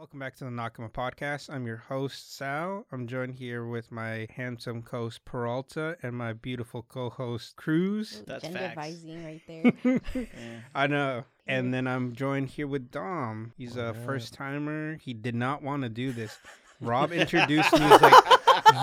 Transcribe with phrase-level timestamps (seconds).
[0.00, 1.50] Welcome back to the Nakama Podcast.
[1.52, 2.86] I'm your host, Sal.
[2.90, 8.22] I'm joined here with my handsome co host, Peralta, and my beautiful co host, Cruz.
[8.26, 8.74] That's Gender facts.
[8.76, 10.00] vising right there.
[10.14, 10.60] Yeah.
[10.74, 11.24] I know.
[11.46, 13.52] And then I'm joined here with Dom.
[13.58, 14.04] He's a What up?
[14.06, 14.96] first timer.
[14.96, 16.38] He did not want to do this.
[16.80, 17.80] Rob introduced me.
[17.80, 18.24] He's like,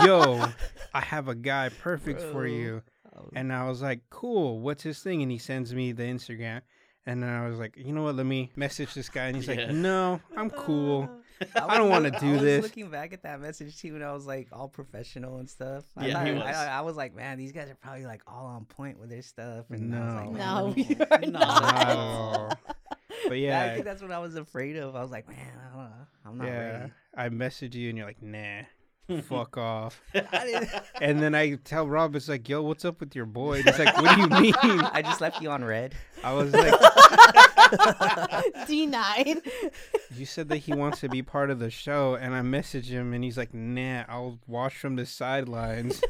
[0.06, 0.46] yo,
[0.94, 2.84] I have a guy perfect for you.
[3.18, 4.60] Oh, And I was like, cool.
[4.60, 5.24] What's his thing?
[5.24, 6.62] And he sends me the Instagram.
[7.08, 8.16] And then I was like, you know what?
[8.16, 9.28] Let me message this guy.
[9.28, 9.56] And he's Yeah.
[9.56, 11.10] like, no, I'm cool.
[11.56, 12.64] I I don't wanna do I was this.
[12.64, 15.84] looking back at that message too, and I was like all professional and stuff.
[15.96, 16.44] I Yeah, thought- he was.
[16.44, 19.22] I, I was like, man, these guys are probably like all on point with their
[19.22, 19.66] stuff.
[19.70, 20.62] And I was like, No.
[20.62, 21.40] No, let we me- are No.
[21.40, 21.64] not.
[21.64, 22.76] Not at.
[23.30, 24.96] But Yeah, I think that's what I was afraid of.
[24.96, 25.96] I was like, man, I don't know.
[26.26, 26.80] I'm not yeah.
[26.80, 26.92] ready.
[27.16, 28.62] I message you and you're like, nah,
[29.24, 30.02] fuck off.
[31.02, 33.58] And then I tell Rob, it's like, yo, what's up with your boy?
[33.60, 34.54] And he's like, what do you mean?
[34.82, 35.94] I just left you on read.
[36.24, 36.74] I was like,
[38.68, 39.42] Denied.
[40.16, 43.14] you said that he wants to be part of the show, and I message him,
[43.14, 46.02] and he's like, nah, I'll watch from the sidelines.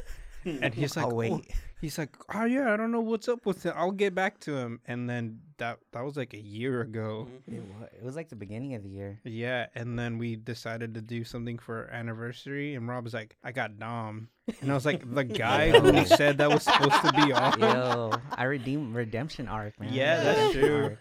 [0.48, 0.64] Hmm.
[0.64, 1.52] And he's like, I'll "Oh." wait.
[1.82, 3.74] he's like, oh yeah, I don't know what's up with it.
[3.76, 4.80] I'll get back to him.
[4.88, 7.28] And then that that was like a year ago.
[7.50, 7.56] Mm-hmm.
[7.56, 9.20] It was, it was like the beginning of the year.
[9.24, 13.36] Yeah, and then we decided to do something for our anniversary, and Rob was like,
[13.44, 14.30] "I got Dom,"
[14.62, 18.12] and I was like, "The guy who said that was supposed to be on." Yo,
[18.36, 19.94] I redeemed redemption arc, man.
[19.94, 20.98] Yeah, that's true.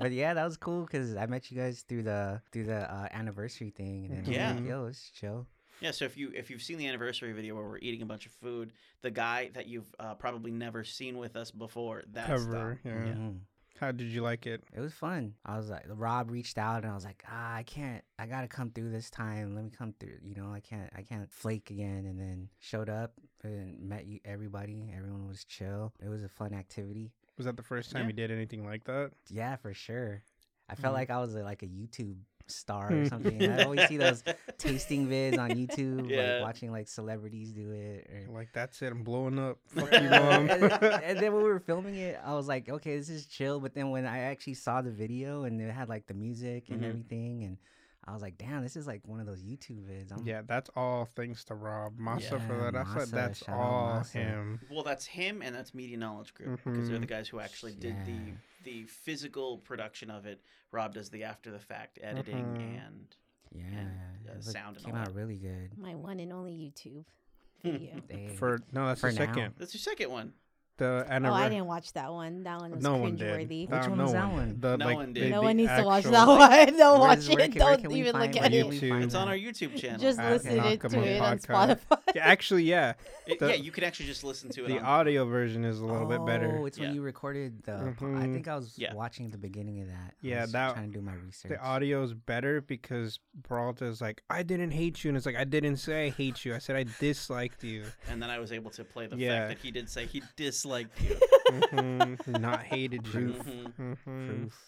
[0.00, 3.08] But yeah, that was cool because I met you guys through the through the uh,
[3.12, 4.52] anniversary thing, and then I was Yeah.
[4.54, 5.46] like, yo, it's chill.
[5.80, 8.26] Yeah, so if you if you've seen the anniversary video where we're eating a bunch
[8.26, 12.80] of food, the guy that you've uh, probably never seen with us before, that's Cover,
[12.84, 12.92] Dom.
[12.92, 13.12] yeah.
[13.14, 13.38] Mhm.
[13.78, 14.64] How did you like it?
[14.74, 15.34] It was fun.
[15.46, 18.02] I was like, Rob reached out, and I was like, ah, I can't.
[18.18, 19.54] I gotta come through this time.
[19.54, 20.18] Let me come through.
[20.20, 20.90] You know, I can't.
[20.96, 22.04] I can't flake again.
[22.06, 23.12] And then showed up
[23.44, 24.18] and met you.
[24.24, 24.92] Everybody.
[24.96, 25.92] Everyone was chill.
[26.04, 27.12] It was a fun activity.
[27.36, 28.06] Was that the first time Yeah.
[28.08, 29.12] you did anything like that?
[29.30, 30.24] Yeah, for sure.
[30.68, 30.96] I felt Mhm.
[30.98, 32.16] like I was uh, like a YouTube
[32.50, 33.42] star or something.
[33.50, 34.22] I always see those
[34.58, 36.34] tasting vids on YouTube, Yeah.
[36.34, 38.08] like watching like celebrities do it.
[38.28, 38.32] Or...
[38.34, 38.92] Like that's it.
[38.92, 39.58] I'm blowing up.
[39.68, 40.48] Fuck you, mom.
[40.50, 43.60] and, and then when we were filming it, I was like, okay, this is chill.
[43.60, 46.80] But then when I actually saw the video and it had like the music and
[46.82, 46.88] Mhm.
[46.88, 47.58] everything, and
[48.08, 50.12] I was like, damn, this is like one of those YouTube vids.
[50.12, 52.86] I'm, yeah, that's all thanks to Rob Massa for Yeah, that.
[52.86, 54.60] I said that's shout all him.
[54.70, 57.02] Well, that's him, and that's Media Knowledge Group because they're Mhm.
[57.02, 58.04] the guys who actually did Yeah.
[58.04, 58.32] the
[58.64, 60.42] the physical production of it.
[60.72, 62.86] Rob does the after the fact editing Mhm.
[62.86, 63.16] and
[63.52, 63.88] yeah, and,
[64.28, 65.78] uh, it looked- sound and came all out really good.
[65.78, 67.04] My one and only YouTube
[67.62, 68.02] video.
[68.08, 69.26] They- For no, that's For the now.
[69.26, 69.54] second.
[69.58, 70.32] that's your second one.
[70.78, 72.44] The oh, I didn't watch that one.
[72.44, 73.28] That one was no one did.
[73.28, 73.68] cringeworthy.
[73.68, 74.56] That- Which one no was that one?
[74.60, 75.30] The, No like, one the- did.
[75.30, 76.26] No one needs to watch that
[76.68, 76.76] one.
[76.76, 77.36] Don't watch it.
[77.36, 78.60] can- Don't even look at it.
[78.62, 78.88] can we YouTube.
[78.90, 79.98] find It's on our YouTube channel.
[79.98, 81.80] Just at listen it to Nakama it on Podcast.
[81.90, 81.98] Spotify.
[82.14, 82.92] Yeah, actually, yeah.
[83.26, 84.68] It- the- yeah, you can actually just listen to it.
[84.68, 86.58] The on, audio version is a little bit better.
[86.60, 86.94] Oh, it's when Yeah.
[86.94, 87.72] you recorded the.
[87.98, 88.34] po- I mm-hmm.
[88.34, 88.94] think I was Yeah.
[88.94, 90.12] watching the beginning of that.
[90.12, 91.50] I Yeah, was that- trying to do my research.
[91.50, 95.08] The audio is better because Peralta is like, I didn't hate you.
[95.10, 96.54] And it's like, I didn't say I hate you.
[96.54, 97.84] I said I disliked you.
[98.08, 100.67] and then I was able to play the fact that he did say he disliked
[101.00, 101.16] you.
[101.50, 103.12] Mhm, Not hated you.
[103.12, 103.36] Proof.
[103.46, 103.96] Mhm.
[104.06, 104.28] Mhm.
[104.28, 104.60] Proof.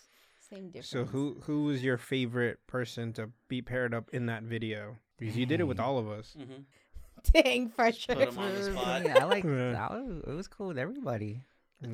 [0.49, 0.89] Same difference.
[0.89, 4.97] So who who was your favorite person to be paired up in that video?
[5.19, 6.35] Because you did it with all of us.
[6.39, 6.65] Mhm.
[7.33, 8.15] Dang, pressure.
[8.15, 9.03] Put him on the spot.
[9.05, 9.73] me, I like Yeah.
[9.73, 11.43] that was, it was cool with everybody.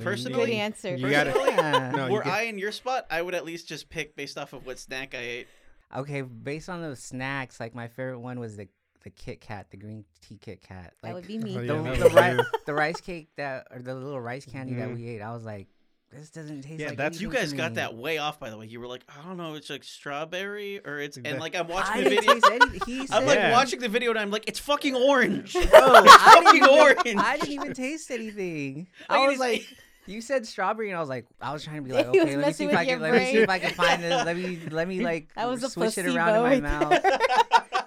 [0.00, 0.96] Personally- Good answer.
[0.96, 1.90] You gotta- Personally, Yeah.
[1.94, 4.38] No, you were get- I in your spot, I would at least just pick based
[4.38, 5.48] off of what snack I ate.
[5.96, 8.68] Okay, based on the snacks, like my favorite one was the
[9.06, 10.92] the Kit Kat, the green tea Kit Kat.
[11.04, 11.56] that would be me.
[11.56, 14.74] Oh, the, yeah, that the, ri- the rice cake that or the little rice candy
[14.74, 14.96] that Mhm.
[14.96, 15.22] we ate.
[15.22, 15.68] I was like,
[16.10, 18.58] this doesn't taste Yeah, like that's- You guys to got that way off, by the
[18.58, 18.66] way.
[18.66, 21.94] You were like, I don't know, it's like strawberry or it's, and like I'm watching
[21.94, 22.34] I the didn't video.
[22.40, 22.80] taste anything.
[22.86, 23.52] He said, I'm like Yeah.
[23.52, 25.52] watching the video and I'm like, it's fucking orange.
[25.52, 25.66] Bro, I
[26.04, 27.24] it's didn't fucking even- orange.
[27.24, 28.88] I didn't even taste anything.
[29.08, 29.64] Like, I was like,
[30.08, 32.46] you said strawberry, and I was like, I was trying to be like, okay, let
[32.48, 34.24] me see if I can, your let me see if I can find this.
[34.24, 37.02] Let me, let me like I was a swish it around in my mouth.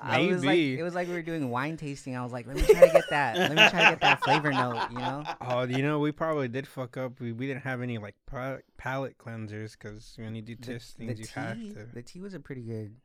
[0.10, 0.20] There.
[0.20, 2.16] I was like, it was like we were doing wine tasting.
[2.16, 3.38] I was like, let me try to get that.
[3.38, 4.88] Let me try to get that flavor note.
[4.92, 5.24] You know?
[5.42, 7.20] Oh, you know, we probably did fuck up.
[7.20, 11.16] We, we didn't have any like pa- palate cleansers because when you do The, testings,
[11.18, 11.88] the you have to.
[11.94, 12.96] the tea was a pretty good.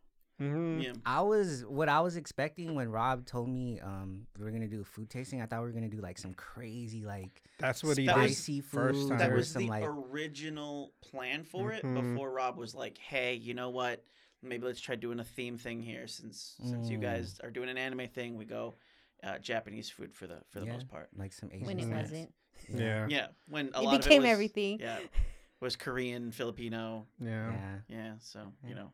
[0.41, 0.83] Mhm.
[0.83, 0.93] Yeah.
[1.07, 4.81] I was what I was expecting when Rob told me um we were gonna do
[4.81, 5.41] a food tasting.
[5.41, 8.23] I thought we were gonna do like some crazy like That's what he That did
[8.23, 9.09] was- spicy first food.
[9.11, 9.19] time.
[9.19, 11.95] That was some the like original plan for it Mhm.
[12.15, 14.03] before Rob was like, "Hey, you know what?
[14.45, 16.07] Maybe let's try doing a theme thing here.
[16.07, 17.03] Since since you Mm.
[17.03, 18.75] guys are doing an anime thing, we go
[19.23, 20.73] uh, Japanese food for the for the Yeah.
[20.75, 21.09] most part.
[21.17, 22.11] like some Asian when it snacks.
[22.11, 22.35] wasn't.
[22.69, 23.07] Yeah.
[23.09, 24.81] Yeah, when a It lot became of it was, everything.
[24.81, 24.99] Yeah,
[25.61, 27.07] was Korean, Filipino.
[27.19, 27.51] Yeah.
[27.53, 27.79] Yeah.
[27.89, 28.93] Yeah, so you know,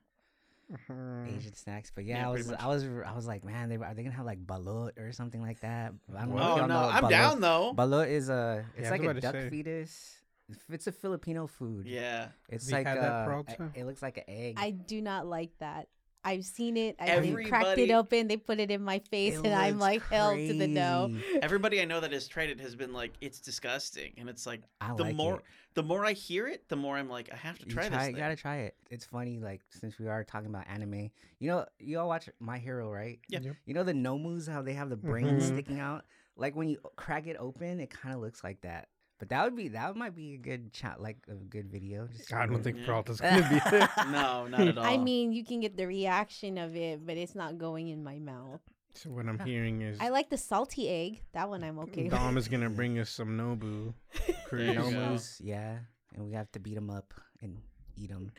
[0.73, 1.37] Mhm.
[1.37, 2.61] Asian snacks, but Yeah, yeah, I pretty was, much.
[2.63, 5.43] I was, I was like, man, they are they gonna have like balut or something
[5.43, 5.93] like that?
[6.17, 7.75] I don't know if oh y'all no, know what I'm balut- down though.
[7.77, 9.51] Balut is a, Yeah, it's I was like a about to duck say.
[9.51, 10.20] fetus.
[10.69, 11.87] It's a Filipino food.
[11.87, 14.55] Yeah, It's Have you like had that, uh, it looks like an egg.
[14.59, 15.89] I do not like that.
[16.23, 16.97] I've seen it.
[17.01, 18.29] I they cracked it open.
[18.29, 21.17] They put it in my face, and I'm looks like held to the no.
[21.41, 24.61] Everybody I know that has tried it has been like, it's disgusting, and it's like
[24.83, 25.43] I the like more it.
[25.73, 27.97] the more I hear it, the more I'm like, I have to You try, try
[27.97, 28.09] this.
[28.09, 28.17] it, thing.
[28.21, 28.75] gotta try it.
[28.91, 31.11] It's funny, like since we are talking about anime.
[31.39, 33.19] You know, you all watch My Hero, right?
[33.31, 33.39] Yeah.
[33.41, 33.57] Yep.
[33.65, 35.43] You know the Nomus, how they have the brain Mhm.
[35.43, 36.05] sticking out.
[36.37, 38.89] Like when you crack it open, it kind of looks like that.
[39.21, 42.09] But that would be that might be a good chat, like a good video.
[42.17, 42.87] Just I don't think Yeah.
[42.87, 43.89] Peralta's gonna be there.
[44.11, 44.85] No, not at all.
[44.85, 48.19] I mean, you can get the reaction of it, but it's not going in my
[48.19, 48.63] mouth.
[48.95, 51.21] So what I'm hearing is I like the salty egg.
[51.33, 52.13] That one I'm okay with.
[52.13, 53.93] Dom is gonna bring us some Nobu.
[54.27, 54.69] There Cruz.
[54.69, 54.83] you go.
[54.91, 55.77] Nomus, yeah,
[56.15, 57.13] and we have to beat them up
[57.43, 57.59] and
[57.97, 58.33] eat them.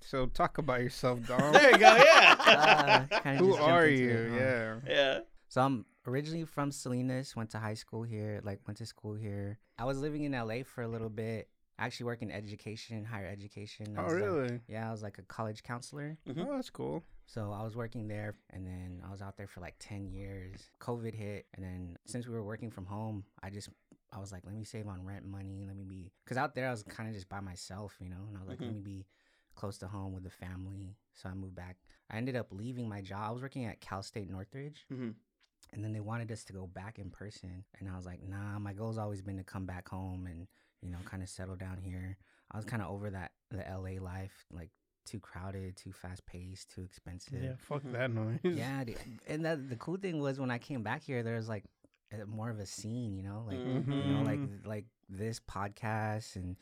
[0.00, 1.52] So talk about yourself, Dom.
[1.52, 1.96] there you go.
[1.96, 3.06] Yeah.
[3.24, 4.10] Uh, Who are you?
[4.10, 4.36] it, huh?
[4.36, 4.74] Yeah.
[4.88, 5.18] yeah.
[5.48, 9.58] So I'm originally from Salinas, went to high school here, like went to school here.
[9.78, 11.48] I was living in LA for a little bit.
[11.78, 13.96] I actually work in education, higher education.
[13.96, 14.60] I Oh was, like- really?
[14.68, 16.16] yeah, I was like a college counselor.
[16.26, 16.46] Mhm.
[16.48, 17.02] Oh, that's cool.
[17.26, 20.70] So I was working there and then I was out there for like 10 years.
[20.80, 23.68] COVID hit and then since we were working from home, I just
[24.12, 26.68] I was like, let me save on rent money, let me be cuz out there
[26.68, 28.74] I was kind of just by myself, you know, and I was like, let Mhm.
[28.74, 29.06] me be
[29.56, 30.96] close to home with the family.
[31.14, 31.76] So I moved back.
[32.10, 33.28] I ended up leaving my job.
[33.30, 35.10] I was working at Cal State Northridge hmm
[35.74, 38.58] and then they wanted us to go back in person and i was like nah
[38.58, 40.46] my goal's always been to come back home and
[40.82, 42.16] you know kind of settle down here
[42.52, 44.70] i was kind of over that the la life like
[45.04, 47.52] too crowded too fast paced too expensive Yeah.
[47.58, 47.92] Fuck Mhm.
[47.92, 48.38] that noise.
[48.44, 48.96] yeah dude.
[49.28, 51.64] and that, the cool thing was when i came back here there was like
[52.26, 54.66] more of a scene you know like you know like Mhm.
[54.66, 56.56] like this podcast and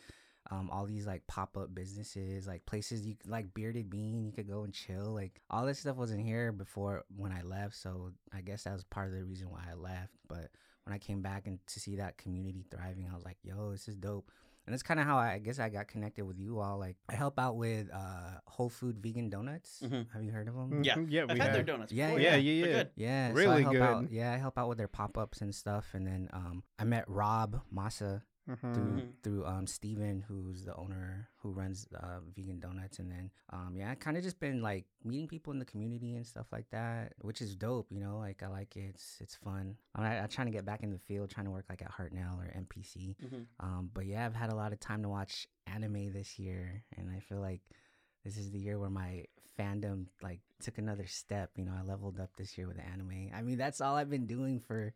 [0.51, 4.49] um, all these like pop up businesses, like places you like Bearded Bean, you could
[4.49, 5.13] go and chill.
[5.15, 8.85] Like all this stuff wasn't here before when I left, so I guess that was
[8.85, 10.13] part of the reason why I left.
[10.29, 10.49] But
[10.85, 13.87] when I came back and to see that community thriving, I was like, "Yo, this
[13.89, 14.31] is dope."
[14.65, 16.79] And that's kind of how I, I guess I got connected with you all.
[16.79, 19.81] Like I help out with uh, Whole Food Vegan Donuts.
[19.85, 20.07] Mhm.
[20.13, 20.85] Have you heard of them?
[20.85, 20.95] Yeah.
[20.95, 21.07] Mhm.
[21.11, 21.23] Yeah.
[21.29, 21.93] I've We had their donuts.
[21.93, 22.73] Yeah, before, yeah, They're yeah, yeah.
[22.73, 22.91] good.
[22.95, 23.83] Yeah, so I Really help good.
[23.83, 25.89] Out, yeah, I help out with their pop ups and stuff.
[25.95, 28.75] And then um, I met Rob Massa Mhm.
[28.75, 29.13] through Mhm.
[29.23, 33.91] through um Steven who's the owner who runs uh, vegan donuts and then um yeah
[33.91, 37.13] I kind of just been like meeting people in the community and stuff like that
[37.21, 40.49] which is dope you know like I like it it's it's fun I'm, I'm trying
[40.49, 43.47] to get back in the field trying to work like at Hartnell or MPC Mhm.
[43.61, 47.11] um but yeah I've had a lot of time to watch anime this year and
[47.11, 47.61] I feel like
[48.25, 49.25] this is the year where my
[49.59, 53.43] fandom like took another step you know I leveled up this year with anime I
[53.43, 54.93] mean that's all I've been doing for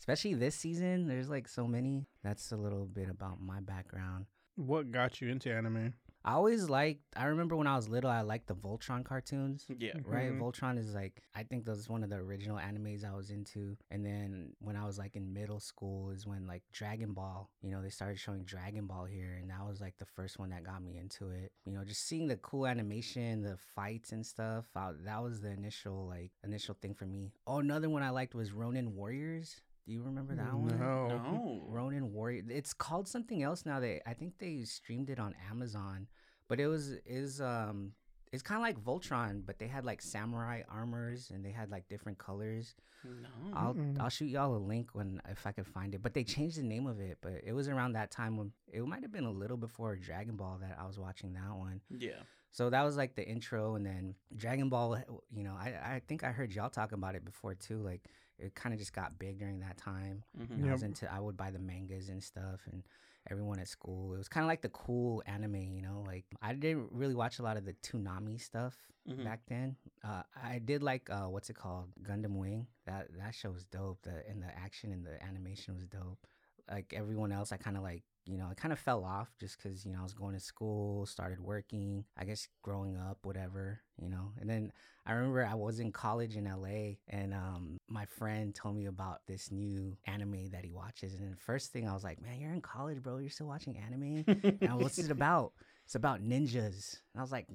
[0.00, 2.06] especially this season there's like so many.
[2.24, 4.26] That's a little bit about my background.
[4.56, 5.94] What got you into anime?
[6.22, 9.92] i always liked i remember when i was little i liked the voltron cartoons Yeah.
[10.04, 10.30] right?
[10.30, 10.38] Mhm.
[10.38, 13.74] voltron is like i think that was one of the original animes i was into.
[13.90, 17.70] And then when i was like in middle school is when like dragon ball you
[17.70, 19.38] know they started showing dragon ball here.
[19.40, 21.52] And that was like the first one that got me into it.
[21.64, 25.48] You know just seeing the cool animation the fights and stuff I, that was the
[25.52, 27.32] initial like initial thing for me.
[27.46, 31.08] Oh another one i liked was ronin warriors do you remember that one No.
[31.08, 31.64] No.
[31.68, 32.42] Ronin Warrior.
[32.48, 33.80] It's called something else now.
[33.80, 36.06] They I think they streamed it on Amazon,
[36.48, 37.92] but it was is um
[38.32, 41.88] it's kind of like Voltron, but they had like samurai armors and they had like
[41.88, 42.76] different colors.
[43.04, 43.28] No.
[43.54, 43.98] I'll Mm-mm.
[43.98, 46.02] I'll shoot y'all a link when if I can find it.
[46.02, 47.18] But they changed the name of it.
[47.20, 50.36] But it was around that time when it might have been a little before Dragon
[50.36, 51.80] Ball that I was watching that one.
[51.88, 52.20] Yeah.
[52.52, 54.98] So that was like the intro, and then Dragon Ball.
[55.32, 57.78] You know, I I think I heard y'all talk about it before too.
[57.78, 58.02] Like
[58.40, 60.24] it kind of just got big during that time.
[60.38, 60.50] Mhm.
[60.62, 62.82] And I was into I would buy the mangas and stuff and
[63.30, 64.14] everyone at school.
[64.14, 66.02] It was kind of like the cool anime, you know.
[66.06, 68.74] Like I didn't really watch a lot of the Toonami stuff
[69.08, 69.24] Mhm.
[69.24, 69.76] back then.
[70.02, 72.66] Uh, I did like uh, what's it called, Gundam Wing.
[72.86, 74.02] That that show was dope.
[74.02, 76.26] The and the action and the animation was dope.
[76.70, 79.58] Like everyone else, I kind of like you know I kind of fell off just
[79.58, 82.04] because you know I was going to school, started working.
[82.16, 84.32] I guess growing up, whatever, you know.
[84.40, 84.72] And then
[85.06, 89.22] I remember I was in college in LA and um, my friend told me about
[89.26, 91.14] this new anime that he watches.
[91.14, 93.18] And the first thing I was like, man, you're in college, bro.
[93.18, 94.24] You're still watching anime?
[94.60, 95.52] and what's it about?
[95.84, 97.00] It's about ninjas.
[97.12, 97.48] And I was like,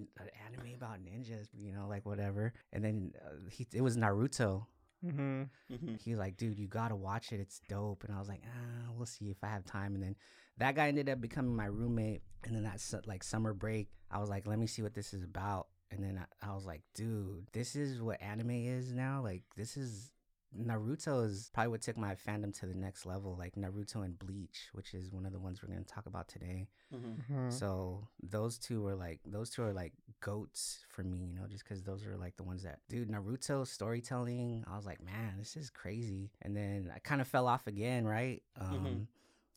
[0.46, 2.54] anime about ninjas, you know, like whatever.
[2.74, 4.66] And then uh, he, it was Naruto.
[5.06, 5.44] Mm-hmm.
[5.74, 6.02] Mhm.
[6.02, 7.40] He was like, dude, you gotta watch it.
[7.40, 8.04] It's dope.
[8.04, 9.94] And I was like, ah, we'll see if I have time.
[9.96, 10.16] And then
[10.58, 12.22] that guy ended up becoming my roommate.
[12.44, 15.14] And then that su- like summer break, I was like, let me see what this
[15.14, 15.68] is about.
[15.92, 19.22] And then I, I was like, dude, this is what anime is now.
[19.24, 20.12] Like, this is
[20.58, 23.36] Naruto is probably what took my fandom to the next level.
[23.38, 26.68] Like Naruto and Bleach, which is one of the ones we're gonna talk about today.
[26.94, 27.16] Mhm.
[27.18, 27.50] Mm-hmm.
[27.50, 31.64] So those two were like those two are like goats for me, you know, just
[31.64, 34.64] because those are like the ones that dude Naruto storytelling.
[34.72, 36.32] I was like, man, this is crazy.
[36.42, 38.42] And then I kind of fell off again, right?
[38.58, 39.08] Um, Mhm.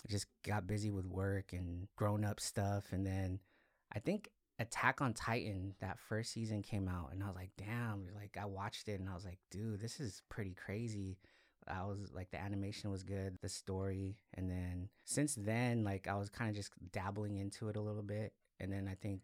[0.05, 3.40] I just got busy with work and grown up stuff, and then
[3.93, 8.09] I think Attack on Titan, that first season came out, and I was like, damn,
[8.17, 11.19] like I watched it and I was like, dude, this is pretty crazy.
[11.69, 14.17] I was like, the animation was good, the story.
[14.35, 18.03] And then since then, like, I was kind of just dabbling into it a little
[18.03, 18.33] bit.
[18.59, 19.21] And then I think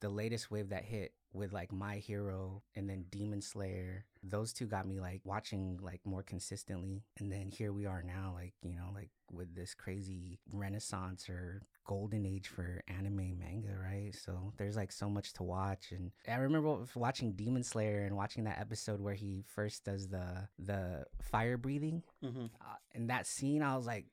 [0.00, 4.66] the latest wave that hit with like My Hero and then Demon Slayer, those two
[4.66, 7.02] got me like watching like more consistently.
[7.18, 11.62] And then here we are now, like, you know, like with this crazy renaissance or
[11.90, 14.14] golden age for anime manga, right?
[14.14, 15.90] So there's like so much to watch.
[15.90, 20.48] And I remember watching Demon Slayer and watching that episode where he first does the
[20.70, 22.02] the fire breathing.
[22.22, 24.06] hmm Uh, in that scene, I was like,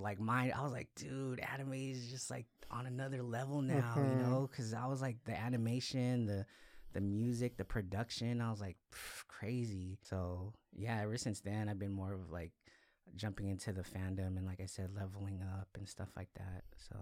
[0.00, 0.52] like mine.
[0.56, 4.18] I was like, dude, anime is just like on another level now, you Mhm.
[4.24, 4.48] know?
[4.50, 6.46] Because I was like, the animation, the
[6.92, 8.40] the music, the production.
[8.40, 8.76] I was like,
[9.28, 9.98] crazy.
[10.02, 12.52] So yeah, ever since then, I've been more of like
[13.16, 16.62] jumping into the fandom and like I said, leveling up and stuff like that.
[16.76, 16.96] So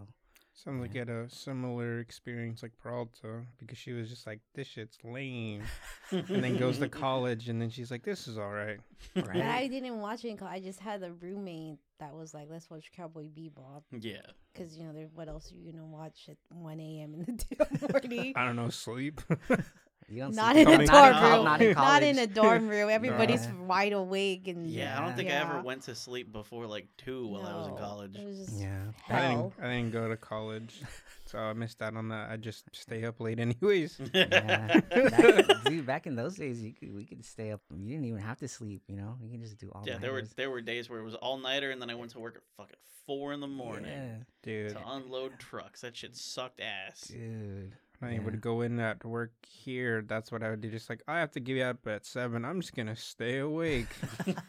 [0.54, 4.66] Sounds like you had a similar experience like Peralta because she was just like, this
[4.66, 5.62] shit's lame.
[6.10, 8.80] and then goes to college and then she's like, this is all right.
[9.14, 9.40] But right.
[9.40, 10.36] I didn't watch it.
[10.36, 14.20] 'cause I just had a roommate that was like, "Let's watch Cowboy Bebop," Yeah.
[14.52, 17.14] because you know, there, what else are you gonna watch at one a.m.
[17.14, 18.32] in the damn morning?
[18.34, 19.20] I don't know, sleep.
[20.10, 21.44] You don't in a dorm col- room.
[21.44, 22.88] Not in Not in a dorm room.
[22.98, 23.52] Everybody's Yeah.
[23.66, 27.26] wide awake and Yeah, I don't think I ever went to sleep before like two
[27.26, 28.16] while I was in college.
[28.16, 28.84] It was just Yeah.
[29.08, 30.80] I didn't, I didn't go to college.
[31.26, 32.30] So I missed out on that.
[32.30, 34.00] I just stay up late anyways.
[34.14, 34.80] Yeah.
[34.80, 37.60] back, dude, back in those days, you could, we could stay up.
[37.70, 38.82] You didn't even have to sleep.
[38.88, 39.84] You know, you can just do all.
[39.86, 42.12] yeah, there were there were days where it was all nighter, and then I went
[42.12, 45.82] to work at fucking four in the morning Yeah, Dude, to unload trucks.
[45.82, 47.08] That shit sucked ass.
[47.08, 47.74] dude.
[48.00, 50.02] When I would go in at work here.
[50.06, 50.70] That's what I would do.
[50.70, 52.44] Just like, I have to give you up at seven.
[52.44, 53.88] I'm just going to stay awake.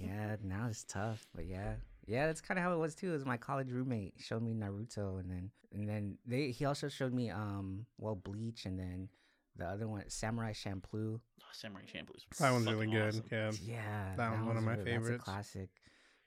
[0.00, 1.74] Yeah, now it's tough, but yeah,
[2.06, 3.10] yeah, that's kind of how it was too.
[3.10, 6.88] It was my college roommate showed me Naruto, and then and then they he also
[6.88, 9.08] showed me um well Bleach, and then
[9.56, 11.18] the other one Samurai Champloo.
[11.18, 13.08] Oh, Samurai Champloo's that one's really fucking good.
[13.08, 13.24] awesome.
[13.30, 13.50] Yeah.
[13.66, 15.24] Yeah, That one's one of my really- that's a favorites.
[15.24, 15.68] classic.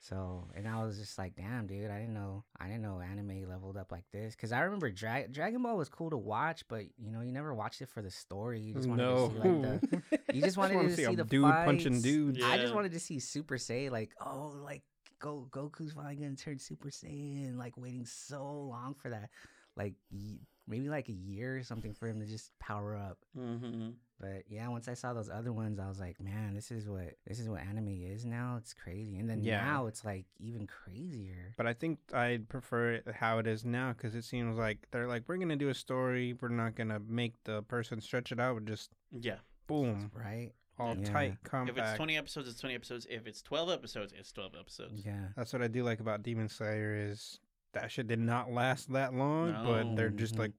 [0.01, 3.49] So, and I was just like, damn, dude, I didn't know, I didn't know anime
[3.49, 4.33] leveled up like this.
[4.35, 7.53] Cause I remember Dra- Dragon Ball was cool to watch, but you know, you never
[7.53, 8.61] watched it for the story.
[8.61, 9.27] You just wanted No.
[9.27, 12.03] to see like the, you just wanted wanna to see, a the dude punching fights.
[12.03, 12.39] dudes.
[12.43, 14.83] I just wanted to see Super Saiyan, like, oh, like
[15.19, 17.57] Go Goku's finally gonna turn Super Saiyan.
[17.57, 19.29] Like waiting so long for that,
[19.75, 20.37] like y-
[20.69, 23.17] maybe like a year or something for him to just power up.
[23.37, 23.89] Mm-hmm.
[24.21, 27.15] But yeah, once I saw those other ones, I was like, man, this is what
[27.25, 28.55] this is what anime is now.
[28.57, 29.63] It's crazy, and then Yeah.
[29.65, 31.53] now it's like even crazier.
[31.57, 35.23] But I think I'd prefer how it is now because it seems like they're like,
[35.27, 36.33] we're going to do a story.
[36.39, 38.65] We're not going to make the person stretch it out.
[38.65, 39.37] Just Yeah.
[39.67, 40.51] boom, Right?
[40.77, 41.11] all Yeah.
[41.11, 41.77] tight, If compact.
[41.79, 43.05] it's 20 episodes, it's 20 episodes.
[43.09, 45.05] If it's 12 episodes, it's 12 episodes.
[45.05, 45.29] Yeah.
[45.35, 47.39] That's what I do like about Demon Slayer is
[47.73, 50.51] that shit did not last that long, but they're just like,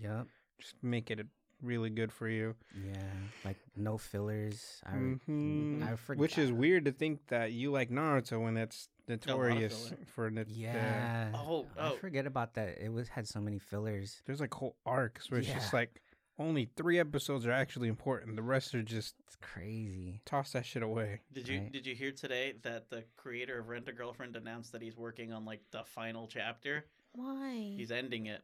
[0.00, 0.26] Yep.
[0.58, 1.26] just make it
[1.62, 2.54] really good for you.
[2.84, 3.02] Yeah.
[3.44, 4.80] Like no fillers.
[4.86, 5.82] I, Mhm.
[5.82, 10.46] I Which is weird to think that you like Naruto when it's notorious for the.
[10.48, 11.32] Yeah.
[11.34, 11.96] Oh, I oh.
[11.96, 12.78] forget about that.
[12.80, 14.22] It was had so many fillers.
[14.24, 16.00] There's like whole arcs where it's just like
[16.40, 18.34] only three episodes are actually important.
[18.34, 20.20] The rest are just It's crazy.
[20.24, 21.20] toss that shit away.
[21.32, 21.72] Did you Right.
[21.72, 25.32] did you hear today that the creator of Rent a Girlfriend announced that he's working
[25.32, 26.86] on like the final chapter?
[27.12, 27.74] Why?
[27.76, 28.42] He's ending it.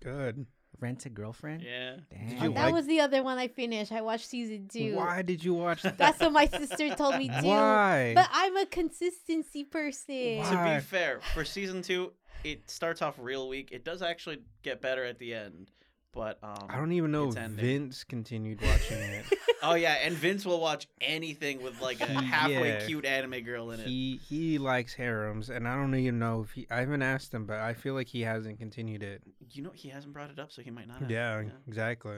[0.00, 0.46] Good.
[0.78, 1.62] Rent a girlfriend.
[1.62, 1.96] Yeah.
[2.10, 2.20] Damn.
[2.38, 3.92] Uh, you Oh, that like- was the other one I finished.
[3.92, 4.96] I watched season two.
[4.96, 5.96] Why did you watch that?
[5.96, 7.46] That's what my sister told me too.
[7.46, 8.12] Why?
[8.14, 10.42] But I'm a consistency person.
[10.44, 12.12] To be fair, for season two,
[12.44, 13.70] it starts off real weak.
[13.72, 15.70] It does actually get better at the end,
[16.16, 17.34] but um, I don't even know if.
[17.34, 19.24] Vince continued watching it.
[19.62, 22.86] Oh yeah, and Vince will watch anything with like a halfway yeah.
[22.86, 23.86] cute anime girl in it.
[23.86, 26.66] he he likes harems, and I don't even know if he.
[26.70, 29.22] I haven't asked him, but I feel like he hasn't continued it.
[29.52, 30.98] You know, he hasn't brought it up, so he might not.
[31.00, 31.10] Have.
[31.10, 32.12] Yeah, exactly.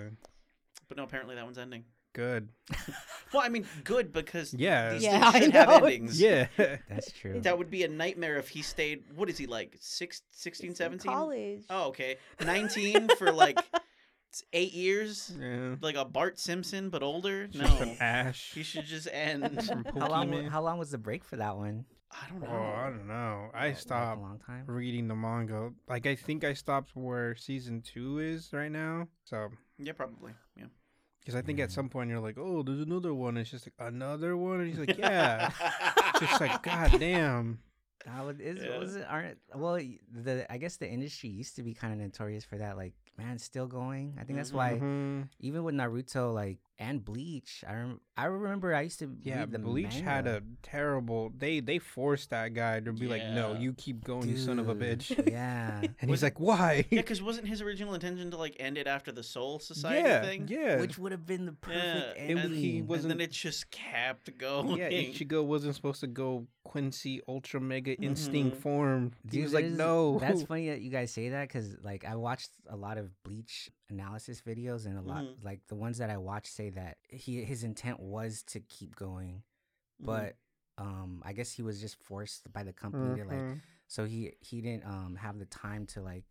[0.89, 1.85] But no, apparently that one's ending.
[2.13, 2.49] Good.
[3.33, 4.95] Well, I mean, good because Yeah.
[4.95, 5.75] these Yeah, things I should have know.
[5.87, 6.19] endings.
[6.19, 6.47] Yeah.
[6.57, 7.41] That's true.
[7.43, 9.05] That would be a nightmare if he stayed.
[9.15, 9.77] What is he like?
[9.81, 11.13] Six, 16, 17?
[11.13, 11.65] College.
[11.69, 12.17] Oh, okay.
[12.43, 13.67] 19 for like s-
[14.53, 15.35] eight years?
[15.41, 15.77] yeah.
[15.81, 17.47] Like a Bart Simpson, but older?
[17.51, 17.95] Just an No.
[18.01, 19.65] Ash He should just end.
[19.65, 20.29] from how long?
[20.29, 20.49] Pokemon.
[20.51, 21.85] How long was the break for that one?
[22.11, 22.49] I don't know.
[22.51, 23.51] Oh, I don't know.
[23.55, 24.65] I Like a stopped long time.
[24.67, 25.71] reading the manga.
[25.89, 29.09] Like I think I stopped where season two is right now.
[29.25, 30.33] So Yeah, probably.
[30.57, 30.65] Yeah.
[31.21, 33.37] because I think at some point you're like, oh, there's another one.
[33.37, 35.51] It's just like another one, and he's like, yeah.
[36.21, 37.59] just like, god damn.
[38.11, 38.79] I would, is, Yeah.
[38.79, 42.45] was it, aren't well the I guess the industry used to be kind of notorious
[42.45, 45.29] for that like man it's still going I think that's why Mhm.
[45.41, 47.65] even with Naruto like and Bleach.
[47.69, 51.33] I rem- I remember I used to Yeah, read the Bleach had a terrible.
[51.37, 54.69] They they forced that guy to be like, "No, you keep going, you son of
[54.69, 55.81] a bitch." Yeah.
[56.01, 58.87] And Was he's like, "Why?" Yeah, because wasn't his original intention to like end it
[58.87, 60.47] after the Soul Society yeah, thing?
[60.49, 60.81] yeah.
[60.81, 62.39] Which would have been the perfect Yeah, ending.
[62.47, 64.79] and, he wasn't- then it just kept going.
[64.79, 68.61] yeah, Ichigo wasn't supposed to go Quincy Ultra Mega Instinct Mhm.
[68.61, 69.13] form.
[69.31, 72.51] He was like, "No." That's funny that you guys say that because like I watched
[72.69, 75.45] a lot of Bleach analysis videos and a lot Mhm.
[75.45, 79.43] like the ones that I watched say that he his intent was to keep going,
[80.01, 80.07] Mhm.
[80.07, 80.37] but
[80.79, 83.61] um I guess he was just forced by the company to like Mhm.
[83.87, 86.25] so he he didn't um have the time to like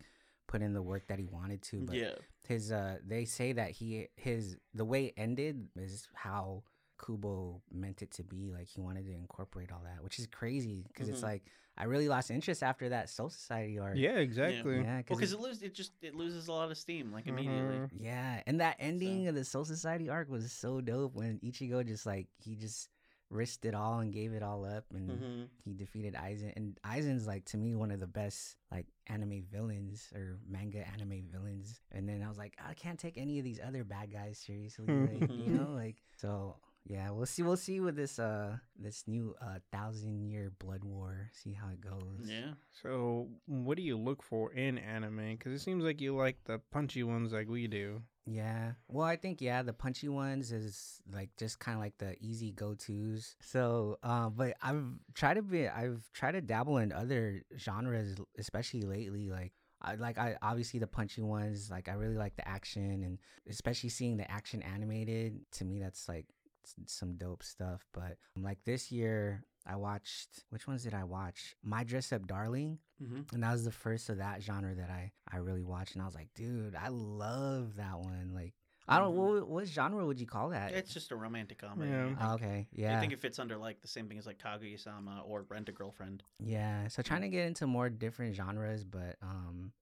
[0.46, 1.80] put in the work that he wanted to.
[1.80, 2.14] But yeah,
[2.46, 6.62] his uh they say that he his the way it ended is how
[7.04, 10.84] Kubo meant it to be like he wanted to incorporate all that which is crazy
[10.88, 11.24] because it's Mhm.
[11.24, 11.42] like
[11.76, 14.76] I really lost interest after that Soul Society arc Yeah, exactly.
[14.78, 17.26] yeah well, because because it loses it just it loses a lot of steam like
[17.26, 17.76] immediately.
[17.76, 17.88] Mhm.
[17.92, 22.04] yeah and that ending of the Soul Society arc was so dope when Ichigo just
[22.06, 22.88] like he just
[23.30, 27.26] risked it all and gave it all up and hmm he defeated Aizen and Aizen's
[27.26, 32.08] like to me one of the best like anime villains or manga anime villains and
[32.08, 35.28] then I was like I can't take any of these other bad guys seriously like
[35.28, 39.58] you know like so yeah we'll see we'll see with this uh this new uh
[39.72, 44.52] thousand year blood war see how it goes Yeah, So, what do you look for
[44.52, 45.36] in anime?
[45.36, 48.02] Because it seems like you like the punchy ones like we do.
[48.30, 48.72] Yeah.
[48.88, 52.52] Well, I think yeah, the punchy ones is like just kind of like the easy
[52.52, 53.36] go-tos.
[53.40, 58.82] So, um but I've tried to be I've tried to dabble in other genres especially
[58.82, 63.02] lately like I like I obviously the punchy ones like I really like the action
[63.04, 63.18] and
[63.48, 66.37] especially seeing the action animated to me that's like s-
[66.86, 71.54] some dope stuff but um, like this year I watched which ones did I watch?
[71.62, 75.12] My Dress Up Darling hmm and that was the first of that genre that I
[75.30, 78.30] I really watched, and I was like, dude, I love that one.
[78.34, 78.54] Like,
[78.88, 79.34] I don't Mhm.
[79.40, 80.72] what, what genre would you call that?
[80.72, 81.90] it's just a romantic comedy.
[81.90, 82.14] Yeah.
[82.18, 82.30] I.
[82.30, 82.96] Oh, okay, yeah.
[82.96, 85.72] I think it fits under like the same thing as like Kaguya-sama or Rent a
[85.72, 86.22] Girlfriend.
[86.42, 86.88] yeah.
[86.88, 89.72] So trying to get into more different genres, but um,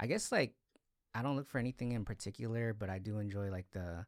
[0.00, 0.54] I guess like
[1.14, 4.06] I don't look for anything in particular, but I do enjoy like the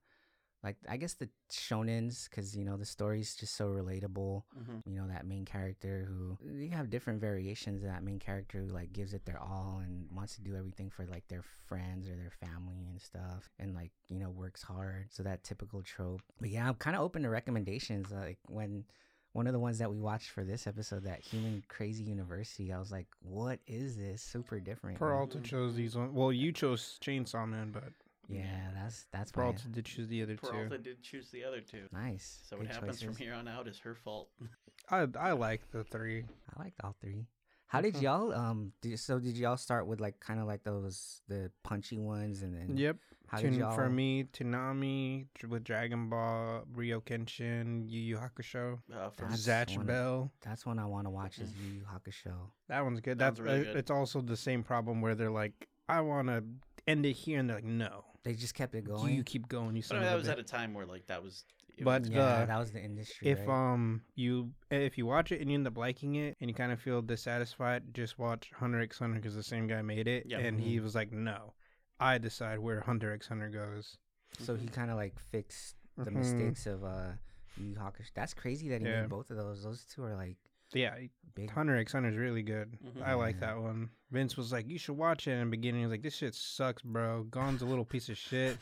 [0.65, 4.43] like I guess the shonens because you know the story's just so relatable.
[4.55, 8.61] hmm you know that main character who you have different variations of that main character
[8.61, 12.09] who like gives it their all and wants to do everything for like their friends
[12.09, 16.23] or their family and stuff and like you know works hard so that typical trope
[16.41, 18.85] but yeah i'm kind of open to recommendations like when
[19.33, 22.79] one of the ones that we watched for this episode that human crazy university i
[22.79, 25.45] was like what is this super different Peralta Mhm.
[25.45, 26.13] chose these ones.
[26.15, 27.93] Well, you chose Chainsaw Man, but
[28.29, 30.83] yeah that's that's my Peralta did choose the other Peralta two.
[30.85, 31.85] did choose the other two.
[31.93, 34.29] nice So what Good happens from here on out is her fault.
[34.91, 36.25] I I like the three.
[36.57, 37.27] I liked all three.
[37.67, 38.73] How did y'all um?
[38.81, 42.55] Did, so did y'all start with like kind of like those the punchy ones and
[42.57, 42.97] then Yep.
[43.27, 43.75] How did y'all?
[43.75, 49.47] For me, Toonami dr- with Dragon Ball, Rurouni Kenshin, Yu Yu Hakusho, Uh, from That's
[49.47, 50.33] Zatch one Bell.
[50.41, 51.39] That's one I want to watch.
[51.39, 52.33] Is Yu Yu Hakusho.
[52.69, 53.19] That one's good.
[53.19, 53.77] That That's one's really uh, good.
[53.81, 56.43] It's also the same problem where they're like, I want to
[56.87, 59.15] end it here, and they're like, no, They just kept it going.
[59.15, 60.33] you keep going, you But I mean, that was bitch.
[60.33, 61.45] at a time where like that was.
[61.81, 63.29] But was- yeah, the- that was the industry.
[63.29, 63.73] if right?
[63.73, 66.73] um you if you watch it and you end up liking it and you kind
[66.73, 70.39] of feel dissatisfied, just watch Hunter x Hunter because the same guy made it, Yeah.
[70.41, 71.55] and he was like, no,
[72.01, 73.97] I decide where Hunter x Hunter goes.
[74.41, 76.17] so he kind of like fixed the Mhm.
[76.17, 77.13] mistakes of uh
[77.57, 78.11] Yu Yu Hakusho.
[78.15, 79.01] That's crazy that he Yeah.
[79.03, 79.63] made both of those.
[79.63, 80.37] Those two are like
[80.73, 80.95] Yeah,
[81.35, 81.51] big.
[81.51, 82.79] Hunter x Hunter is really good.
[82.85, 83.03] Mhm.
[83.03, 83.55] I like Yeah.
[83.55, 83.91] that one.
[84.11, 86.35] Vince was like, "You should watch it." In the beginning, he was like, "This shit
[86.35, 87.25] sucks, bro.
[87.25, 88.59] Gon's a little piece of shit.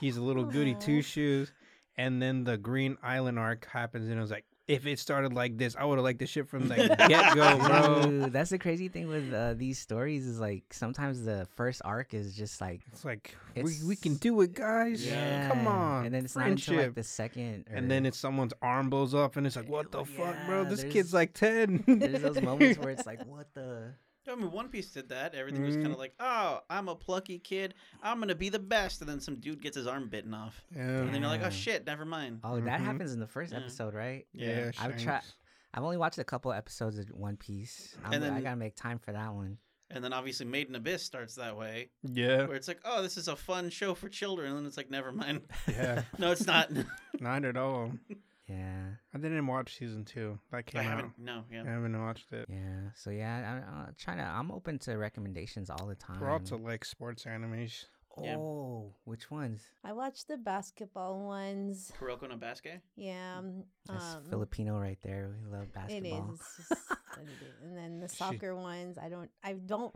[0.00, 1.52] He's a little goody two shoes."
[1.96, 5.58] And then the Greed Island arc happens, and it was like, "If it started like
[5.58, 6.76] this, I would have liked the shit from the
[7.08, 11.24] get go, bro." Dude, that's the crazy thing with uh, these stories is like sometimes
[11.24, 15.04] the first arc is just like It's like we, we can do it, guys.
[15.06, 15.48] Yeah.
[15.48, 16.68] Come on, and then it's friendship.
[16.68, 19.56] not until like the second, and then or- it's someone's arm blows off, and it's
[19.56, 20.64] like, "What the fuck, bro?
[20.64, 21.84] This kid's like 10.
[21.86, 23.94] there's those moments where it's like, what the?
[24.30, 25.34] I mean, One Piece did that.
[25.34, 27.74] Everything was kind of like, oh, I'm a plucky kid.
[28.02, 30.82] I'm gonna be the best, and then some dude gets his arm bitten off, yeah,
[30.82, 32.40] and then you're like, oh shit, never mind.
[32.44, 32.84] Oh, that Mhm.
[32.84, 33.58] happens in the first Yeah.
[33.58, 34.26] episode, right?
[34.32, 34.68] yeah.
[34.78, 35.02] I've Shanks.
[35.02, 35.22] tried-
[35.74, 37.96] I've only watched a couple episodes of One Piece.
[38.04, 39.58] I'm, And I gotta make time for that one.
[39.90, 43.16] And then obviously Made in Abyss starts that way, Yeah, where it's like, oh, this
[43.16, 45.42] is a fun show for children, and then it's like, never mind.
[45.68, 46.70] yeah, no, it's not.
[47.20, 47.92] not at all.
[48.48, 50.38] Yeah, I didn't watch season two.
[50.50, 50.86] That I came out.
[50.96, 51.12] haven't.
[51.18, 51.62] No, yeah.
[51.66, 52.46] I haven't watched it.
[52.48, 52.90] yeah.
[52.94, 54.24] So yeah, I, I'm trying to.
[54.24, 56.20] I'm open to recommendations all the time.
[56.20, 57.84] We're also like sports animes.
[58.20, 58.36] Yeah.
[58.36, 59.62] Oh, which ones?
[59.84, 61.90] I watched the basketball ones.
[61.98, 62.82] Kuroko no Basket.
[62.94, 63.38] Yeah.
[63.38, 65.34] um, That's um, Filipino right there.
[65.42, 66.32] We love basketball.
[66.34, 67.62] It's just what it is.
[67.64, 69.30] And then the She- soccer ones, I don't.
[69.42, 69.94] I don't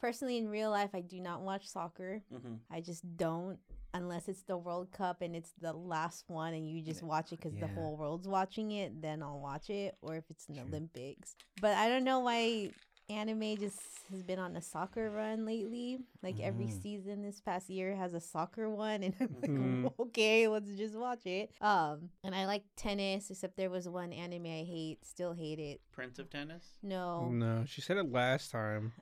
[0.00, 0.90] personally in real life.
[0.94, 2.22] I do not watch soccer.
[2.32, 2.54] Mm-hmm.
[2.70, 3.58] I just don't.
[3.96, 7.40] Unless it's the World Cup and it's the last one and you just watch it
[7.40, 9.96] because the whole world's watching it, then I'll watch it.
[10.02, 10.64] Or if it's an True.
[10.68, 11.34] Olympics.
[11.60, 12.70] But I don't know why
[13.08, 13.78] anime just
[14.10, 15.98] has been on a soccer run lately.
[16.22, 16.82] Like every Mhm.
[16.82, 19.92] season this past year has a soccer one, and I'm like, Mhm.
[20.00, 21.52] okay, let's just watch it.
[21.60, 25.80] Um, and I like tennis, except there was one anime I hate, still hate it.
[25.92, 26.78] Prince of Tennis.
[26.82, 28.92] No, No, she said it last time.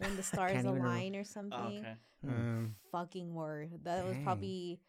[0.00, 0.06] Ugh.
[0.06, 1.78] when the stars can't even rem- align or Oh, something.
[1.78, 1.94] okay.
[2.24, 2.30] Hmm.
[2.30, 3.70] Um, Fucking word.
[3.84, 4.80] That was probably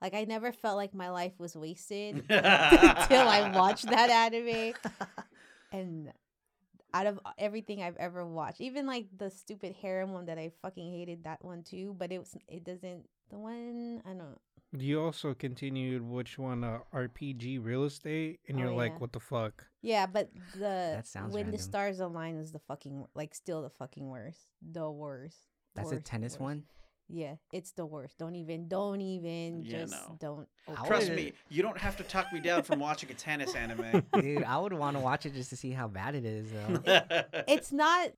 [0.00, 4.74] like I never felt like my life was wasted until I watched that anime.
[5.70, 6.12] And
[6.92, 10.92] out of everything I've ever watched, even like the stupid harem one that I fucking
[10.92, 14.38] hated that one too, but it was it doesn't the one I don't
[14.80, 16.64] you also continued which one?
[16.64, 18.98] Uh, RPG real estate, and Oh, you're like, yeah.
[18.98, 19.66] what the fuck?
[19.82, 24.08] yeah, but the sounds when the stars align is the fucking like still the fucking
[24.08, 25.38] worst, the worst.
[25.74, 26.40] That's a tennis worst.
[26.40, 26.62] one.
[27.08, 28.16] Yeah, it's the worst.
[28.16, 30.16] Don't even, don't even, Yeah, just no.
[30.18, 30.48] don't.
[30.66, 33.54] I open Trust me, you don't have to talk me down from watching a tennis
[33.54, 34.02] anime.
[34.20, 37.22] Dude, I would want to watch it just to see how bad it is, though.
[37.48, 38.12] It's not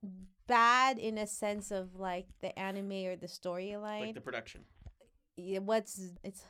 [0.47, 4.01] bad in a sense of like the anime or the storyline.
[4.01, 4.61] like the production.
[5.37, 6.43] Yeah, what's it's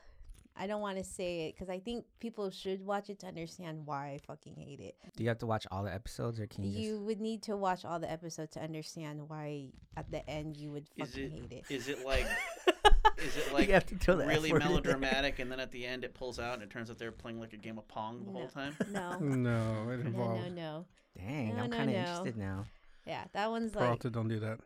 [0.57, 3.85] I don't want to say it because I think people should watch it to understand
[3.85, 4.95] why I fucking hate it.
[5.17, 6.69] Do you have to watch all the episodes, or can you?
[6.79, 7.01] You just...
[7.03, 9.67] would need to watch all the episodes to understand why
[9.97, 11.65] at the end you would Is fucking it hate it.
[11.73, 12.25] is it like
[13.17, 14.69] is it like you have to throw the F really word in there.
[14.69, 17.39] melodramatic and then at the end it pulls out and it turns out they're playing
[17.39, 18.75] like a game of pong the whole time?
[18.91, 20.43] no, No, it no, involved.
[20.43, 20.85] no, no.
[21.17, 22.01] Dang, No, I'm no, kind of no.
[22.01, 22.65] interested now.
[23.05, 24.59] Yeah, that one's like Peralta, don't do that.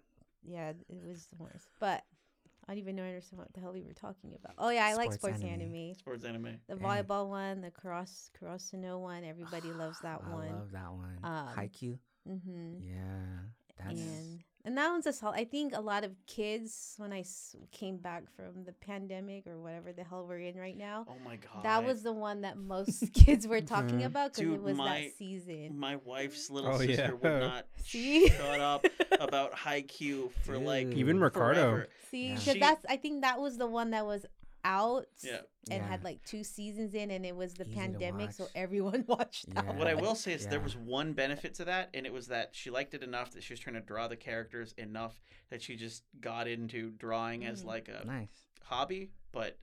[0.44, 1.68] yeah, it was the worst.
[1.80, 2.04] But
[2.70, 4.54] I don't even know understand what the hell we were talking about.
[4.60, 5.62] Oh yeah, I like Sports sports anime.
[5.74, 5.94] anime.
[5.96, 6.60] Sports anime.
[6.68, 6.86] The Dang.
[6.86, 10.52] volleyball one, the cross Karasuno one, everybody loves that I one.
[10.54, 11.18] love that one.
[11.24, 11.98] Um, Haikyuu.
[12.30, 12.74] Mm-hmm.
[12.88, 17.14] Yeah, that's and and that one's a sol I think a lot of kids when
[17.14, 21.06] I s- came back from the pandemic or whatever the hell we're in right now.
[21.10, 21.64] Oh my god.
[21.64, 24.06] That was the one that most kids were talking Mhm.
[24.08, 25.78] about because Dude, it was my- that season.
[25.78, 26.92] my wife's little Oh, sister
[27.24, 27.32] yeah.
[27.32, 28.30] would not See?
[28.30, 28.86] shut up
[29.20, 31.62] about Haikyuu for like Even Ricardo.
[31.62, 31.88] forever.
[32.12, 34.26] See, because She- that's I think that was the one that was
[34.64, 35.42] out Yeah.
[35.70, 35.88] and Yeah.
[35.88, 39.66] had like two seasons in, and it was the Easy pandemic, so everyone watched that.
[39.66, 39.74] Yeah.
[39.74, 42.56] What I will say is there was one benefit to that, and it was that
[42.56, 45.76] she liked it enough that she was trying to draw the characters enough that she
[45.76, 47.68] just got into drawing as Mm.
[47.68, 48.28] like a nice.
[48.64, 49.12] hobby.
[49.32, 49.58] But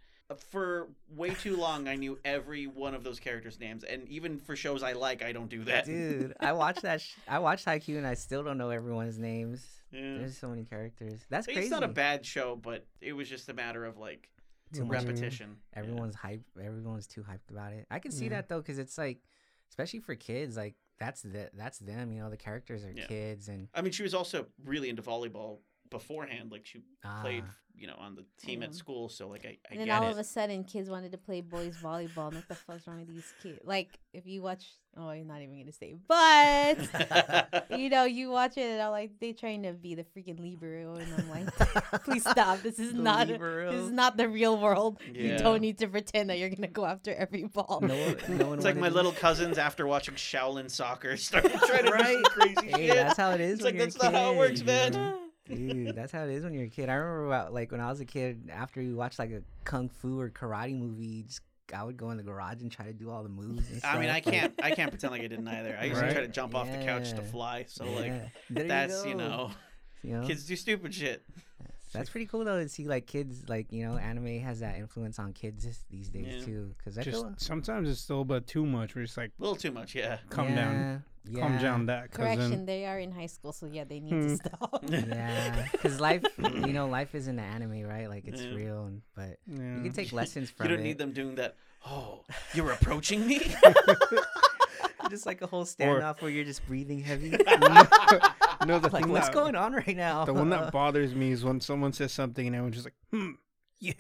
[0.51, 4.57] for way too long, I knew every one of those characters' names, and even for
[4.57, 5.85] shows I like, I don't do that.
[5.87, 7.01] Dude, I watched that.
[7.01, 9.65] Sh- I watched Haikyuu and I still don't know everyone's names.
[9.93, 10.19] Yeah.
[10.19, 11.21] There's so many characters.
[11.31, 14.29] That's It's not a bad show, but it was just a matter of like
[14.73, 15.05] Too much.
[15.05, 15.57] repetition.
[15.73, 15.79] Yeah.
[15.81, 16.43] Everyone's hype.
[16.61, 17.87] Everyone's too hyped about it.
[17.91, 18.31] I can see Yeah.
[18.31, 19.21] that though, because it's like,
[19.71, 22.13] especially for kids, like that's the that's them.
[22.13, 23.07] You know, the characters are Yeah.
[23.07, 26.51] kids and I mean, she was also really into volleyball beforehand.
[26.53, 26.81] Like she
[27.23, 27.55] played, Ah.
[27.75, 29.09] you know, on the team at school.
[29.09, 30.13] So like I, I And then get all it.
[30.13, 32.29] of a sudden, kids wanted to play boys volleyball.
[32.29, 33.59] And what the fuck's wrong with these kids?
[33.65, 34.65] Like, if you watch,
[34.97, 39.13] oh, I'm not even gonna say, but you know, you watch it, and I'm like,
[39.21, 41.55] they trying to be the freaking libero, and I'm like,
[42.05, 42.63] please stop.
[42.63, 43.29] This is The not.
[43.29, 43.73] libero.
[43.73, 44.99] This is not the real world.
[45.13, 47.81] You don't need to pretend that you're gonna go after every ball.
[47.83, 51.53] no, one- no one It's like my to- little cousins after watching Shaolin soccer started
[51.53, 52.15] trying to do Right.
[52.15, 52.95] some crazy Hey, shit.
[52.97, 53.55] that's how it is.
[53.57, 55.19] It's like, that's not how it works, kid, man.
[55.49, 55.73] You know?
[55.75, 56.89] Dude, that's how it is when you're a kid.
[56.89, 59.89] I remember about like when I was a kid, after you watch like a kung
[59.89, 61.41] fu or karate movie, you just
[61.75, 63.69] I would go in the garage and try to do all the moves.
[63.71, 65.77] And I mean, I can't, I can't pretend like I didn't either.
[65.81, 67.65] I used to try to jump off the couch to fly.
[67.69, 68.29] So like, Yeah.
[68.51, 69.19] There that's you, go.
[69.19, 69.51] know,
[70.05, 71.23] you know, kids do stupid shit.
[71.93, 75.19] that's pretty cool though to see like kids like you know anime has that influence
[75.19, 76.45] on kids this- these days Yeah.
[76.45, 76.75] too.
[76.79, 78.95] Because I Just feel sometimes it's still but too much.
[78.95, 80.19] We're just like, A little too much, yeah.
[80.31, 82.67] calm down, yeah, calm down that Correction, cousin.
[82.67, 84.29] they are in high school, so yeah, they need Hmm.
[84.29, 84.85] to stop.
[84.89, 88.09] Yeah, because life, you know, life isn't an anime, right?
[88.09, 88.55] Like it's Yeah.
[88.55, 89.77] real, and, but Yeah.
[89.77, 90.71] you can take lessons from it.
[90.71, 90.89] You don't it.
[90.89, 91.57] need them doing that.
[91.87, 93.41] Oh, you're approaching me.
[95.11, 97.31] just like a whole standoff where you're just breathing heavy.
[97.31, 100.25] no, the like thing what's that- going on right now?
[100.25, 103.33] The one that bothers me is when someone says something and everyone's just like, hmm,
[103.79, 103.93] yeah.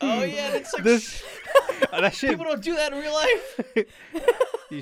[0.00, 1.22] oh yeah, that's like this.
[1.92, 2.30] Oh, that shit.
[2.30, 3.60] people don't do that in real life.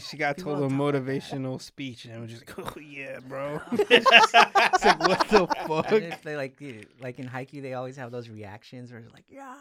[0.00, 3.20] She got People told a don't motivational speech, and I was just like, "Oh yeah,
[3.20, 5.92] bro." it's like, what the And fuck?
[5.92, 9.26] if they like, you- like in Haikyuu, they always have those reactions where it's like,
[9.28, 9.54] yeah,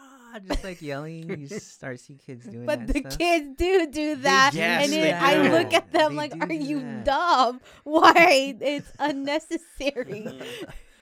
[0.44, 1.30] just like yelling.
[1.30, 2.66] You just start see kids doing it.
[2.66, 3.18] But that the stuff.
[3.18, 6.52] kids do do that, Yes, and they then I look at them They like, "Are
[6.52, 7.04] you that.
[7.04, 7.60] dumb?
[7.84, 8.56] Why?
[8.60, 10.26] It's unnecessary."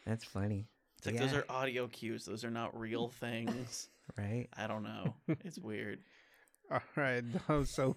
[0.05, 0.69] That's funny,
[0.99, 2.27] It's like those are audio cues.
[2.27, 3.89] Those are not real things.
[4.19, 4.49] right?
[4.55, 5.15] I don't know.
[5.47, 6.01] It's weird.
[6.71, 7.25] All right,
[7.65, 7.97] so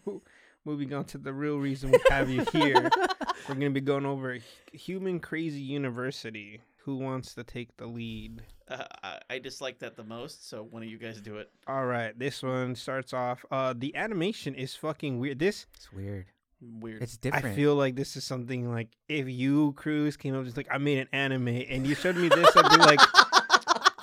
[0.66, 2.90] moving on to the real reason we have you here,
[3.50, 4.38] we're gonna be going over
[4.74, 6.62] Human Crazy University.
[6.84, 8.44] who wants to take the lead?
[8.70, 11.50] Uh, I, I dislike that the most, so one of you guys do it.
[11.68, 13.46] All right, this one starts off.
[13.50, 15.40] Uh, the animation is fucking weird.
[15.40, 16.26] This It's weird.
[16.60, 17.04] Weird.
[17.04, 17.46] It's different.
[17.46, 20.80] I feel like this is something like if you Cruz came up just like I
[20.80, 23.00] made an anime and you showed me this, I'd be like,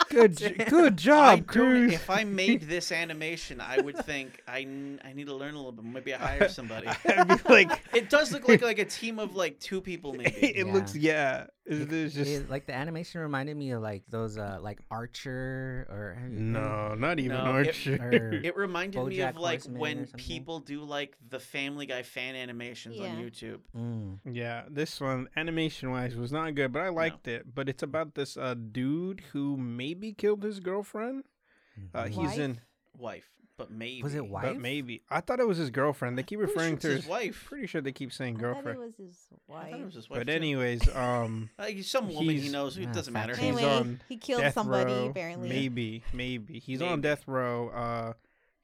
[0.08, 1.92] good, good job, don't- Cruz.
[1.92, 4.58] if I made this animation, I would think I,
[5.04, 5.84] I need to learn a little bit.
[5.84, 6.88] Maybe I hire somebody.
[7.04, 10.30] I'd be like, It does look like like a team of like two people, maybe.
[10.30, 11.46] it looks yeah.
[11.66, 14.80] It, It- it's just it- like the animation reminded me of like those uh like
[14.90, 17.94] Archer or have you- no, not even No, Archer.
[18.02, 22.34] or- It reminded me of like Horseman when people do like the Family Guy fan
[22.36, 23.60] animations on YouTube.
[23.74, 24.18] Mm.
[24.30, 27.54] Yeah, this one animation wise was not good, but I liked it.
[27.54, 31.24] But it's about this uh dude who maybe killed his girlfriend.
[31.94, 32.08] Uh, Mhm.
[32.08, 32.38] he's Wife?
[32.38, 32.60] in,
[32.98, 34.56] Wife, but maybe Was it but wife?
[34.56, 36.18] maybe I thought it was his girlfriend.
[36.18, 37.44] They keep referring to his his wife.
[37.48, 38.78] Pretty sure they keep saying I thought it girlfriend.
[38.80, 39.70] was his I wife.
[39.70, 40.20] thought it was his wife.
[40.20, 40.32] But too.
[40.32, 42.76] anyways, um, he's some woman he he's- knows.
[42.78, 43.34] It doesn't matter.
[43.34, 43.42] check.
[43.44, 45.08] He's Anyway, on he killed death somebody row.
[45.10, 45.48] apparently.
[45.48, 47.02] Maybe, maybe he's on Maybe.
[47.02, 47.68] death row.
[47.70, 48.12] Uh,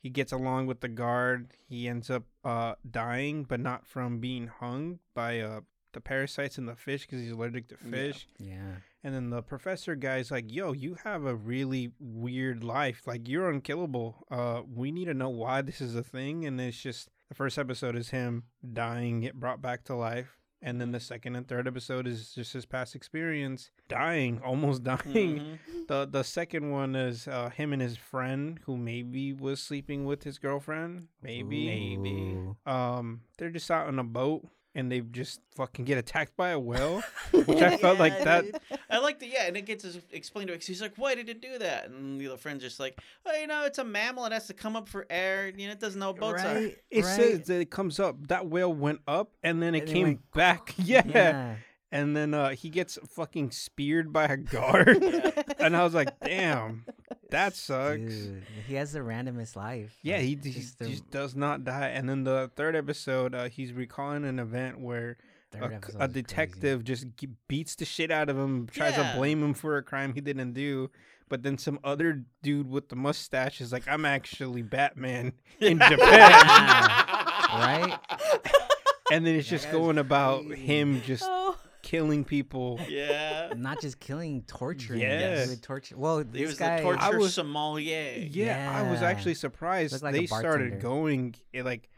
[0.03, 1.53] he gets along with the guard.
[1.69, 5.61] He ends up uh dying, but not from being hung by uh
[5.93, 7.91] the parasites in the fish because he's allergic to Yeah.
[7.91, 8.27] fish.
[8.39, 8.77] Yeah.
[9.03, 13.07] And then the professor guy's like, "Yo, you have a really weird life.
[13.07, 14.27] Like you're unkillable.
[14.31, 17.59] Uh, we need to know why this is a thing." And it's just the first
[17.59, 21.67] episode is him dying, get brought back to life, and then the second and third
[21.67, 24.99] episode is just his past experience, dying, almost dying.
[25.07, 25.59] Mhm.
[25.89, 30.25] The the second one is uh, him and his friend who maybe was sleeping with
[30.25, 31.09] his girlfriend.
[31.23, 31.67] Maybe.
[31.67, 32.37] Maybe.
[32.67, 36.59] Um, they're just out on a boat and they just fucking get attacked by a
[36.59, 37.03] whale.
[37.33, 38.61] Which I felt like that- dude.
[38.89, 40.67] I like the yeah, and it gets explained to us.
[40.67, 43.47] He's like, "Why did it do that?" And the other friend's just like, "Oh, you
[43.47, 44.25] know, it's a mammal.
[44.27, 45.49] It has to come up for air.
[45.57, 47.05] You know, it doesn't know what boats are." It right.
[47.05, 48.29] says that it comes up.
[48.29, 50.75] That whale went up and then it And came went- back.
[50.83, 51.03] Yeah.
[51.07, 51.55] yeah.
[51.93, 55.03] And then uh, he gets fucking speared by a guard.
[55.59, 56.85] and I was like, damn,
[57.31, 57.97] that sucks.
[57.99, 59.97] Dude, he has the randomest life.
[60.03, 61.89] Yeah, like, he, he just just, does not die.
[61.89, 65.17] And then the third episode, uh, he's recalling an event where
[65.61, 67.07] a, a detective just
[67.49, 69.13] beats the shit out of him, tries Yeah.
[69.13, 70.91] to blame him for a crime he didn't do.
[71.29, 77.07] But then some other dude with the mustache is like, I'm actually Batman in Japan.
[77.51, 77.99] Right?
[79.11, 80.63] and then it's That just going about crazy.
[80.67, 81.25] him just
[81.83, 82.79] killing people.
[82.89, 83.53] Yeah.
[83.57, 85.01] Not just killing, torturing.
[85.01, 85.45] Yes.
[85.45, 85.97] He would torture.
[85.97, 86.77] Well, He this was guy.
[86.79, 88.27] the torture I was- sommelier.
[88.31, 90.03] Yeah, I was actually surprised.
[90.03, 91.89] Like they started going eh, like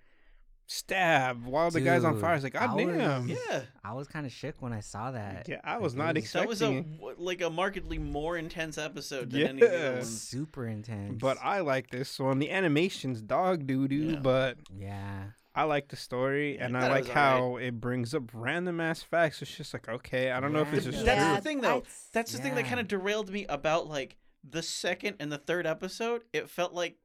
[0.66, 2.35] stab while the guy's on fire.
[2.35, 3.29] It's like, God I was- damn.
[3.29, 3.62] Yeah.
[3.85, 5.47] I was kind of shook when I saw that.
[5.49, 6.85] Yeah, I was Like, not it was That was a
[7.18, 9.92] like a markedly more intense episode than any of the other Yeah.
[9.97, 10.21] ones.
[10.23, 11.18] super intense.
[11.21, 12.38] But I like this one.
[12.38, 14.18] The animation's dog doo doo, Yeah.
[14.21, 17.57] but yeah, I like the story Yeah, I and I thought it like was how
[17.57, 19.43] it brings up random ass facts.
[19.43, 21.03] It's just like, okay, I don't know if this is Yeah.
[21.05, 21.35] That's true.
[21.37, 21.69] the thing, though.
[21.81, 24.17] that's- That's the thing that kind of derailed me about like
[24.49, 26.23] the second and the third episode.
[26.33, 26.97] It felt like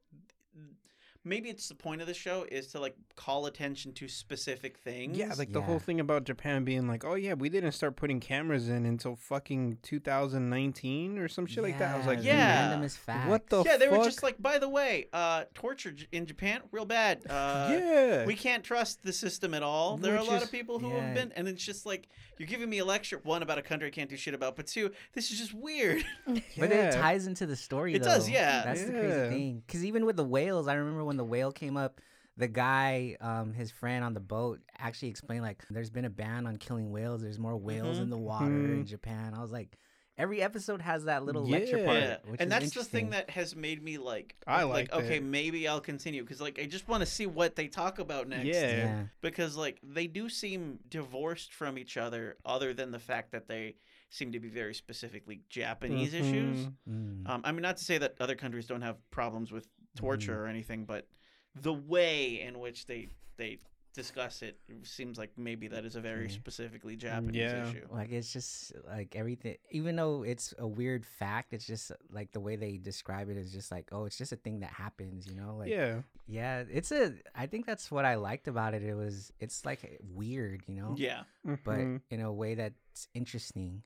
[1.24, 5.16] maybe it's the point of the show is to like call attention to specific things.
[5.18, 8.20] Yeah, like the whole thing about Japan being like, oh yeah, we didn't start putting
[8.20, 11.94] cameras in until fucking 2019 or some shit like that.
[11.94, 12.72] I was like, the Yeah.
[12.72, 13.28] randomest facts.
[13.28, 13.98] what the yeah, they fuck?
[13.98, 17.22] were just like, by the way, uh, torture in Japan, real bad.
[17.28, 19.96] Uh, yeah, We can't trust the system at all.
[19.96, 21.00] There are a lot is- of people who yeah.
[21.00, 23.88] have been, and it's just like you're giving me a lecture one about a country
[23.88, 26.04] I can't do shit about, but two, this is just weird.
[26.58, 26.88] But Yeah.
[26.88, 27.94] it ties into the story.
[27.94, 28.62] It does, yeah.
[28.64, 28.98] That's the Yeah.
[28.98, 29.62] crazy thing.
[29.66, 32.00] Because even with the whales, I remember when the whale came up,
[32.36, 36.46] the guy, um, his friend on the boat, actually explained like, "There's been a ban
[36.46, 37.22] on killing whales.
[37.22, 39.76] There's more whales in the water in Japan." I was like,
[40.18, 43.30] every episode has that little lecture part, yeah, which and is that's the thing that
[43.30, 45.22] has made me like, I like, liked okay, it.
[45.22, 48.46] maybe I'll continue because like I just want to see what they talk about next.
[48.46, 48.76] Yeah.
[48.76, 53.48] yeah, because like they do seem divorced from each other, other than the fact that
[53.48, 53.76] they
[54.10, 56.66] seem to be very specifically Japanese issues.
[56.66, 56.72] Mhm.
[56.90, 57.28] Mm.
[57.28, 60.40] Um, I mean, not to say that other countries don't have problems with torture Mm-hmm.
[60.42, 61.06] or anything, but
[61.54, 63.58] the way in which they they
[64.02, 66.38] discuss it seems like maybe that is a very Yeah.
[66.42, 67.68] specifically Japanese Yeah.
[67.68, 67.86] issue.
[67.90, 72.38] like it's just like everything even though it's a weird fact it's just like the
[72.46, 75.34] way they describe it is just like oh it's just a thing that happens you
[75.40, 78.94] know like yeah, yeah it's a i think that's what i liked about it it
[78.94, 79.80] was it's like
[80.20, 82.00] weird you know Yeah, but Mhm.
[82.10, 83.82] in a way that's interesting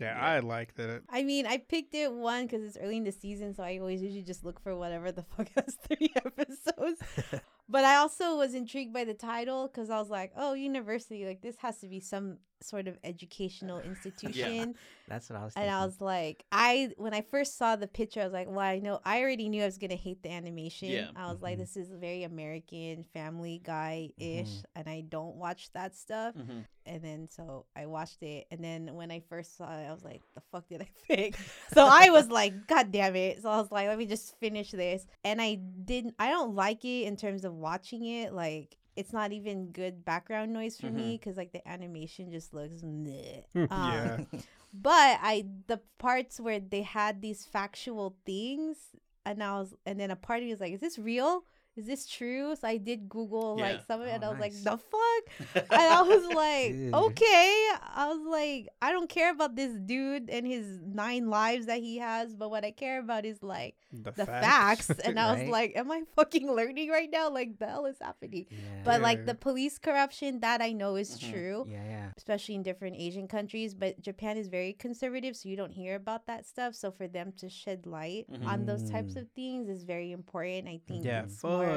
[0.00, 0.24] yeah, Yeah.
[0.34, 1.02] I liked it.
[1.10, 4.00] I mean, I picked it one because it's early in the season, so I always
[4.00, 7.02] usually just look for whatever the fuck has three episodes.
[7.68, 11.42] but I also was intrigued by the title because I was like, oh, university, like
[11.42, 14.68] this has to be some sort of educational institution.
[14.70, 14.72] yeah,
[15.08, 15.52] That's what I was.
[15.56, 18.58] And I was like, I when I first saw the picture, I was like, well,
[18.60, 20.88] I know I already knew I was gonna hate the animation.
[20.90, 21.08] Yeah.
[21.16, 21.60] I was like, Mhm.
[21.60, 24.64] this is very American, Family Guy ish, Mhm.
[24.76, 26.34] and I don't watch that stuff.
[26.34, 26.64] Mhm.
[26.86, 30.02] And then so I watched it, and then when I first saw it, I was
[30.04, 31.36] like, the fuck did I pick?
[31.74, 33.42] so I was like, god damn it!
[33.42, 36.14] So I was like, let me just finish this, and I didn't.
[36.18, 38.76] I don't like it in terms of watching it, like.
[38.98, 43.42] It's not even good background noise for me because like the animation just looks meh.
[43.54, 44.18] Um, yeah.
[44.74, 48.76] but I the parts where they had these factual things,
[49.24, 51.44] and I was, and then a part of me was like, "Is this real?
[51.78, 53.64] Is this true?" So I did Google Yeah.
[53.68, 54.64] like some of it, Oh, and I was nice.
[54.64, 55.22] like, "The fuck."
[55.78, 56.94] and I was like, Dude.
[56.94, 57.50] okay.
[57.94, 61.98] I was like, I don't care about this dude and his nine lives that he
[61.98, 64.90] has, but what I care about is like The, the facts.
[65.06, 67.30] And I was like, am I fucking learning right now?
[67.30, 68.46] Like, the hell is happening?
[68.50, 68.82] yeah.
[68.84, 71.30] But like the police corruption, that I know is Mhm.
[71.30, 71.58] true.
[71.68, 72.08] yeah, yeah.
[72.16, 76.26] Especially in different Asian countries, but Japan is very conservative, so you don't hear about
[76.26, 76.74] that stuff.
[76.74, 78.46] So for them to shed light Mhm.
[78.46, 79.20] on those types Mm.
[79.22, 80.66] of things is very important.
[80.68, 81.67] I think yeah, it's more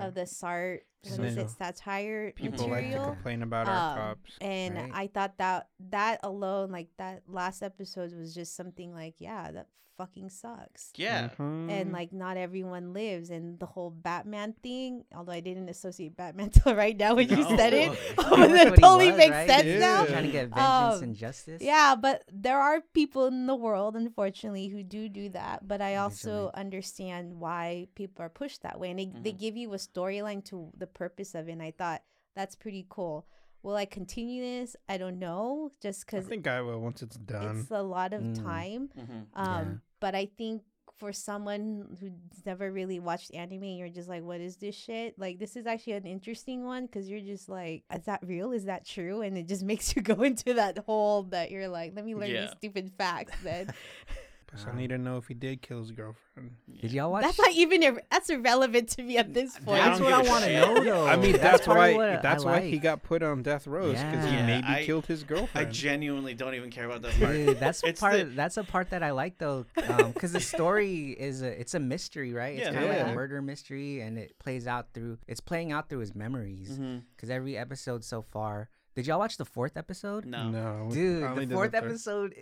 [0.00, 3.96] of the SART, what And then it, satire People like to complain about our Um,
[3.98, 4.32] cops.
[4.40, 4.90] And Right.
[4.94, 9.68] I thought that that alone, like that last episode, was just something like, yeah, that
[9.96, 10.90] fucking sucks.
[10.96, 11.28] Yeah.
[11.38, 11.70] Mhm.
[11.70, 15.04] And like, not everyone lives, and the whole Batman thing.
[15.14, 18.50] Although I didn't associate Batman till right now when you said it, That's oh, what
[18.50, 19.48] that totally was, makes right?
[19.48, 19.78] sense Yeah.
[19.78, 20.04] now.
[20.04, 21.62] Trying to get vengeance Um, and justice.
[21.62, 25.68] Yeah, but there are people in the world, unfortunately, who do do that.
[25.68, 26.60] But I also Unfortunately.
[26.60, 29.38] understand why people are pushed that way, and they, they Mhm.
[29.38, 31.52] give you a storyline to the purpose of it.
[31.52, 32.02] And I thought
[32.36, 33.26] that's pretty cool.
[33.62, 34.76] Will I continue this?
[34.88, 37.60] I don't know, just because I think I will once it's done.
[37.60, 38.42] it's a lot of Mm.
[38.42, 38.88] time.
[38.94, 39.74] hmm Um, Yeah.
[40.00, 40.62] but I think
[40.98, 45.18] for someone who's never really watched anime, and you're just like, "What is this shit?"
[45.18, 48.52] Like, this is actually an interesting one because you're just like, "Is that real?
[48.52, 51.94] Is that true?" And it just makes you go into that hole that you're like,
[51.96, 52.42] "Let me learn Yeah.
[52.42, 53.72] these stupid facts." Then
[54.46, 56.52] Plus, I need to know if he did kill his girlfriend.
[56.80, 57.22] Did y'all watch?
[57.24, 59.82] that's not even ir- that's irrelevant to me at this point.
[59.82, 61.06] That's what I want to know, though.
[61.06, 61.94] I mean, That's that's, why.
[61.94, 64.46] what I That's why he got put on death row because he Yeah.
[64.46, 65.66] maybe I- killed his girlfriend.
[65.68, 67.32] I genuinely don't even care about that part.
[67.32, 68.14] Dude, that's part.
[68.18, 71.74] the- that's a part that I like though, um, because the story is a it's
[71.74, 72.56] a mystery, right?
[72.58, 72.72] It's Yeah.
[72.74, 75.18] kind of like a murder mystery, and it plays out through.
[75.28, 76.70] It's playing out through his memories.
[76.72, 76.98] Mm-hmm.
[77.16, 78.68] Because every episode so far.
[78.96, 80.24] Did y'all watch the fourth episode?
[80.24, 80.48] No.
[80.50, 81.84] no, Dude, the fourth third.
[81.84, 82.34] episode,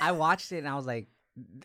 [0.00, 1.08] I watched it and I was like,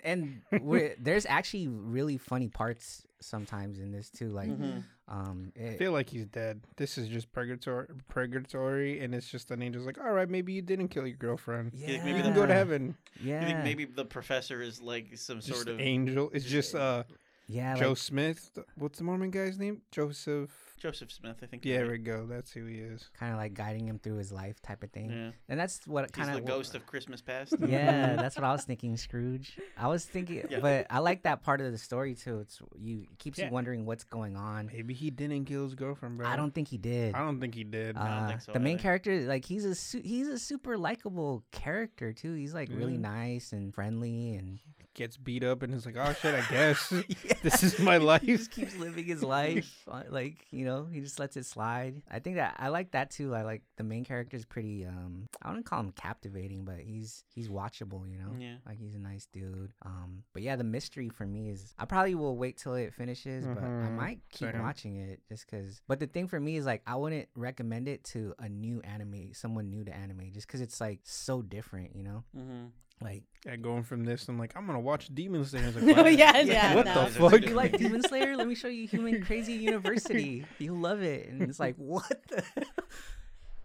[0.03, 4.29] and we're, there's actually really funny parts sometimes in this too.
[4.29, 4.83] Like, Mhm.
[5.07, 6.61] um, I feel like he's dead.
[6.77, 10.61] This is just purgatory, purgatory, and it's just an angel's like, all right, maybe you
[10.61, 11.71] didn't kill your girlfriend.
[11.73, 12.95] yeah, think maybe You the can go to heaven.
[13.21, 16.29] Yeah, You think maybe the professor is like some Just sort of angel.
[16.33, 17.03] It's just uh
[17.47, 18.57] yeah, Joe like, Smith.
[18.75, 19.81] What's the Mormon guy's name?
[19.91, 20.51] Joseph.
[20.77, 21.37] Joseph Smith?
[21.41, 21.63] I think.
[21.65, 22.25] Yeah, there we go.
[22.29, 23.09] That's who he is.
[23.17, 25.09] kind of like guiding him through his life type of thing.
[25.09, 25.31] Yeah.
[25.49, 27.53] And that's what He's kind the of ghost of Christmas past.
[27.67, 29.57] yeah, that's what I was thinking, Scrooge.
[29.77, 30.59] I was thinking, Yeah.
[30.59, 32.39] but I like that part of the story too.
[32.39, 33.45] It's you it keeps Yeah.
[33.45, 34.67] you wondering what's going on.
[34.67, 36.27] Maybe he didn't kill his girlfriend, bro.
[36.27, 37.15] I don't think he did.
[37.15, 37.95] I don't think he did.
[37.97, 38.81] I don't Uh, think so the main either.
[38.81, 42.33] character, like he's a su- he's a super likable character too.
[42.33, 42.99] He's like really Yeah.
[43.09, 44.59] nice and friendly, and
[44.95, 46.89] Gets beat up and is like, oh shit, I guess
[47.43, 48.21] this is my life.
[48.25, 49.83] he just keeps living his life.
[49.91, 52.01] uh, like you know, he just lets it slide.
[52.09, 53.35] I think that I like that too.
[53.35, 54.85] I like the main character is pretty.
[54.85, 58.09] Um, I wouldn't call him captivating, but he's he's watchable.
[58.09, 58.55] You know, Yeah.
[58.65, 59.73] like he's a nice dude.
[59.85, 63.45] Um, but yeah, the mystery for me is I probably will wait till it finishes,
[63.45, 64.61] but I Mhm, might keep same.
[64.61, 65.81] watching it just because.
[65.89, 69.33] But the thing for me is like I wouldn't recommend it to a new anime,
[69.33, 71.97] someone new to anime, just because it's like so different.
[71.97, 72.65] You know, Mm-hmm.
[73.01, 75.63] Like Yeah, going from this, I'm like, I'm gonna watch Demon Slayer.
[75.63, 76.41] I was like, no, yeah, Yeah.
[76.41, 76.75] yeah.
[76.75, 76.93] What no.
[76.93, 77.13] the fuck?
[77.31, 77.81] different you like thing.
[77.81, 78.35] Demon Slayer?
[78.37, 80.45] Let me show you Human Crazy University.
[80.59, 81.27] You'll love it.
[81.29, 82.43] And it's like, what the?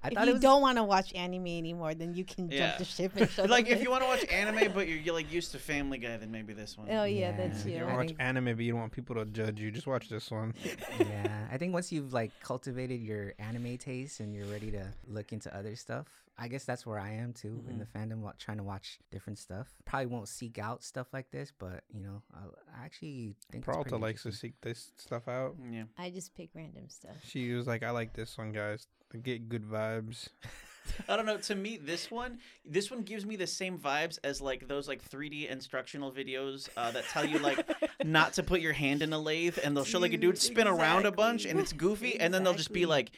[0.03, 0.41] I If you was.
[0.41, 2.69] don't want to watch anime anymore, then you can Yeah.
[2.69, 3.85] jump the ship and show Like them if it.
[3.85, 6.55] you want to watch anime, but you're, you're like used to Family Guy, then maybe
[6.55, 6.87] this one.
[6.91, 7.37] Oh yeah, Yeah.
[7.37, 7.77] that's If you.
[7.81, 10.09] you I watch think- anime, but you don't want people to judge you, just watch
[10.09, 10.55] this one.
[10.99, 15.35] yeah, I think once you've like cultivated your anime taste and you're ready to look
[15.35, 16.07] into other stuff,
[16.41, 19.69] I guess that's where I am too in the fandom, trying to watch different stuff.
[19.85, 23.67] Probably won't seek out stuff like this, but you know, I, I actually think it's
[23.67, 25.57] Peralta pretty likes to seek this stuff out.
[25.71, 25.85] Yeah.
[25.99, 27.17] I just pick random stuff.
[27.27, 28.87] She was like, I like this one, guys.
[29.13, 30.29] I get good vibes.
[31.09, 31.37] I don't know.
[31.37, 35.07] To me, this one, this one gives me the same vibes as like those like
[35.07, 37.67] 3D instructional videos uh, that tell you like
[38.05, 40.39] not to put your hand in a lathe, and they'll show like a dude Dude,
[40.39, 41.89] spin around a bunch, and it's exactly.
[41.89, 43.11] goofy, and then they'll just be like,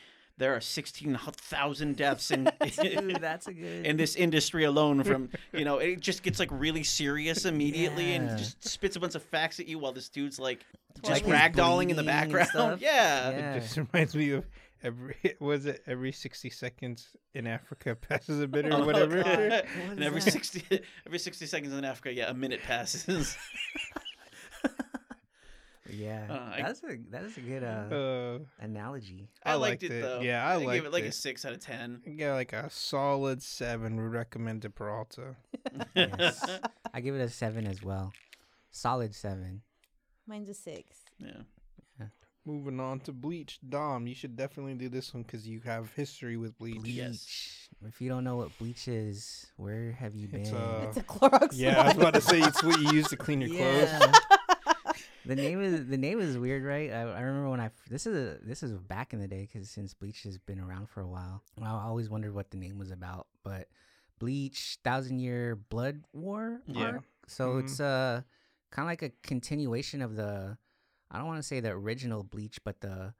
[0.42, 2.44] there are 16,000 deaths in
[2.82, 3.86] Dude, that's a good.
[3.86, 5.04] in this industry alone.
[5.04, 9.14] From you know, it just gets like really serious immediately, and just spits a bunch
[9.14, 10.64] of facts at you while this dude's like
[10.96, 12.80] Like just he's ragdolling in the background.
[12.80, 13.30] Yeah.
[13.30, 13.54] Yeah.
[13.54, 14.44] It just reminds me of
[14.82, 19.22] every was it every sixty seconds in Africa passes a minute Oh, or whatever.
[19.22, 19.38] God.
[19.38, 19.62] What
[19.92, 20.32] and every that?
[20.32, 23.36] sixty every sixty seconds in Africa, yeah, a minute passes.
[25.92, 29.28] Yeah, Uh, that's a that is a good uh, Uh, analogy.
[29.44, 30.02] I, I liked, liked it, it.
[30.02, 30.20] though.
[30.20, 32.00] Yeah, I I give liked it like a six out of ten.
[32.06, 33.96] Yeah, like a solid seven.
[33.96, 35.36] Would recommend to Peralta.
[35.94, 36.44] Yes.
[36.94, 38.12] I give it a seven as well.
[38.70, 39.62] Solid seven.
[40.26, 40.98] Mine's a six.
[41.18, 41.42] yeah.
[42.44, 43.60] Moving on to Bleach.
[43.68, 46.80] Dom, you should definitely do this one because you have history with Bleach.
[46.80, 46.94] Bleach.
[46.94, 47.68] Yes.
[47.86, 50.40] If you don't know what bleach is, where have you been?
[50.40, 51.50] It's, uh, It's a Clorox.
[51.52, 53.90] Yeah, I was about to say it's what you use to clean your clothes.
[55.24, 56.90] The name is the name is weird, right?
[56.90, 59.70] I, I remember when I this is a, this is back in the day because
[59.70, 62.90] since Bleach has been around for a while, I always wondered what the name was
[62.90, 63.28] about.
[63.44, 63.68] But
[64.18, 66.60] Bleach, Thousand Year Blood War.
[66.66, 66.82] Yeah.
[66.96, 67.02] arc.
[67.28, 67.60] So Mhm.
[67.60, 68.22] it's uh
[68.70, 70.56] kind of like a continuation of the
[71.10, 73.14] I don't want to say the original Bleach, but the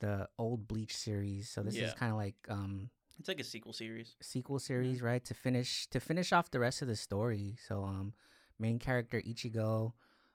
[0.00, 1.48] the old Bleach series.
[1.48, 1.84] So this Yeah.
[1.86, 2.90] is kind of like um
[3.20, 4.16] It's like a sequel series.
[4.20, 5.24] sequel series, right?
[5.24, 7.56] To finish to finish off the rest of the story.
[7.68, 8.12] So um
[8.58, 9.92] main character Ichigo,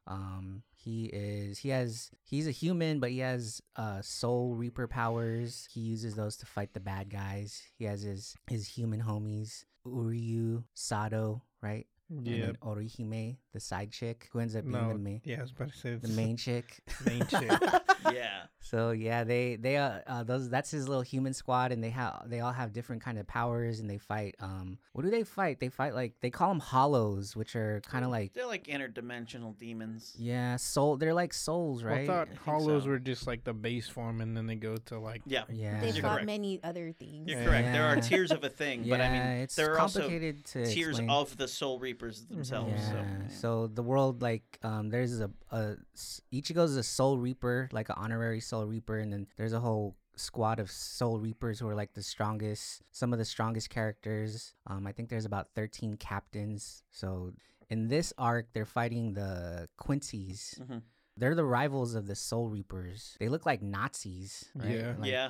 [0.09, 5.67] um he is he has he's a human but he has uh soul reaper powers.
[5.71, 7.61] He uses those to fight the bad guys.
[7.77, 11.85] He has his his human homies, Uryu, Sado, right?
[12.09, 12.45] And Yeah.
[12.47, 14.93] then Orihime, the side chick who ends up being No.
[14.93, 16.79] the main Yeah, I was about to say the main chick.
[17.05, 17.51] main chick.
[18.11, 18.45] yeah.
[18.61, 22.23] So yeah, they they uh, uh those that's his little human squad, and they have
[22.27, 24.35] they all have different kind of powers, and they fight.
[24.41, 25.59] Um, what do they fight?
[25.61, 29.57] They fight like they call them hollows, which are kind of like They're like interdimensional
[29.57, 30.13] demons.
[30.19, 30.97] yeah, soul.
[30.97, 32.89] They're like souls, Well, I thought think hollows so.
[32.89, 35.43] were just like the base form, and then they go to like Yeah.
[35.49, 36.25] yeah, They You're fought correct.
[36.25, 37.29] many other things.
[37.29, 37.45] You're Yeah.
[37.45, 37.67] correct.
[37.71, 40.33] There are tiers of a thing, but I mean, it's there are also to
[40.65, 41.09] tiers explain.
[41.09, 42.73] of the Soul Reapers themselves.
[42.75, 42.89] Yeah.
[42.89, 43.27] So, yeah.
[43.29, 47.95] So the world, like, um, there's a, a s- Ichigo's a Soul Reaper, like an
[47.97, 51.93] honorary Soul Reaper, and then there's a whole squad of Soul Reapers who are like
[51.93, 54.53] the strongest, some of the strongest characters.
[54.67, 56.83] Um, I think there's about 13 captains.
[56.91, 57.31] So
[57.69, 60.59] in this arc, they're fighting the Quincy's.
[60.61, 60.81] Mhm.
[61.15, 63.15] They're the rivals of the Soul Reapers.
[63.19, 64.71] They look like Nazis, right?
[64.77, 64.95] Yeah.
[64.97, 65.29] Like, yeah.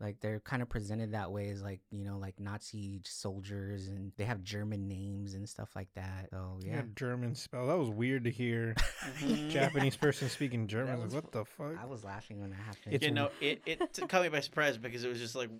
[0.00, 4.12] Like they're kind of presented that way as like you know like Nazi soldiers, and
[4.16, 6.28] they have German names and stuff like that.
[6.30, 6.76] So yeah.
[6.76, 7.66] yeah, German spell.
[7.66, 8.74] That was weird to hear.
[9.48, 10.96] Japanese person speaking German.
[10.96, 11.82] Was was like, what the fuck?
[11.82, 12.94] I was laughing when that happened.
[12.94, 15.50] It's you know, it, it caught me by surprise because it was just like,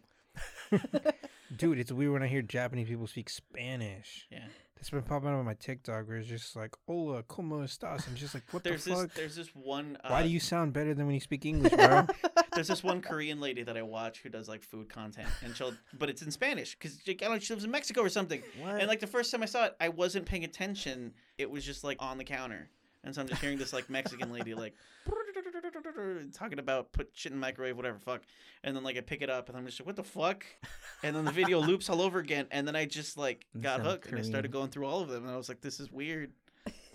[1.56, 4.26] Dude, it's weird when I hear Japanese people speak Spanish.
[4.30, 4.46] yeah.
[4.78, 8.06] It's been popping up on my TikTok where it's just like, hola, como estás?
[8.06, 9.14] And just like, what There's the this, fuck?
[9.14, 9.96] there's this one.
[10.04, 12.06] Uh, Why do you sound better than when you speak English, bro?
[12.54, 15.74] There's this one Korean lady that I watch who does like food content, and she'll,
[15.98, 18.42] but it's in Spanish because I don't know, she lives in Mexico or something.
[18.60, 18.78] what?
[18.78, 21.12] And like the first time I saw it, I wasn't paying attention.
[21.38, 22.68] It was just like on the counter,
[23.02, 24.74] and so I'm just hearing this like Mexican lady like
[26.32, 28.22] talking about put shit in the microwave, whatever, fuck.
[28.64, 30.44] And then like I pick it up, and I'm just like, what the fuck?
[31.02, 33.88] And then the video loops all over again, and then I just like got sound
[33.88, 35.90] hooked, and I started going through all of them, and I was like, this is
[35.90, 36.32] weird.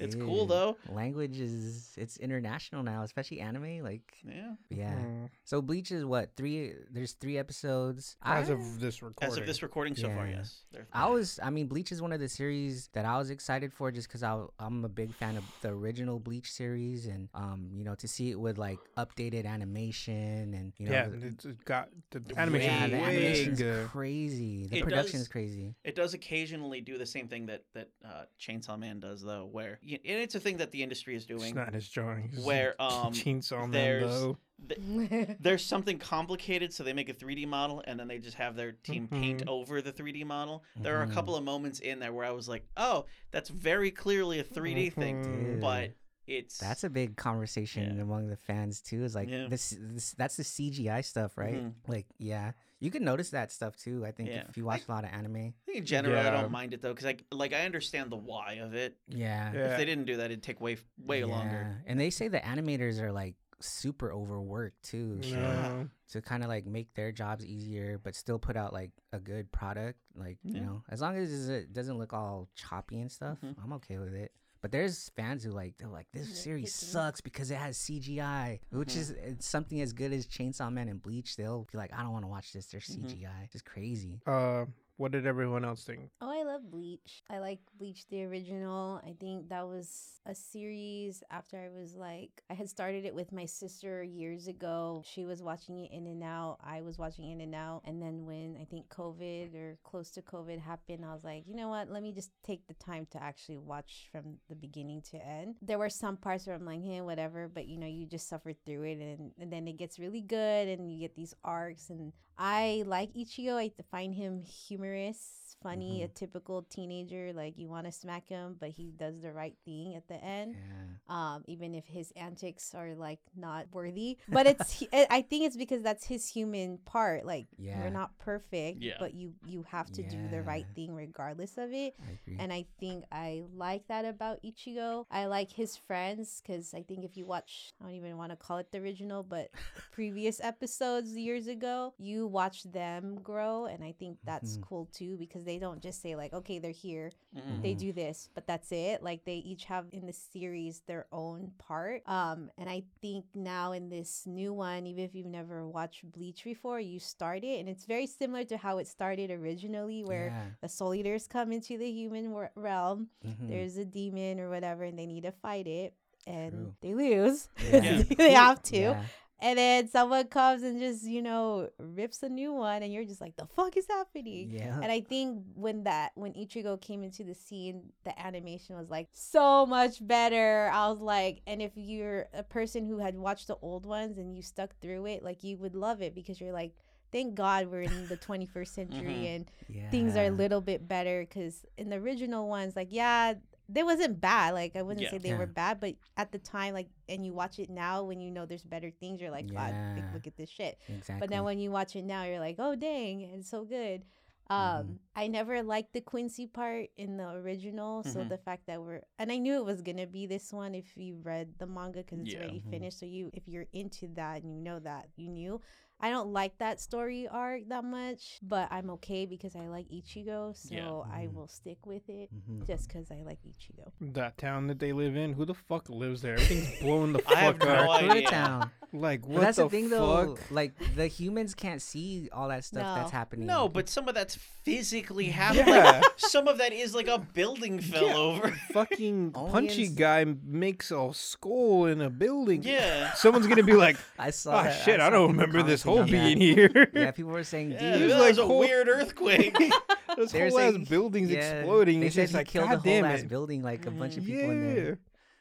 [0.04, 0.78] It's cool though.
[0.90, 3.80] Language is it's international now, especially anime.
[3.84, 4.54] Like Yeah.
[4.70, 4.94] yeah.
[4.96, 6.74] Mm, So Bleach is what three?
[6.92, 8.16] There's three episodes.
[8.24, 9.32] As I- of this recording.
[9.32, 10.64] As of this recording so far, yes.
[10.94, 13.92] I was, I mean, Bleach is one of the series that I was excited for
[13.92, 17.96] just because I'm a big fan of the original Bleach series, and um, you know,
[17.96, 21.90] to see it with like updated animation and you know, yeah, the- it's it's got
[22.12, 24.66] the animation yeah, is the way animation's crazy.
[24.68, 25.76] The It production does- is crazy.
[25.84, 29.80] It does occasionally do the same thing that that uh, Chainsaw Man does, though, where
[29.88, 31.44] y- and it's a thing that the industry is doing.
[31.46, 32.44] It's not his drawings.
[32.46, 34.38] Where, um, Chainsaw Man there's- though.
[35.40, 38.74] There's something complicated, so they make a 3D model and then they just have their
[38.74, 39.48] team paint Mhm.
[39.50, 40.64] over the 3D model.
[40.76, 41.14] There are a Mhm.
[41.14, 44.92] couple of moments in there where I was like, "Oh, that's very clearly a 3D
[44.92, 45.62] thing," Mhm.
[45.62, 45.92] but
[46.28, 48.04] it's That's a big conversation Yeah.
[48.04, 49.04] among the fans too.
[49.04, 49.48] Is like Yeah.
[49.50, 51.56] this, this, that's the CGI stuff, right?
[51.56, 51.74] Mhm.
[51.88, 52.52] Like, yeah,
[52.82, 54.04] you can notice that stuff too.
[54.06, 54.44] I think Yeah.
[54.50, 55.36] if you watch a lot of anime.
[55.38, 58.18] I think in general, I don't mind it though, because I like I understand the
[58.18, 58.98] why of it.
[59.08, 59.60] Yeah, Yeah.
[59.72, 61.78] If they didn't do that, it'd take way way longer.
[61.86, 61.90] Yeah.
[61.90, 65.22] And they say the animators are like super overworked too.
[65.22, 65.90] So No.
[66.10, 69.52] to kind of like make their jobs easier, but still put out like a good
[69.52, 73.56] product, like you know, as long as it doesn't look all choppy and stuff, Mhm.
[73.64, 74.32] I'm okay with it.
[74.62, 78.90] But there's fans who like they're like this series sucks because it has CGI, which
[78.94, 78.98] Mhm.
[78.98, 81.36] is it's something as good as Chainsaw Man and Bleach.
[81.36, 82.68] They'll be like, I don't want to watch this.
[82.68, 83.10] There's Mhm.
[83.10, 83.50] CGI.
[83.52, 84.22] It's crazy.
[84.26, 84.66] Uh,
[85.02, 86.12] what did everyone else think?
[86.22, 87.24] Oh, I love Bleach.
[87.28, 89.02] I like Bleach the original.
[89.04, 93.32] I think that was a series after I was like I had started it with
[93.32, 95.02] my sister years ago.
[95.04, 96.60] She was watching it in and out.
[96.64, 97.82] I was watching in and out.
[97.86, 101.56] And then when I think COVID or close to COVID happened, I was like, you
[101.56, 101.90] know what?
[101.90, 105.56] Let me just take the time to actually watch from the beginning to end.
[105.64, 108.54] There were some parts where I'm like, hey, whatever, but you know, you just suffer
[108.54, 112.14] through it and, and then it gets really good and you get these arcs and
[112.42, 113.56] I like Ichigo.
[113.56, 116.06] I find him humorous, funny, Mhm.
[116.06, 117.32] a typical teenager.
[117.34, 120.56] Like you want to smack him, but he does the right thing at the end.
[120.56, 120.88] Yeah.
[121.36, 125.58] Um, even if his antics are like not worthy, but it's I I think it's
[125.58, 127.26] because that's his human part.
[127.26, 127.82] Like Yeah.
[127.84, 128.98] we're not perfect, Yeah.
[129.00, 131.96] but you you have to do the right thing regardless of it.
[132.00, 132.38] I agree.
[132.40, 135.06] And I think I like that about Ichigo.
[135.12, 138.36] I like his friends because I think if you watch, I don't even want to
[138.38, 139.50] call it the original, but
[139.92, 143.66] previous episodes years ago, you watch them grow.
[143.66, 144.62] And I think that's Mhm.
[144.62, 147.62] cool too because they don't just say, like, okay, they're here, Mhm.
[147.62, 149.02] they do this, but that's it.
[149.04, 152.04] Like they each have in the series their own part.
[152.08, 156.44] Um, and I think now in this new one, even if you've never watched Bleach
[156.44, 160.44] before, you start it, and it's very similar to how it started originally, where yeah.
[160.62, 163.10] the soul eaters come into the human wor- realm.
[163.26, 163.50] Mhm.
[163.50, 165.94] There's a demon or whatever, and they need to fight it,
[166.28, 166.76] and True.
[166.82, 167.50] they lose.
[167.72, 168.04] Yeah.
[168.18, 168.78] they have to.
[168.78, 169.04] Yeah.
[169.44, 173.22] And then someone comes and just you know rips a new one, and you're just
[173.22, 174.52] like, the fuck is happening?
[174.52, 174.80] Yeah.
[174.82, 179.08] And I think when that when Ichigo came into the scene, the animation was like
[179.14, 180.70] so much better.
[180.72, 184.36] I was like, and if you're a person who had watched the old ones and
[184.36, 186.74] you stuck through it, like you would love it because you're like,
[187.12, 189.36] thank God we're in the 21st century Mhm.
[189.36, 189.90] and yeah.
[189.90, 191.22] things are a little bit better.
[191.28, 193.34] Because in the original ones, like yeah,
[193.72, 194.54] they wasn't bad.
[194.54, 195.12] Like I wouldn't Yeah.
[195.12, 195.38] say they Yeah.
[195.38, 198.46] were bad, but at the time, like, and you watch it now when you know
[198.46, 200.78] there's better things, you're like, God, like, look at this shit.
[200.88, 201.20] Exactly.
[201.20, 204.04] But then when you watch it now, you're like, oh dang, it's so good.
[204.50, 204.98] Um, Mhm.
[205.16, 208.30] I never liked the Quincy part in the original, so Mhm.
[208.30, 211.22] the fact that we're and I knew it was gonna be this one if you
[211.24, 212.40] read the manga because it's Yeah.
[212.42, 212.70] already Mhm.
[212.70, 213.00] finished.
[213.00, 215.62] So you, if you're into that and you know that, you knew.
[216.02, 220.56] I don't like that story arc that much, but I'm okay because I like Ichigo,
[220.58, 220.90] so Yeah.
[221.16, 221.34] I Mhm.
[221.36, 222.66] will stick with it Mhm.
[222.68, 223.92] just because I like Ichigo.
[224.14, 226.34] That town that they live in, who the fuck lives there?
[226.34, 227.90] Everything's blowing the I have fuck no up.
[228.02, 228.10] idea.
[228.14, 228.72] Kura Town.
[228.94, 230.00] Like But what that's the, the, thing, fuck?
[230.00, 230.38] though.
[230.50, 233.46] Like the humans can't see all that stuff that's happening.
[233.46, 235.68] No, but some of that's physically happening.
[235.68, 236.02] Yeah.
[236.02, 238.16] Like, some of that is like a building fell Yeah.
[238.16, 238.52] over.
[238.74, 242.64] Fucking punchy in- guy makes a skull in a building.
[242.64, 243.14] Yeah.
[243.14, 244.60] Someone's gonna be like, I saw.
[244.60, 246.36] oh that- shit, I, saw don't people remember this commenting hole on that.
[246.38, 246.92] being here.
[246.94, 249.58] Yeah, people were saying, Yeah, "Dude, was that was like, a "Cool." weird earthquake.
[250.18, 252.00] this They're whole ass building's yeah, exploding.
[252.00, 253.30] They It's said just he like, killed god the whole ass it.
[253.30, 254.36] building, like a bunch of yeah.
[254.36, 255.00] people in there.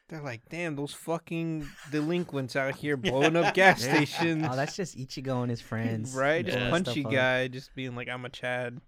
[0.09, 4.45] They're like, damn, those fucking delinquents out here blowing up gas stations.
[4.49, 6.13] Oh, that's just Ichigo and his friends.
[6.13, 6.45] right?
[6.45, 7.11] Just blowing punchy stuff up.
[7.13, 8.81] guy just being like, I'm a Chad.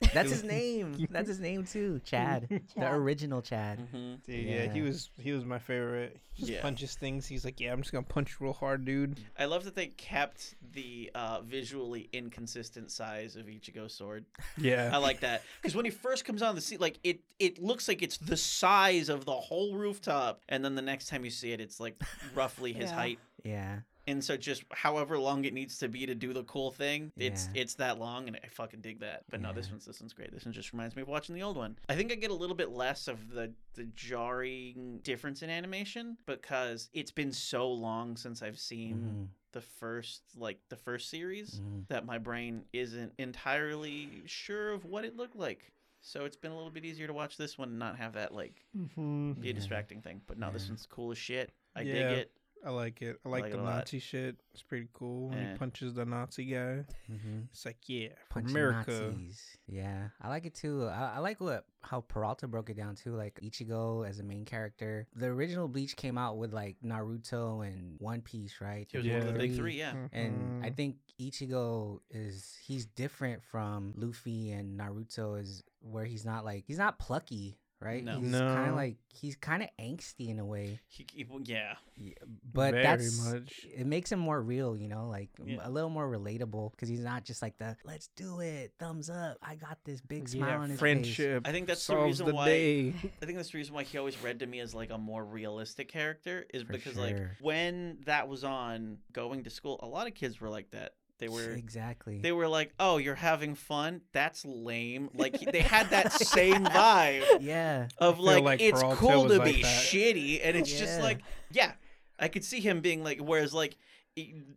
[0.14, 1.06] That's his name.
[1.10, 2.00] That's his name too.
[2.04, 2.48] Chad.
[2.76, 3.78] The original Chad.
[3.92, 4.72] hmm Dude, yeah.
[4.72, 6.16] he was he was my favorite.
[6.32, 6.62] He just Yeah.
[6.62, 7.26] punches things.
[7.26, 9.20] He's like, yeah, I'm just gonna punch real hard, dude.
[9.38, 14.24] I love that they kept the uh, visually inconsistent size of Ichigo's sword.
[14.56, 17.62] Yeah, I like that because when he first comes on the scene, like it, it
[17.62, 21.30] looks like it's the size of the whole rooftop, and then the next time you
[21.30, 22.02] see it, it's like
[22.34, 22.96] roughly his Yeah.
[22.96, 23.18] height.
[23.44, 23.78] Yeah.
[24.06, 27.48] And so just however long it needs to be to do the cool thing, it's
[27.54, 27.62] Yeah.
[27.62, 29.24] it's that long, and I fucking dig that.
[29.30, 30.32] But no, this one's this one's great.
[30.32, 31.76] This one just reminds me of watching the old one.
[31.88, 36.16] I think I get a little bit less of the the jarring difference in animation
[36.26, 39.28] because it's been so long since I've seen Mhm.
[39.52, 41.86] the first like the first series Mhm.
[41.88, 45.72] that my brain isn't entirely sure of what it looked like.
[46.00, 48.32] So it's been a little bit easier to watch this one and not have that
[48.34, 49.58] like hmm be a Yeah.
[49.58, 50.22] distracting thing.
[50.26, 51.52] But no, this one's cool as shit.
[51.76, 51.92] I Yeah.
[51.92, 52.32] dig it.
[52.64, 53.18] I like it.
[53.24, 53.76] I like, like the a lot.
[53.76, 54.36] Nazi shit.
[54.52, 55.52] It's pretty cool when Yeah.
[55.52, 56.84] he punches the Nazi guy.
[57.10, 57.48] Mhm.
[57.50, 58.90] It's like, yeah, for Punching America.
[58.90, 59.56] Nazis.
[59.66, 60.86] Yeah, I like it too.
[60.86, 63.14] I, I like what how Peralta broke it down too.
[63.16, 65.06] Like Ichigo as a main character.
[65.16, 68.86] The original Bleach came out with like Naruto and One Piece, right?
[68.92, 69.18] It was Yeah.
[69.20, 69.94] one of the big three, yeah.
[70.12, 76.44] And I think Ichigo is he's different from Luffy and Naruto is where he's not
[76.44, 78.04] like he's not plucky, right?
[78.04, 78.18] No.
[78.20, 80.78] He's kind of like he's kind of angsty in a way.
[80.88, 81.74] He, he- well, yeah.
[81.96, 82.12] Yeah,
[82.52, 83.66] But Very that's much.
[83.76, 85.58] it makes him more real, you know, like Yeah.
[85.62, 89.36] a little more relatable because he's not just like the let's do it, thumbs up,
[89.42, 90.78] I got this big smile yeah, on his face.
[90.80, 91.46] friendship.
[91.46, 92.88] I think that's the reason the why- day.
[93.20, 95.24] I think that's the reason why he always read to me as like a more
[95.24, 100.06] realistic character is For because like when that was on going to school, a lot
[100.06, 100.92] of kids were like that.
[101.20, 102.18] They were exactly.
[102.18, 104.00] they were like, "Oh, you're having fun?
[104.12, 109.28] That's lame." Like they had that same vibe yeah, of like, like it's Peralta cool
[109.28, 109.68] to like be that.
[109.68, 111.20] shitty, and it's just like,
[111.52, 111.72] yeah,
[112.18, 113.76] I could see him being like, whereas like.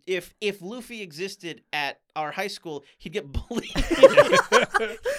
[0.08, 3.72] If if Luffy existed at our high school, he'd get bullied.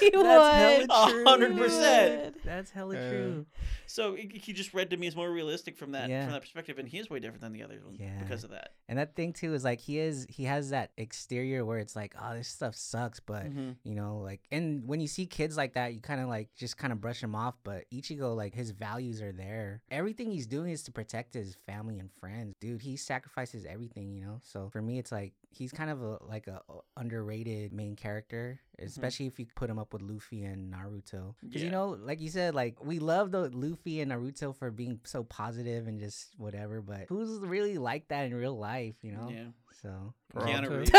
[0.00, 0.90] He That's hella would.
[0.90, 1.24] A true.
[1.24, 2.36] hundred percent.
[2.44, 3.46] That's hella Uh, true.
[3.86, 6.24] So he he just read to me as more realistic from that Yeah.
[6.24, 8.18] from that perspective, and he is way different than the other one Yeah.
[8.22, 8.72] because of that.
[8.88, 12.14] And that thing too is like he is he has that exterior where it's like,
[12.20, 13.76] oh, this stuff sucks, but Mhm.
[13.84, 16.76] you know, like, and when you see kids like that, you kind of like just
[16.76, 17.54] kind of brush him off.
[17.64, 19.82] But Ichigo, like, his values are there.
[19.90, 22.54] Everything he's doing is to protect his family and friends.
[22.60, 24.40] Dude, he sacrifices everything, you know.
[24.42, 26.60] So for me, it's like he's kind of a like a
[26.96, 28.86] underrated main character, mm-hmm.
[28.86, 31.34] especially if you put him up with Luffy and Naruto.
[31.42, 31.66] Because Yeah.
[31.66, 35.24] you know, like you said, like we love the Luffy and Naruto for being so
[35.24, 36.80] positive and just whatever.
[36.80, 39.28] But who's really like that in real life, you know?
[39.30, 39.46] Yeah.
[39.82, 40.14] So.
[40.34, 40.90] Keanu Reeves.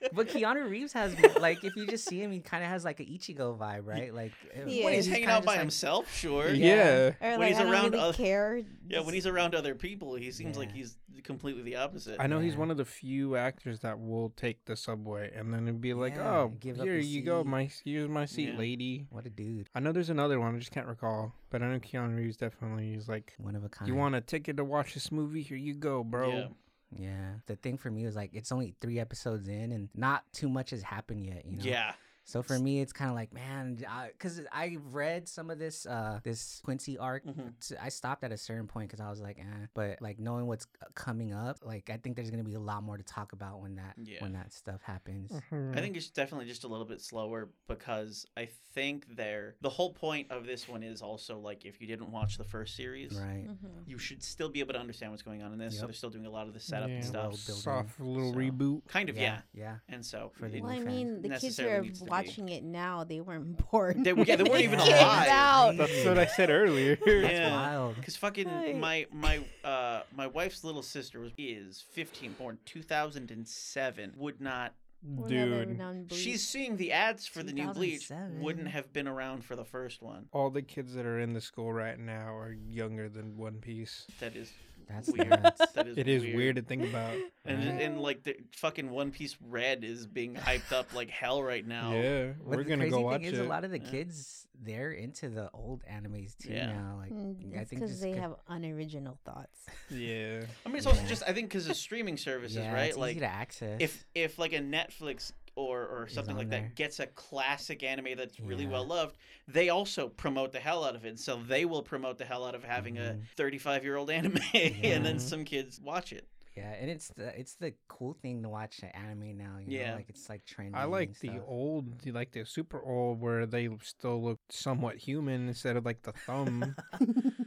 [0.14, 0.32] Keanu Reeves.
[0.32, 3.00] but Keanu Reeves has like if you just see him, he kind of has like
[3.00, 4.12] an Ichigo vibe, right?
[4.14, 4.84] Like uh, Yeah.
[4.84, 6.48] when he's he's hanging out by like- himself, sure.
[6.50, 7.12] Yeah.
[7.20, 8.62] Or When he's I don't around really oth- care.
[8.88, 12.16] Yeah, when he's around other people, he seems like he's completely the opposite.
[12.20, 15.66] I know he's one of the few actors that will take the subway and then
[15.68, 18.58] it'd be like, Yeah, "Oh, give here his you go, my here's my seat, Yeah.
[18.58, 21.68] lady." What a dude, I know there's another one, I just can't recall, but I
[21.68, 23.88] know Keanu Reeves definitely is like, one of a kind.
[23.88, 25.42] "You want a ticket to watch this movie?
[25.42, 26.48] Here you go, bro."
[26.96, 27.34] Yeah.
[27.46, 30.70] The thing for me was like it's only three episodes in, and not too much
[30.70, 31.44] has happened yet.
[31.44, 31.64] You know.
[31.64, 31.92] Yeah.
[32.26, 33.74] So for me, it's kind of like, man,
[34.12, 37.24] because I, read some of this, uh, this Quincy arc.
[37.26, 37.52] Mhm.
[37.60, 39.66] t- I stopped at a certain point because I was like, eh.
[39.74, 42.82] But like knowing what's uh, coming up, like I think there's gonna be a lot
[42.82, 44.22] more to talk about when that Yeah.
[44.22, 45.30] when that stuff happens.
[45.50, 45.76] Mhm.
[45.76, 49.92] I think it's definitely just a little bit slower because I think they're the whole
[49.92, 53.46] point of this one is also like if you didn't watch the first series, Right.
[53.48, 53.86] Mhm.
[53.86, 55.78] you should still be able to understand what's going on in this.
[55.78, 56.94] So they're still doing a lot of the setup Yeah.
[56.96, 57.24] and stuff.
[57.24, 57.62] World building.
[57.62, 58.86] soft little So- reboot.
[58.88, 59.42] Kind of, yeah.
[59.52, 59.78] Yeah.
[59.88, 62.04] And so For the it- Well, I new mean, the kids who are needs to
[62.06, 62.10] be.
[62.14, 64.02] Watching it now, they weren't born.
[64.02, 65.28] They- yeah, they weren't even when alive.
[65.28, 65.76] out.
[65.76, 66.98] That's what I said earlier.
[67.06, 67.50] Yeah.
[67.54, 67.96] Wild.
[67.96, 74.14] Because fucking my my uh my wife's little sister was is 15, born 2007.
[74.16, 74.74] Would not.
[75.06, 76.06] We'll Dude.
[76.12, 78.10] She's seeing the ads for the new Bleach.
[78.40, 80.26] Wouldn't have been around for the first one.
[80.32, 84.06] all the kids that are in the school right now are younger than One Piece.
[84.20, 84.50] That is
[84.88, 85.28] That's weird.
[85.30, 85.60] nuts.
[85.74, 87.14] That is It is weird to think about.
[87.46, 87.82] And Right.
[87.82, 91.92] and like the fucking One Piece Red is being hyped up like hell right now.
[91.92, 93.44] Yeah, But we're the gonna crazy go thing watch is it.
[93.44, 93.90] a lot of the Yeah.
[93.90, 96.66] kids they're into the old animes too Yeah.
[96.72, 96.96] now.
[96.98, 99.66] Like Mm, I It's think because just they 'cause- have unoriginal thoughts.
[99.90, 101.08] yeah, I mean, it's also Yeah.
[101.08, 102.88] just I think because of streaming services, yeah, right?
[102.88, 103.76] It's like easy to access.
[103.80, 106.60] if if like a Netflix or or something like there.
[106.62, 110.94] that gets a classic anime that's really well loved, they also promote the hell out
[110.96, 111.18] of it.
[111.18, 113.22] So they will promote the hell out of having a Mhm.
[113.36, 116.26] 35 year old anime, and then some kids watch it.
[116.56, 119.58] yeah, and it's the it's the cool thing to watch the anime now.
[119.58, 119.90] You Yeah.
[119.90, 119.96] know?
[119.96, 120.74] like it's like trending.
[120.76, 124.96] I like and the old, the- like the super old, where they still look somewhat
[124.98, 126.76] human instead of like the thumb.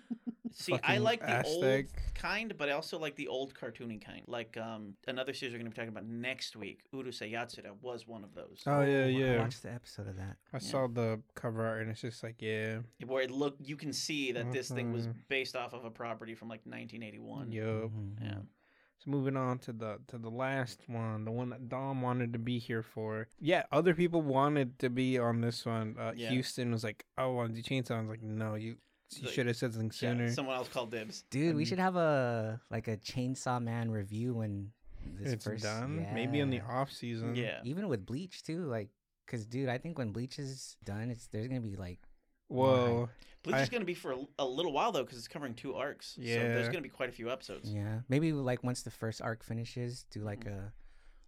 [0.60, 1.86] See, I like the Aztec.
[1.86, 1.86] old
[2.16, 4.24] kind, but I also like the old cartoony kind.
[4.28, 8.08] Like um, another series we're going to be talking about next week, Urusei Yatsura, was
[8.08, 8.64] one of those.
[8.66, 9.38] Oh yeah, I yeah.
[9.40, 10.38] watched the episode of that.
[10.52, 13.94] I saw the cover art and it's just like, yeah, Where it look, you can
[13.94, 15.14] see that this thing was Mhm.
[15.30, 17.52] based off of a property from like 1981.
[17.52, 17.66] yup.
[17.92, 18.40] Mhm, Yeah.
[19.00, 22.40] So moving on to the to the last one, the one that Dom wanted to
[22.40, 23.28] be here for.
[23.40, 25.96] Yeah, other people wanted to be on this one.
[26.00, 26.30] Uh, Yeah.
[26.30, 28.78] Houston was like, "I want to do Chainsaw." I was like, "No, you
[29.12, 31.24] you Like, should have said something Yeah, sooner." someone else called dibs.
[31.30, 34.72] Dude, we should have a like a Chainsaw Man review when
[35.20, 36.06] this it's first done.
[36.14, 37.36] Maybe in the off season.
[37.36, 37.60] Yeah.
[37.64, 38.66] even with Bleach too.
[38.66, 38.90] Like,
[39.28, 42.00] cause dude, I think when Bleach is done, it's there's gonna be like
[42.50, 43.10] Whoa.
[43.44, 45.54] Bleach I- is going to be for a, a little while though, because it's covering
[45.54, 46.16] two arcs.
[46.18, 47.72] Yeah, So there's going to be quite a few episodes.
[47.74, 50.54] yeah, maybe like once the first arc finishes, do like Mhm.
[50.58, 50.74] a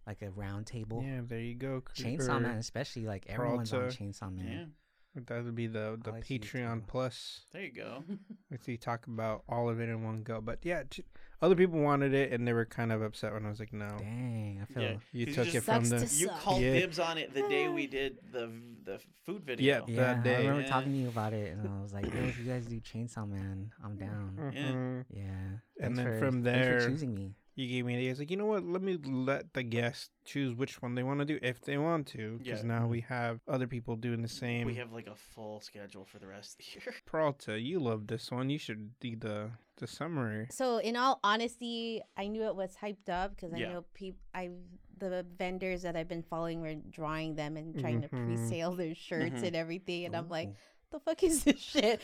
[0.06, 1.02] like a round table.
[1.06, 1.82] Yeah, there you go.
[1.94, 3.96] Chainsaw Man, especially like everyone's on Peralta.
[4.02, 4.42] Chainsaw Yeah.
[4.44, 4.72] Man.
[5.14, 7.40] That would be the the like to do Patreon plus.
[7.52, 8.04] There you go.
[8.52, 11.00] If you talk about all of it in one go, but yeah, ch-
[11.42, 13.88] other people wanted it and they were kind of upset when I was like, "No,
[13.98, 14.96] Dang, I feel Yeah.
[15.12, 16.74] you 'Cause took it from Sucks the." You called Yeah.
[16.80, 18.50] dibs on it the day we did the
[18.84, 19.84] the food video.
[19.88, 19.94] Yeah.
[19.94, 20.00] yeah.
[20.14, 20.34] that day.
[20.36, 20.68] I remember Yeah.
[20.68, 23.28] talking to you about it, and I was like, Yo, if you guys do Chainsaw
[23.28, 24.36] Man, I'm down.
[24.38, 25.04] Mhm.
[25.10, 25.22] Yeah.
[25.24, 27.34] And Thanks then for- from there- for choosing me.
[27.60, 28.00] You gave me the.
[28.00, 28.64] ideas like, you know what?
[28.64, 32.06] Let me let the guests choose which one they want to do if they want
[32.08, 32.66] to, because Yeah.
[32.78, 34.66] now we have other people doing the same.
[34.66, 36.94] We have like a full schedule for the rest of the year.
[37.06, 38.48] Peralta, you love this one.
[38.48, 40.46] You should do the the summary.
[40.50, 43.72] So, in all honesty, I knew it was hyped up because I Yeah.
[43.72, 44.20] know people.
[44.34, 44.50] I
[44.98, 48.02] the vendors that I've been following were drawing them and trying Mhm.
[48.02, 49.46] to pre-sale their shirts Mhm.
[49.48, 50.56] and everything, and I'm like, Ooh.
[50.90, 52.00] "The fuck is this shit?"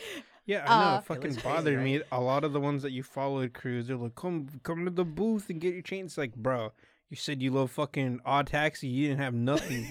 [0.46, 0.94] Yeah, I know.
[0.94, 1.84] Uh, it fucking looks crazy, bothered right?
[1.84, 2.00] me.
[2.12, 5.04] A lot of the ones that you followed, Cruz, they're like, come come to the
[5.04, 6.16] booth and get your chains.
[6.16, 6.72] Like, bro,
[7.10, 8.86] you said you love fucking Odd Taxi.
[8.86, 9.86] You didn't have nothing.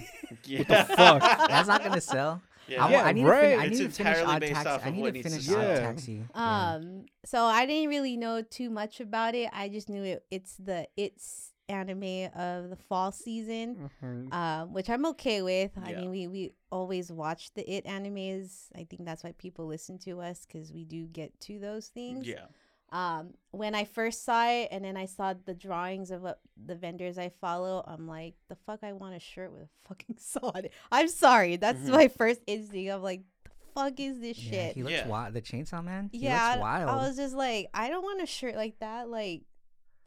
[0.45, 0.59] Yeah.
[0.59, 1.21] What the fuck?
[1.49, 2.41] That's not gonna sell.
[2.67, 2.83] Yeah.
[2.83, 3.41] I, wa- Yeah, I need to right.
[3.41, 3.59] finish.
[3.59, 4.69] I It's need to finish entirely Odd based Taxi.
[4.69, 5.59] off I of need what to needs to finish sell.
[5.59, 5.79] Odd Yeah.
[5.79, 6.23] Taxi.
[6.33, 6.71] Yeah.
[6.73, 9.49] Um, so I didn't really know too much about it.
[9.53, 10.23] I just knew it.
[10.31, 14.33] It's the it's anime of the fall season, Mhm.
[14.33, 15.71] um, which I'm okay with.
[15.81, 18.67] I mean, we we always watch the it animes.
[18.75, 22.27] I think that's why people listen to us because we do get to those things.
[22.27, 22.45] Yeah.
[22.91, 26.75] Um, when I first saw it, and then I saw the drawings of what the
[26.75, 30.51] vendors I follow, I'm like, the fuck, I want a shirt with a fucking saw
[30.53, 30.71] on it.
[30.91, 31.89] I'm sorry, that's Mhm.
[31.91, 32.91] my first instinct.
[32.91, 34.75] I'm like, the fuck is this Yeah, shit?
[34.75, 35.07] he looks Yeah.
[35.07, 35.33] wild.
[35.33, 36.09] The Chainsaw Man.
[36.13, 36.89] He yeah, looks wild.
[36.89, 39.09] I was just like, I don't want a shirt like that.
[39.09, 39.41] Like,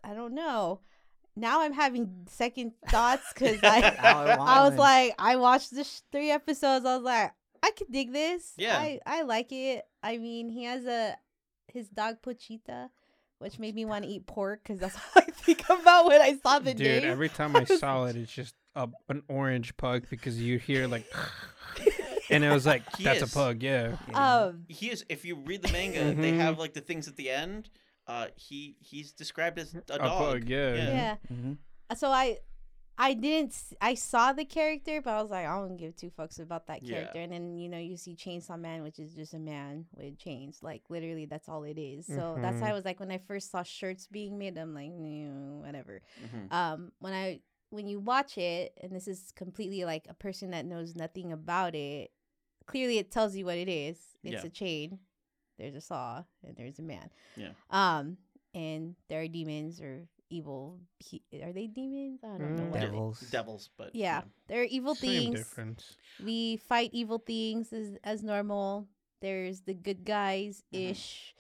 [0.05, 0.81] I don't know.
[1.39, 6.01] Now I'm having second thoughts because I, Out I was like, I watched the sh-
[6.13, 6.85] three episodes.
[6.85, 7.33] I was like,
[7.63, 8.53] I could dig this.
[8.57, 8.77] Yeah.
[8.79, 9.87] I, I like it.
[10.03, 11.17] I mean, he has a
[11.73, 12.91] his dog Pochita,
[13.39, 16.37] which made me want to eat pork because that's all I think about when I
[16.43, 17.11] saw the Dude, name.
[17.11, 21.07] every time I saw it, it's just a, an orange pug because you hear like,
[22.31, 23.33] and it was like He that's is.
[23.33, 23.97] a pug, yeah.
[24.09, 24.43] Yeah.
[24.45, 25.05] um, He is.
[25.09, 26.39] If you read the manga, they Mhm.
[26.41, 27.71] have like the things at the end.
[28.09, 30.19] Uh, he he's described as a, A dog.
[30.19, 30.75] pug, yeah.
[30.75, 30.91] Yeah.
[30.93, 31.17] yeah.
[31.29, 31.53] hmm
[31.95, 32.39] So I,
[32.97, 33.55] I didn't.
[33.81, 36.83] I saw the character, but I was like, I don't give two fucks about that
[36.83, 36.95] Yeah.
[36.95, 37.21] character.
[37.21, 40.59] And then you know, you see Chainsaw Man, which is just a man with chains.
[40.63, 42.07] Like literally, that's all it is.
[42.07, 44.91] So that's why I was like, when I first saw shirts being made, I'm like,
[44.91, 46.01] "Mm, whatever.
[46.25, 46.53] Mhm.
[46.53, 47.41] um when i
[47.71, 51.75] when you watch it and this is completely like a person that knows nothing about
[51.75, 52.11] it
[52.67, 54.47] clearly it tells you what it is it's Yeah.
[54.49, 54.99] a chain
[55.59, 57.51] there's a saw and there's a man Yeah.
[57.71, 58.17] um
[58.55, 62.71] and there are demons or evil he, are they demons i don't know Mm.
[62.71, 63.21] what Devils.
[63.31, 65.97] Devils, but yeah there are evil Same things difference.
[66.23, 68.87] we fight evil things as, as normal
[69.21, 71.35] there's the good guys ish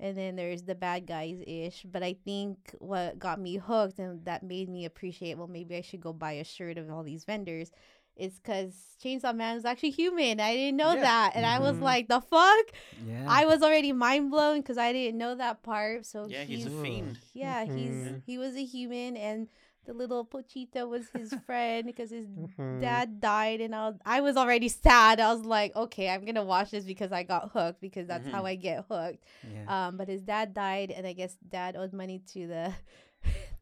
[0.00, 4.24] and then there's the bad guys ish but i think what got me hooked and
[4.24, 7.24] that made me appreciate well maybe i should go buy a shirt of all these
[7.24, 7.70] vendors
[8.16, 11.00] is because chainsaw man was actually human i didn't know Yeah.
[11.00, 11.82] that and i was Mhm.
[11.82, 12.66] like the fuck
[13.06, 13.24] Yeah.
[13.28, 16.70] i was already mind blown because i didn't know that part so Yeah, he's a
[16.70, 17.18] he's fiend.
[17.32, 18.22] yeah he's Mhm.
[18.26, 19.48] he was a human and
[19.84, 22.80] the little pochita was his friend because his Mhm.
[22.80, 25.18] dad died and I was, I was already sad.
[25.18, 28.42] I was like, okay, I'm gonna watch this because I got hooked because that's how
[28.44, 28.46] Mhm.
[28.46, 29.24] I get hooked.
[29.52, 29.88] yeah.
[29.88, 32.72] Um, but his dad died and I guess dad owed money to the,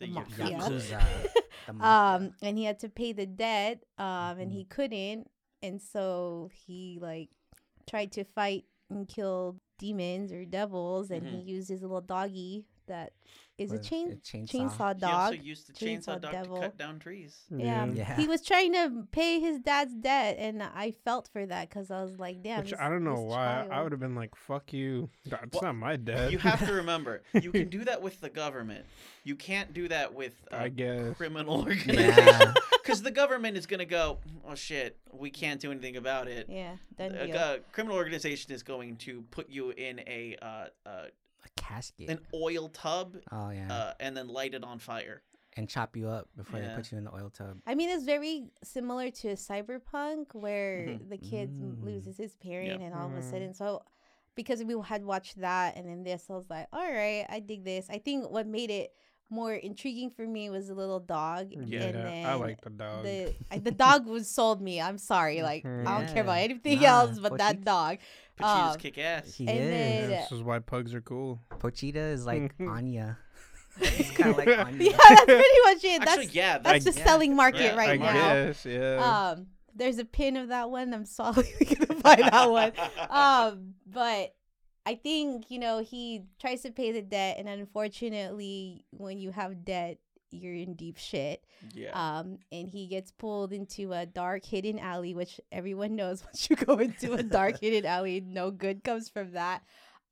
[0.01, 0.47] The mafia.
[0.59, 1.01] Yakuza.
[1.67, 2.17] the mafia.
[2.27, 3.85] Um, and he had to pay the debt.
[3.99, 5.29] Um, and he couldn't,
[5.63, 7.29] and so he like
[7.89, 11.31] tried to fight and kill demons or devils, and Mhm.
[11.45, 13.13] he used his little doggy that
[13.59, 14.49] is a With chain chainsaw.
[14.79, 15.13] chainsaw He dog.
[15.13, 16.57] also used the Chainsaw chainsaw, dog Devil.
[16.57, 17.41] to cut down trees.
[17.51, 17.85] Yeah.
[17.87, 18.17] Yeah.
[18.17, 22.03] He was trying to pay his dad's debt, and I felt for that because I
[22.03, 22.61] was like, damn.
[22.61, 23.67] Which this- I don't know this why.
[23.71, 26.33] I would have been like, "Fuck you." That's Well, not my dad.
[26.33, 28.87] You have to remember, you can do that with the government.
[29.25, 31.17] You can't do that with I a guess.
[31.19, 31.75] criminal Yeah.
[31.75, 32.55] organization.
[32.83, 34.19] Because the government is gonna go,
[34.49, 36.47] oh shit, we can't do anything about it.
[36.49, 41.05] Yeah, done A uh, criminal organization is going to put you in a uh, uh,
[41.45, 42.09] a casket.
[42.11, 43.73] an oil tub oh yeah.
[43.73, 45.23] uh, and then light it on fire.
[45.57, 46.69] and chop you up before yeah.
[46.69, 47.59] they put you in the oil tub.
[47.67, 51.09] I mean, it's very similar to Cyberpunk, where Mhm.
[51.11, 51.85] the kid m Mm.
[51.85, 53.83] loses his parent, and all of a sudden, so
[54.37, 57.65] because we had watched that, and then this, I was like, all right, I dig
[57.65, 57.91] this.
[57.91, 58.95] I think what made it
[59.31, 61.49] more intriguing for me was the little dog.
[61.53, 63.05] Yeah, and then I like the dog.
[63.05, 64.81] the the dog was sold me.
[64.81, 67.99] I'm sorry, like I don't care about anything Nah, else but that dog.
[68.39, 69.35] Pochitas Um, kick ass.
[69.35, 69.71] He And is.
[69.71, 71.41] then- this is why pugs are cool.
[71.51, 72.53] Pochita is like.
[72.61, 73.19] Anya.
[73.81, 74.91] He's kind of like Anya.
[74.91, 76.03] Yeah, that's pretty much it.
[76.03, 77.07] Actually, That's yeah, that's that's the yeah.
[77.07, 78.13] selling market Yeah, right I now.
[78.47, 79.31] guess, yeah.
[79.37, 80.93] Um, there's a pin of that one.
[80.93, 82.73] I'm solidly gonna buy that one.
[83.09, 84.35] Um, but
[84.87, 89.65] I think you know he tries to pay the debt, and unfortunately, when you have
[89.65, 89.99] debt,
[90.31, 91.45] you're in deep shit.
[91.75, 91.91] yeah.
[91.93, 96.57] Um, and he gets pulled into a dark hidden alley, which everyone knows once you
[96.57, 99.63] go into a dark hidden alley, no good comes from that.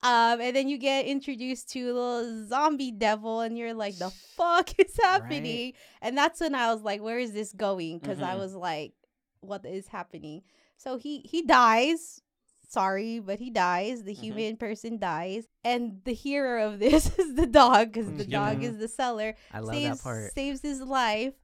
[0.03, 4.13] Um, and then you get introduced to a little zombie devil, and you're like, the
[4.37, 5.73] fuck is happening?
[6.03, 7.99] And that's when I was like, where is this going?
[7.99, 8.39] Because I Mhm.
[8.39, 8.93] was like,
[9.41, 10.43] what is happening?
[10.77, 12.23] So he he dies.
[12.69, 14.03] Sorry, but he dies.
[14.05, 14.19] The Mhm.
[14.23, 18.55] human person dies, and the hero of this is the dog, because the Yeah.
[18.55, 20.33] dog is the seller I love saves, that part.
[20.35, 21.35] saves his life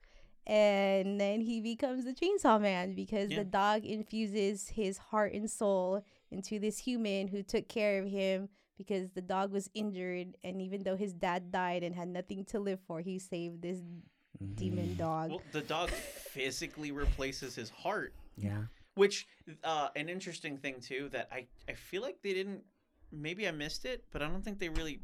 [0.46, 3.38] and then he becomes the chainsaw man because Yeah.
[3.38, 8.50] the dog infuses his heart and soul into this human who took care of him
[8.76, 12.60] because the dog was injured and even though his dad died and had nothing to
[12.60, 13.80] live for he saved this
[14.56, 14.98] demon Mhm.
[14.98, 18.64] dog well, the dog physically replaces his heart, Yeah.
[18.94, 19.26] Which
[19.62, 22.62] uh, an interesting thing too that I I feel like they didn't.
[23.12, 25.00] Maybe I missed it, but I don't think they really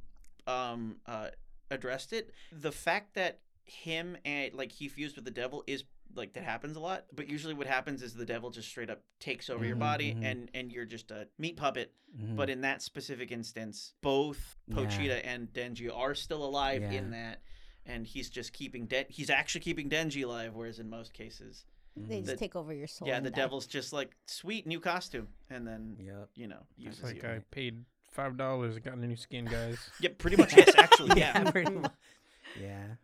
[0.47, 1.29] um uh
[1.71, 2.33] addressed it.
[2.53, 5.85] The fact that him and like he fused with the devil is
[6.17, 9.01] like that happens a lot but usually what happens is the devil just straight up
[9.21, 10.25] takes over your Mhm, body mhm.
[10.25, 12.35] and and you're just a meat puppet Mhm.
[12.35, 14.75] but in that specific instance both Yeah.
[14.75, 16.91] pochita and denji are still alive Yeah.
[16.95, 17.43] in that
[17.87, 21.65] and he's just keeping Den- he's actually keeping Denji alive, whereas in most cases,
[21.97, 22.25] They Mhm.
[22.25, 23.09] just The- take over your soul.
[23.09, 23.37] yeah, and the die.
[23.37, 26.31] devil's just like sweet new costume, and then Yep.
[26.35, 27.29] you know uses It's like you.
[27.29, 29.91] I paid five dollars, and got a new skin, guys.
[30.01, 31.51] Yep, pretty much yes, actually, yeah.
[31.51, 31.93] pretty much.
[32.61, 32.95] Yeah.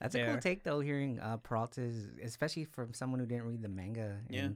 [0.00, 0.32] That's a Yeah.
[0.32, 4.20] cool take though, hearing uh, Peralta's, especially from someone who didn't read the manga.
[4.28, 4.50] Yeah.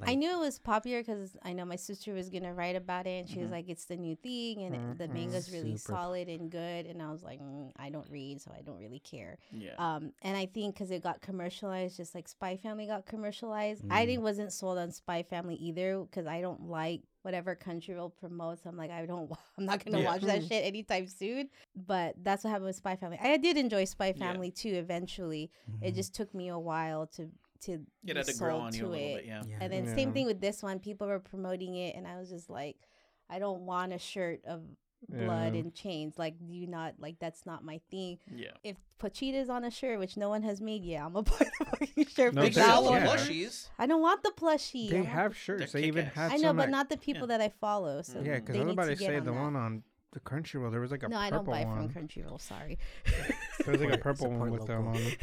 [0.00, 3.06] And, I knew it was popular because I know my sister was gonna write about
[3.06, 3.52] it, and she was Mhm.
[3.52, 5.92] like, "It's the new thing, and it- the manga's really Super.
[5.96, 9.00] solid and good." And I was like, mm, "I don't read, so I don't really
[9.00, 9.74] care." Yeah.
[9.78, 14.04] Um, and I think because it got commercialized, just like Spy Family got commercialized, I
[14.04, 14.06] Mm.
[14.06, 18.64] didn't wasn't sold on Spy Family either because I don't like whatever Crunchyroll promotes.
[18.64, 20.06] I'm like, I don't, I'm not gonna Yeah.
[20.06, 21.50] watch that shit anytime soon.
[21.76, 23.18] But that's what happened with Spy Family.
[23.20, 24.12] I did enjoy Spy Yeah.
[24.14, 24.70] Family too.
[24.74, 25.50] Eventually,
[25.82, 25.94] it mhm.
[25.96, 27.30] just took me a while to
[27.62, 29.14] to It be had to grow on you a little it.
[29.16, 29.42] bit, yeah.
[29.48, 29.56] Yeah.
[29.60, 29.94] And then Yeah.
[29.94, 30.78] same thing with this one.
[30.80, 32.76] People were promoting it, and I was just like,
[33.28, 34.62] I don't want a shirt of
[35.08, 35.60] blood Yeah.
[35.60, 36.18] and chains.
[36.18, 38.18] Like, do you not like that's not my thing.
[38.34, 38.50] Yeah.
[38.62, 41.64] If Pochita's on a shirt, which no one has made yet, I'm gonna buy the
[41.64, 43.06] fucking shirt No, for They they sell sell the yeah.
[43.06, 43.68] plushies.
[43.78, 44.88] I don't want the plushie.
[44.88, 45.72] I They have shirts.
[45.72, 46.16] They're They even kick-ass.
[46.16, 46.56] have I know, some.
[46.56, 48.02] but that- not the people that I follow.
[48.02, 49.82] So yeah, because they need to everybody get say the one on
[50.12, 50.70] the Crunchyroll.
[50.70, 51.88] There was like a No, I purple don't buy one.
[51.88, 52.40] from Crunchyroll.
[52.40, 52.78] Sorry.
[53.64, 54.96] There was like a purple one support with them on.
[54.96, 55.18] it.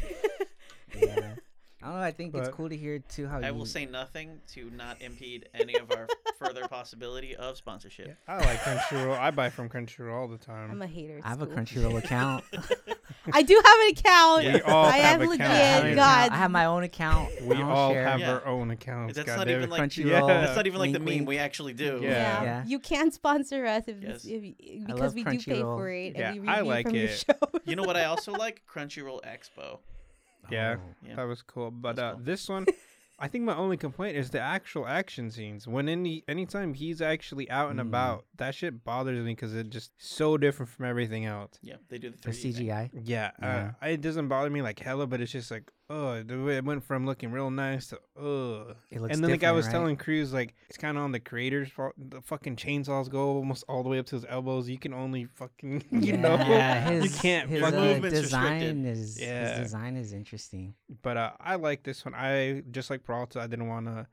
[1.00, 1.34] yeah.
[1.82, 2.02] I don't know.
[2.02, 3.54] I think it's cool to hear too how I you.
[3.54, 6.08] will say nothing to not impede any of our
[6.38, 8.08] further possibility of sponsorship.
[8.08, 9.16] Yeah, I like Crunchyroll.
[9.18, 10.72] I buy from Crunchyroll all the time.
[10.72, 11.20] I'm a hater.
[11.22, 11.46] I have a.
[11.46, 12.42] Crunchyroll account.
[13.32, 14.44] I do have an account.
[14.44, 15.38] We all I have am accounts.
[15.38, 15.46] legit.
[15.46, 16.30] I have God.
[16.32, 17.30] I have my own account.
[17.42, 18.04] we all share.
[18.06, 18.32] have Yeah.
[18.32, 19.14] our own accounts.
[19.14, 20.26] That's God not even like Crunchyroll.
[20.28, 21.06] that's not even like the meme.
[21.06, 21.28] wink.
[21.28, 22.00] We actually do.
[22.02, 22.08] Yeah.
[22.10, 22.42] Yeah.
[22.42, 22.64] Yeah.
[22.66, 24.24] you can sponsor us if, Yes.
[24.24, 27.24] if because we do pay for it Yeah, and we I like from your it.
[27.66, 28.62] You know what I also like?
[28.72, 29.78] Crunchyroll Expo.
[30.50, 30.76] Yeah.
[30.78, 30.94] Oh.
[31.06, 31.16] Yeah.
[31.16, 31.70] That was cool.
[31.70, 32.24] But That's uh, cool.
[32.24, 32.66] this one,
[33.18, 35.66] I think my only complaint is the actual action scenes.
[35.66, 37.88] When any anytime he's actually out and Mm.
[37.88, 41.58] about, that shit bothers me because it's just so different from everything else.
[41.62, 42.52] Yeah, they do the The 3D thing.
[42.68, 42.90] CGI.
[43.04, 43.72] Yeah, Yeah.
[43.82, 46.84] Uh, it doesn't bother me like hella, but it's just like, oh, the it went
[46.84, 48.76] from looking real nice to, ugh.
[48.90, 49.72] It looks And then the guy was right?
[49.72, 51.94] telling Cruz like it's kind of on the creator's fault.
[51.96, 54.68] The fucking chainsaws go almost all the way up to his elbows.
[54.68, 57.78] You can only fucking, you know, his, you can't his, fucking.
[57.78, 59.56] uh, movement's design is Yeah.
[59.58, 60.74] his design is interesting.
[61.02, 62.14] But uh, I like this one.
[62.14, 63.40] I just like Peralta.
[63.40, 64.06] I didn't want to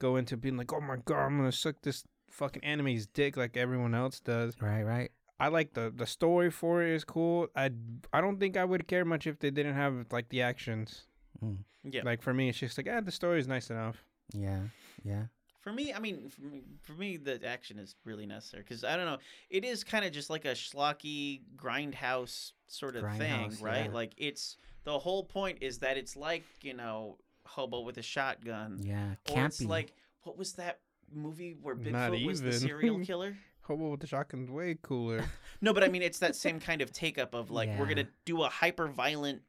[0.00, 3.56] go into being like, oh my god, I'm gonna suck this fucking anime's dick like
[3.56, 4.56] everyone else does.
[4.60, 5.10] Right, right.
[5.40, 7.48] I like the the story for it is cool.
[7.56, 7.70] I
[8.12, 11.06] I don't think I would care much if they didn't have like the actions.
[11.44, 11.58] Mm.
[11.84, 12.02] Yeah.
[12.04, 14.02] Like for me, it's just like, ah, the story is nice enough.
[14.32, 14.60] Yeah,
[15.02, 15.24] yeah.
[15.60, 18.96] For me, I mean, for me, for me the action is really necessary because I
[18.96, 19.18] don't know.
[19.50, 23.86] It is kind of just like a schlocky grindhouse sort of thing, right?
[23.86, 23.90] yeah.
[23.92, 28.78] Like it's the whole point is that it's like you know hobo with a shotgun,
[28.82, 30.80] Yeah, or it's like what was that
[31.12, 33.36] movie where Bigfoot was the serial killer?
[33.64, 35.24] Hobo with the shotgun's way cooler.
[35.60, 38.08] No, but I mean it's that same kind of take up of like we're gonna
[38.26, 39.42] do a hyper violent.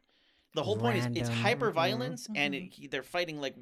[0.53, 1.36] The whole point is it's Random.
[1.36, 2.84] hyper violence, and Mhm.
[2.86, 3.55] it, they're fighting like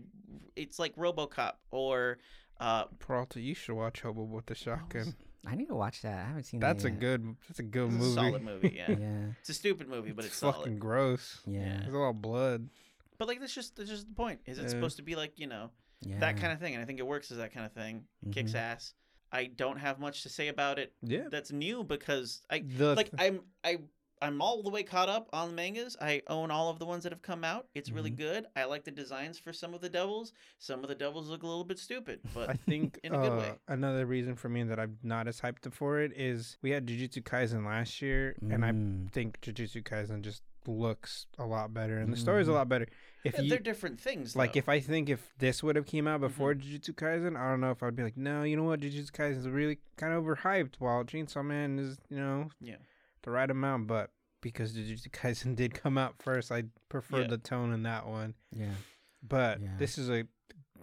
[0.56, 2.20] it's like RoboCop or
[2.60, 5.16] uh, Peralta, you should watch Hobo with the shotgun.
[5.45, 6.20] I need to watch that.
[6.24, 6.99] I haven't seen That's that a yet.
[6.99, 7.36] good.
[7.49, 8.14] That's a good it's a movie.
[8.16, 8.74] solid movie.
[8.76, 10.80] Yeah, Yeah, it's a stupid movie, but it's, fucking solid.
[10.80, 11.41] gross.
[11.47, 12.70] yeah, There's a lot of blood.
[13.18, 14.41] But like that's just that's just the point.
[14.45, 14.78] Is it's Yeah.
[14.78, 16.20] supposed to be like you know yeah.
[16.20, 18.04] that kind of thing, and I think it works as that kind of thing.
[18.32, 18.56] Kicks Mhm.
[18.60, 18.93] ass.
[19.34, 20.93] I don't have much to say about it.
[21.01, 21.27] Yeah.
[21.29, 23.79] That's new because I The like I'm I
[24.21, 25.97] I'm all the way caught up on the mangas.
[25.99, 27.67] I own all of the ones that have come out.
[27.75, 28.21] It's really Mm-hmm.
[28.21, 28.45] good.
[28.55, 30.31] I like the designs for some of the devils.
[30.59, 33.34] Some of the devils look a little bit stupid, but I think in a good
[33.34, 33.59] uh, way.
[33.67, 37.21] another reason for me that I'm not as hyped for it is we had Jujutsu
[37.23, 39.11] Kaisen last year, and I Mm.
[39.11, 42.55] think Jujutsu Kaisen just looks a lot better, and the story's a Mhm.
[42.55, 42.88] lot better.
[43.24, 44.36] If Yeah, you they're different things.
[44.36, 44.57] like, though.
[44.59, 46.28] if I think if this would have came out Mm-hmm.
[46.28, 49.11] before Jujutsu Kaisen, I don't know if I'd be like, no, you know what, Jujutsu
[49.11, 52.78] Kaisen is really kind of overhyped, while Chainsaw Man is, you know, Yeah.
[53.22, 53.88] the right amount.
[53.88, 54.11] But
[54.41, 57.28] because Jujutsu Kaisen did come out first, I prefer Yeah.
[57.28, 58.36] the tone in that one.
[58.51, 58.74] Yeah,
[59.22, 59.78] But Yeah.
[59.78, 60.28] this is a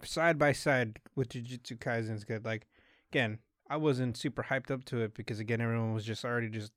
[0.03, 2.43] side by side with Jujutsu Kaisen is good.
[2.43, 2.65] Like
[3.11, 3.37] again,
[3.69, 6.71] I wasn't super hyped up to it because again everyone was just already just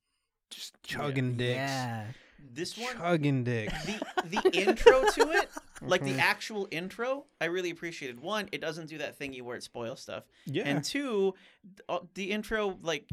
[0.50, 1.56] just chugging dicks.
[1.56, 2.12] yeah.
[2.52, 3.72] This one, Chugging dicks.
[3.84, 3.98] the
[4.42, 5.48] the intro to it,
[5.82, 6.18] like the Mhm.
[6.18, 8.20] actual intro, I really appreciated.
[8.20, 10.64] One, it doesn't do that thingy where it spoils stuff, yeah.
[10.66, 11.34] and two,
[11.88, 13.08] uh, the intro like.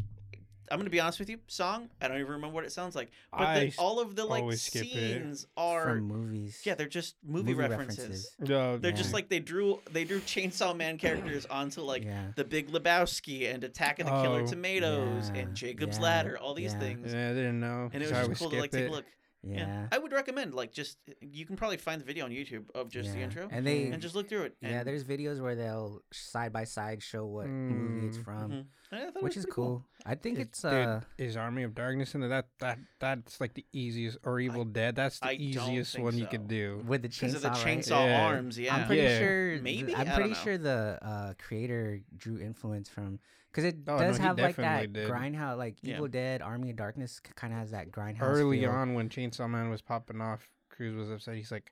[0.69, 1.37] I'm gonna be honest with you.
[1.47, 4.23] Song, I don't even remember what it sounds like, but I the, all of the
[4.23, 4.89] like always skip it.
[4.89, 6.61] scenes are From movies.
[6.63, 8.33] yeah, they're just movie, references.
[8.39, 12.27] No, They're just like they drew they drew Chainsaw Man characters onto like yeah.
[12.37, 16.37] the Big Lebowski and Attack of the Killer Oh, Tomatoes yeah, and Jacob's yeah, Ladder,
[16.39, 16.79] all these yeah.
[16.79, 17.89] things, yeah, I didn't know.
[17.91, 19.05] and it was I just cool to skip like take a look.
[19.43, 19.87] Yeah.
[19.91, 23.11] I would recommend like just you can probably find the video on YouTube of just
[23.11, 24.55] the intro And they and just look through it.
[24.61, 28.23] yeah, there's videos where they'll side by side show what movie it's Mm.
[28.23, 28.65] from, Mhm.
[28.93, 29.85] I thought it which is pretty cool.
[30.05, 32.29] I think Is- it's uh Dude, is Army of Darkness in there?
[32.29, 34.95] That that that's like the easiest, or Evil Dead.
[34.95, 36.29] That's the I easiest think one you so.
[36.31, 36.83] could do.
[36.85, 37.57] with the because chainsaw, of the right?
[37.79, 38.25] chainsaw Yeah.
[38.25, 38.59] arms.
[38.59, 39.19] Yeah, I'm pretty Yeah.
[39.19, 39.61] sure.
[39.61, 39.95] Maybe?
[39.95, 40.43] I'm I pretty don't know.
[40.43, 43.19] sure the uh, creator drew influence from
[43.51, 45.09] because it Oh, does he have like that did.
[45.09, 45.95] grindhouse, like Yeah.
[45.95, 48.21] Evil Dead, Army of Darkness, kind of has that grindhouse.
[48.21, 48.71] Early feel.
[48.71, 51.35] on, when Chainsaw Man was popping off, Cruz was upset.
[51.35, 51.71] He's like,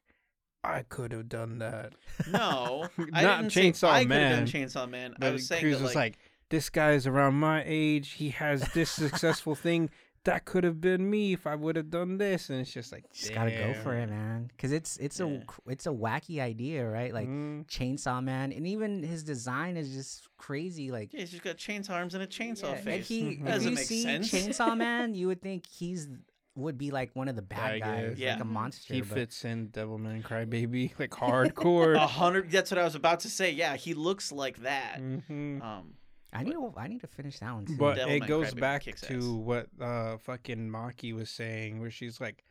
[0.64, 1.94] "I could have done that."
[2.30, 5.16] No, I Not didn't say Chainsaw I could have Man, done Chainsaw Man.
[5.22, 6.18] I was saying Cruz that, was like,
[6.50, 8.14] like, "This guy's around my age.
[8.14, 9.90] He has this successful thing.
[10.26, 13.06] That could have been me if I would have done this." And it's just like,
[13.14, 14.50] Just gotta go for it, man.
[14.56, 15.26] Because it's it's Yeah.
[15.68, 17.14] a it's a wacky idea, right?
[17.14, 17.66] Like Mm.
[17.68, 20.92] Chainsaw Man, and even his design is just crazy.
[20.92, 23.08] Like yeah, he's just got chainsaw arms and a chainsaw yeah, if face.
[23.08, 23.48] he Mhm.
[23.56, 24.32] if you make see sense.
[24.32, 26.10] Chainsaw Man, you would think he's
[26.56, 28.20] would be like one of the bad Bad guys, guys.
[28.20, 28.34] Yeah.
[28.34, 28.94] like a monster.
[28.94, 31.96] he but fits in Devilman Crybaby like hardcore.
[31.96, 32.52] A hundred.
[32.52, 33.52] That's what I was about to say.
[33.52, 34.98] Yeah, he looks like that.
[35.00, 35.94] hmm Um,
[36.32, 37.76] I need to I need to finish that one too.
[37.78, 39.24] But Devilman it goes Crybaby back kicks to ass.
[39.24, 42.44] what uh fucking Maki was saying, where she's like,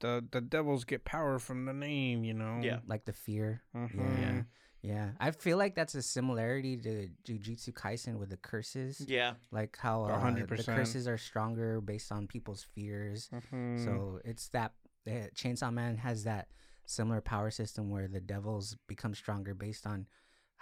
[0.00, 2.60] the the devils get power from the name, you know.
[2.62, 2.80] Yeah.
[2.86, 3.62] like the fear.
[3.74, 4.20] Mhm.
[4.20, 4.42] Yeah.
[4.84, 9.76] Yeah, I feel like that's a similarity to Jujutsu Kaisen with the curses, yeah, like
[9.78, 13.30] how uh, hundred the curses are stronger based on people's fears.
[13.32, 13.84] Mhm.
[13.84, 14.72] So it's that
[15.06, 16.48] uh, Chainsaw Man has that
[16.84, 20.08] similar power system where the devils become stronger based on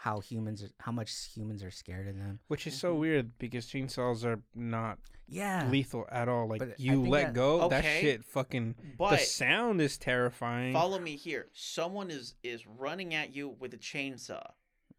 [0.03, 2.41] how humans, are, how much humans are scared of them.
[2.49, 2.99] which is so Mhm.
[3.01, 4.99] weird because chainsaws are not
[5.29, 6.49] Yeah, lethal at all.
[6.49, 8.75] Like But you let that- go, that shit fucking.
[8.97, 10.73] but the sound is terrifying.
[10.73, 11.49] follow me here.
[11.53, 14.53] Someone is is running at you with a chainsaw.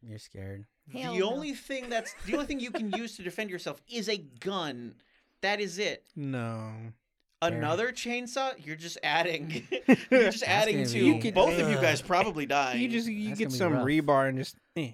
[0.03, 0.65] you're scared.
[0.91, 1.31] Hell the no.
[1.31, 4.95] only thing that's the only thing you can use to defend yourself is a gun.
[5.41, 6.05] That is it.
[6.15, 6.93] no.
[7.41, 7.57] Fair.
[7.57, 9.67] Another chainsaw, you're just adding.
[10.11, 12.73] you're just adding gonna You could- both of you uh, guys probably die.
[12.77, 13.85] You just you That's get some rough.
[13.85, 14.55] rebar and just.
[14.75, 14.91] Eh.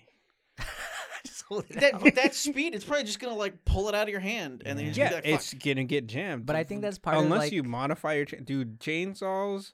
[1.26, 1.44] Just
[1.80, 4.64] that with that speed, it's probably just gonna like pull it out of your hand,
[4.66, 6.46] and then you just Yeah, like, it's gonna get jammed.
[6.46, 9.74] But I think that's part of, unless like- you modify your cha- dude chainsaws.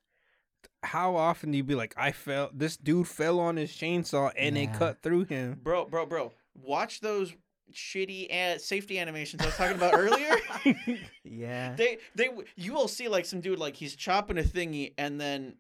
[0.84, 2.50] How often do you be like, I fell?
[2.54, 5.60] This dude fell on his chainsaw and it cut through him.
[5.64, 6.34] bro, bro, bro.
[6.56, 7.34] Watch those
[7.74, 10.36] shitty uh, safety animations I was talking about earlier.
[11.24, 11.74] yeah.
[11.76, 15.56] they they you will see like some dude like he's chopping a thingy and then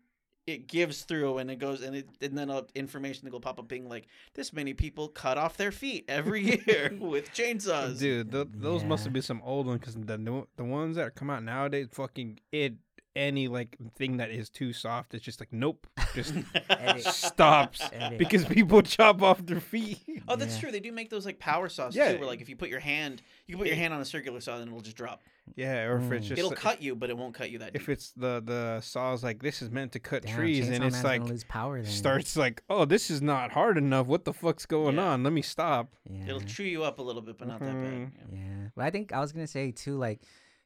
[0.45, 3.67] it gives through and it goes and it and then uh, information will pop up
[3.69, 7.99] being like this many people cut off their feet every year with chainsaws.
[7.99, 9.05] Dude, th- those must Yeah.
[9.05, 12.73] have been some old ones because the the ones that come out nowadays, fucking it
[13.15, 15.85] any like thing that is too soft, it's just like nope,
[16.15, 16.33] just
[17.01, 18.17] stops Edit.
[18.19, 19.99] because people chop off their feet.
[20.25, 20.59] Oh, that's Yeah.
[20.61, 20.71] true.
[20.71, 22.13] They do make those like power saws Yeah.
[22.13, 24.05] too, where like if you put your hand, you can put your hand on a
[24.05, 25.21] circular saw and it'll just drop.
[25.55, 26.29] Yeah, or if it's Mm.
[26.29, 27.89] just It'll like- cut you, but it won't cut you that If deep.
[27.89, 31.21] it's the the saw's like this is meant to cut Damn, trees, and it's like
[31.23, 31.91] lose power then.
[31.91, 34.07] starts like, oh, this is not hard enough.
[34.07, 35.07] What the fuck's going Yeah.
[35.07, 35.23] on?
[35.23, 35.93] Let me stop.
[36.09, 36.27] Yeah.
[36.27, 37.75] It'll chew you up a little bit, but not that bad.
[37.93, 38.11] Mhm.
[38.31, 38.37] Yeah.
[38.39, 40.21] Yeah, but I think I was gonna say too, like,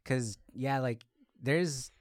[0.06, 1.04] cause yeah, like
[1.42, 1.92] there's,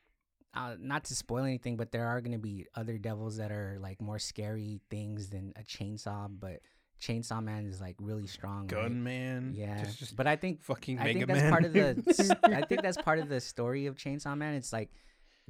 [0.57, 4.01] uh, not to spoil anything, but there are gonna be other devils that are like
[4.01, 6.29] more scary things than a chainsaw.
[6.31, 6.61] But
[7.01, 8.61] Chainsaw Man is like really strong.
[8.63, 8.69] right?
[8.69, 9.53] Gunman.
[9.55, 11.51] Yeah, Just, just but I think fucking I Mega think that's Man.
[11.51, 12.39] part of the.
[12.57, 14.55] I think that's part of the story of Chainsaw Man.
[14.55, 14.91] It's like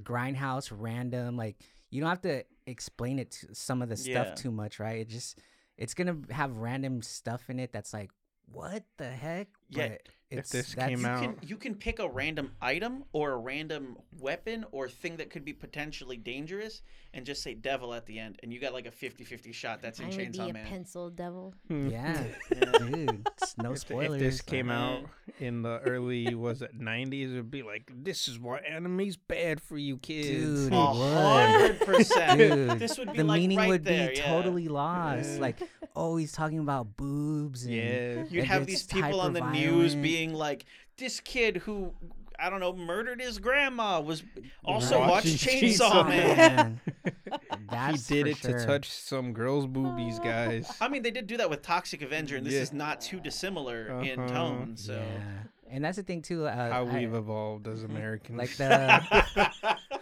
[0.02, 1.36] grindhouse, random.
[1.36, 1.56] Like
[1.90, 4.34] you don't have to explain it to some of the stuff Yeah.
[4.34, 5.00] too much, right?
[5.00, 5.38] It just
[5.76, 8.10] it's gonna have random stuff in it that's like,
[8.46, 9.48] what the heck?
[9.70, 13.04] Yeah, But if this that's- came You out- can you can pick a random item
[13.12, 16.82] or a random weapon or thing that could be potentially dangerous
[17.14, 20.00] and just say devil at the end and you got like a 50-50 shot that's
[20.00, 20.66] in I would be Chainsaw a Man.
[20.66, 21.54] pencil devil.
[21.70, 22.78] Yeah, Yeah.
[22.78, 24.20] dude, it's no If, spoilers.
[24.20, 24.80] if this came Uh-huh.
[25.04, 25.04] out
[25.38, 29.78] in the early was it nineties, it'd be like, this is why anime's bad for
[29.78, 30.64] you kids.
[30.64, 31.12] Dude, A it would.
[31.14, 32.38] hundred percent.
[32.38, 34.26] Dude, This would be the like meaning right would there, be yeah.
[34.28, 35.34] totally lost.
[35.34, 35.40] Yeah.
[35.40, 35.60] Like,
[35.94, 37.64] oh, he's talking about boobs.
[37.64, 38.24] And Yeah.
[38.28, 40.02] You'd and have these people on the news hyper-violent.
[40.16, 40.64] Being like,
[40.96, 41.92] "This kid who
[42.38, 44.22] I don't know murdered his grandma was
[44.64, 46.80] also Watching watched Chainsaw, Chainsaw Man."
[47.70, 48.58] That's he did it sure.
[48.58, 50.70] to touch some girls' boobies, guys.
[50.80, 52.60] I mean, they did do that with Toxic Avenger, and this Yeah.
[52.60, 54.28] is not too dissimilar in Uh-huh.
[54.34, 54.76] tone.
[54.76, 54.94] So.
[54.94, 56.46] Yeah, and that's the thing too.
[56.46, 58.38] Uh, How we've evolved as Americans.
[58.38, 58.68] like the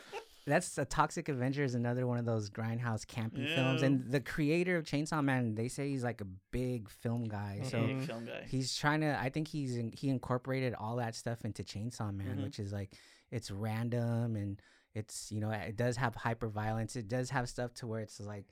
[0.47, 4.77] that's a Toxic Avenger is another one of those grindhouse campy films, and the creator
[4.77, 7.79] of Chainsaw Man, they say he's like a big film guy, so.
[7.79, 7.99] Mhm.
[7.99, 8.45] Big film guy.
[8.49, 9.19] He's trying to.
[9.19, 12.43] I think he's in, he incorporated all that stuff into Chainsaw Man, Mhm.
[12.45, 12.93] which is like
[13.31, 14.61] it's random and
[14.95, 16.95] it's you know it does have hyper violence.
[16.97, 18.47] It does have stuff to where it's like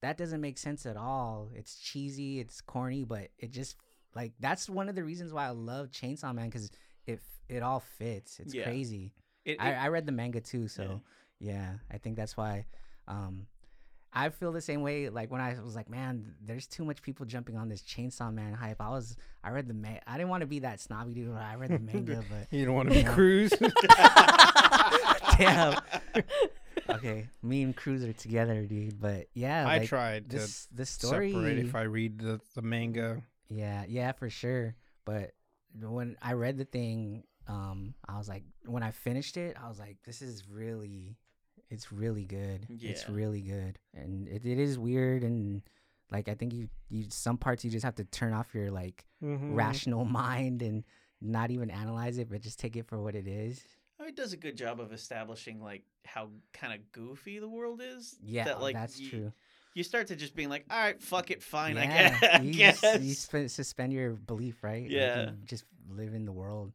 [0.00, 1.50] that doesn't make sense at all.
[1.54, 3.76] It's cheesy, it's corny, but it just
[4.14, 6.70] like that's one of the reasons why I love Chainsaw Man because
[7.06, 8.38] it it all fits.
[8.40, 8.64] It's Yeah.
[8.64, 9.12] crazy.
[9.44, 10.98] It- I, I read the manga too, so Yeah,
[11.90, 12.66] I think that's why.
[13.08, 13.46] Um,
[14.12, 15.08] I feel the same way.
[15.08, 18.52] Like when I was like, man, there's too much people jumping on this Chainsaw Man
[18.52, 18.80] hype.
[18.80, 21.34] I was, I read the, ma- I didn't want to be that snobby dude.
[21.34, 23.14] I read the manga, but You don't want to be Yeah.
[23.14, 23.52] Cruz.
[25.38, 25.80] damn.
[26.90, 29.00] okay, me and Cruz are together, dude.
[29.00, 31.32] But yeah, I like, tried to this story.
[31.32, 33.22] separate if I read the, the manga.
[33.48, 34.74] Yeah, yeah, for sure.
[35.04, 35.32] But
[35.80, 39.78] when I read the thing, um, I was like, when I finished it, I was
[39.78, 41.16] like, this is really,
[41.72, 42.66] it's really good.
[42.80, 45.62] It's really good, and it, it is weird and
[46.10, 49.04] like I think you you some parts you just have to turn off your like
[49.22, 49.54] Mhm.
[49.56, 50.84] rational mind and
[51.20, 53.64] not even analyze it, but just take it for what it is.
[54.00, 57.80] Oh, it does a good job of establishing like how kind of goofy the world
[57.82, 58.16] is.
[58.22, 59.32] Yeah, that, like, that's you, true.
[59.74, 62.22] You start to just being like, all right, fuck it, fine, I Yeah, guess.
[62.34, 62.80] I you, guess.
[62.80, 64.82] just- you suspend your belief, right?
[64.82, 65.20] Like, Yeah.
[65.30, 66.72] you just live in the world.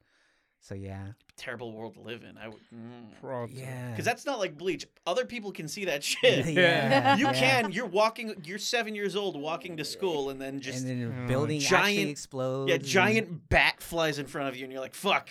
[0.68, 1.08] So yeah,
[1.38, 2.38] Terrible world to live in.
[2.38, 2.58] I would.
[2.76, 3.06] mm.
[3.22, 4.86] Pro- yeah, Because that's not like Bleach.
[5.06, 6.46] Other people can see that shit.
[6.48, 7.34] yeah, You yeah.
[7.34, 7.72] can.
[7.72, 8.34] You're walking.
[8.44, 11.22] You're seven years old, walking to school, and then just and then Mm.
[11.22, 12.70] the building Giant- explodes.
[12.70, 15.30] yeah, and- giant bat flies in front of you, and you're like, "Fuck."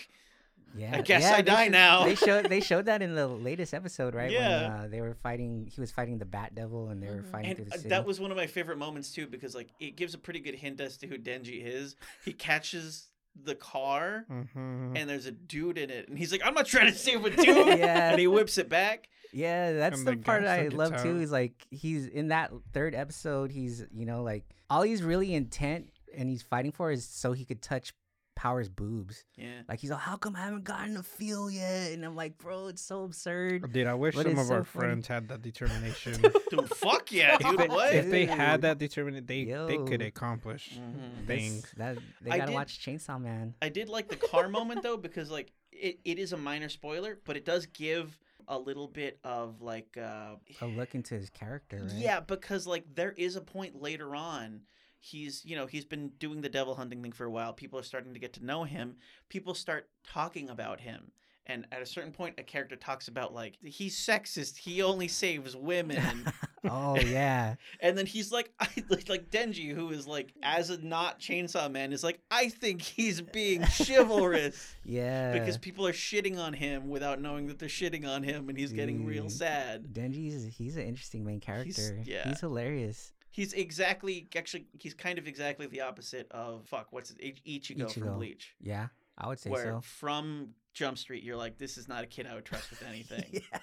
[0.74, 2.04] Yeah, I guess yeah, I die sho- now.
[2.04, 4.30] They showed they showed that in the latest episode, right?
[4.30, 4.62] Yeah.
[4.62, 5.70] When, uh, they were fighting.
[5.74, 7.30] He was fighting the Bat Devil, and they were Mhm.
[7.30, 7.88] fighting through And the uh, city.
[7.90, 10.54] that was one of my favorite moments too, because like it gives a pretty good
[10.54, 11.94] hint as to who Denji is.
[12.24, 13.08] He catches
[13.44, 14.96] the car, Mhm.
[14.96, 17.30] and there's a dude in it, and he's like, "I'm not trying to save a
[17.30, 17.46] dude,"
[17.78, 18.10] Yeah.
[18.10, 19.08] and he whips it back.
[19.32, 21.10] Yeah, that's And the the part I still love gets too.
[21.10, 21.16] out.
[21.22, 23.50] Is like he's in that third episode.
[23.50, 27.44] He's you know like all he's really intent and he's fighting for is so he
[27.44, 27.92] could touch
[28.36, 29.24] Power's boobs.
[29.36, 29.62] Yeah.
[29.68, 31.92] Like he's like, how come I haven't gotten a feel yet?
[31.92, 33.72] And I'm like, bro, it's so absurd.
[33.72, 34.86] Dude, I wish But some of so our funny.
[34.88, 36.20] friends had that determination.
[36.50, 37.60] Dude, fuck yeah, dude.
[37.60, 37.94] If- What?
[37.94, 40.06] if they had that determination, they they could Yo.
[40.06, 41.26] accomplish Mhm.
[41.26, 41.72] That's- things.
[41.78, 43.54] That they I gotta did- watch Chainsaw Man.
[43.62, 47.18] I did like the car moment though because like it, it is a minor spoiler,
[47.24, 48.18] but it does give
[48.48, 51.92] a little bit of like uh A look into his character, right?
[51.94, 54.60] yeah, because like there is a point later on
[55.06, 57.52] he's you know he's been doing the devil hunting thing for a while.
[57.52, 58.96] People are starting to get to know him.
[59.28, 61.12] People start talking about him.
[61.48, 64.56] And at a certain point, a character talks about like he's sexist.
[64.56, 66.28] He only saves women,
[66.64, 67.54] oh yeah.
[67.80, 71.92] and then he's like, I, like, Denji, who is like, as a not Chainsaw Man,
[71.92, 74.74] is like, I think he's being chivalrous.
[74.84, 75.34] Yeah.
[75.34, 78.72] because people are shitting on him without knowing that they're shitting on him and he's
[78.72, 79.32] getting real Dude.
[79.32, 82.02] sad Denji's he's an interesting main character.
[82.04, 82.28] yeah.
[82.28, 83.12] He's hilarious.
[83.36, 87.90] He's exactly actually he's kind of exactly the opposite of fuck what's it Ich- ichigo,
[87.92, 88.14] from Ichigo.
[88.16, 89.80] bleach Yeah, I would say where so.
[89.82, 93.24] from jump street you're like this is not a kid i would trust with anything
[93.32, 93.58] yeah.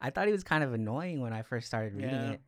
[0.00, 2.30] I thought he was kind of annoying when I first started reading Yeah.
[2.32, 2.40] it.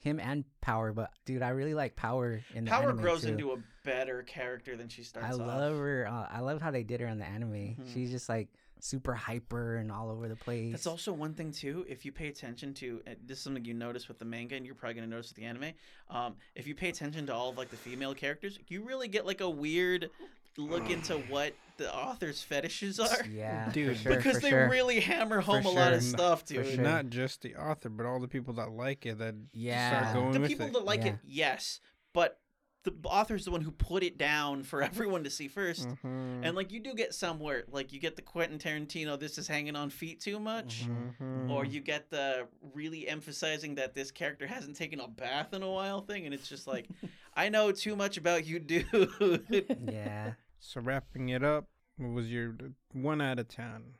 [0.00, 3.28] Him and Power, but dude, I really like Power in the power grows too.
[3.28, 6.06] into a better character than she starts I off love her.
[6.06, 7.52] Uh, I love how they did her in the anime.
[7.52, 7.94] Mhm.
[7.94, 8.48] She's just like
[8.82, 10.72] super hyper and all over the place.
[10.72, 11.84] That's also one thing too.
[11.88, 14.64] If you pay attention to uh, this, is something you notice with the manga, and
[14.66, 15.72] you're probably gonna notice with the anime.
[16.08, 19.26] Um, if you pay attention to all of like the female characters, you really get
[19.26, 20.10] like a weird
[20.58, 23.24] look into what the author's fetishes are.
[23.32, 24.68] yeah, Dude, for sure, because for they sure.
[24.68, 26.10] really hammer For home a lot of sure.
[26.10, 26.74] stuff, For dude.
[26.74, 26.84] sure.
[26.84, 30.00] Not just the author, but all the people that like it that Yeah.
[30.10, 30.72] start going The with people it.
[30.74, 31.12] that like Yeah.
[31.12, 31.80] it, yes,
[32.12, 32.38] but
[32.82, 36.40] the author's the one who put it down for everyone to see 1st Mhm.
[36.46, 39.76] And like you do get somewhere, like you get the Quentin Tarantino, this is hanging
[39.76, 40.86] on feet too much.
[40.88, 41.50] Mhm.
[41.50, 45.70] or you get the really emphasizing that this character hasn't taken a bath in a
[45.70, 46.88] while thing and it's just like
[47.34, 49.44] i know too much about you dude
[49.86, 50.32] yeah.
[50.58, 52.54] So wrapping it up, what was your
[52.92, 53.94] one out of ten?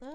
[0.00, 0.06] Uh,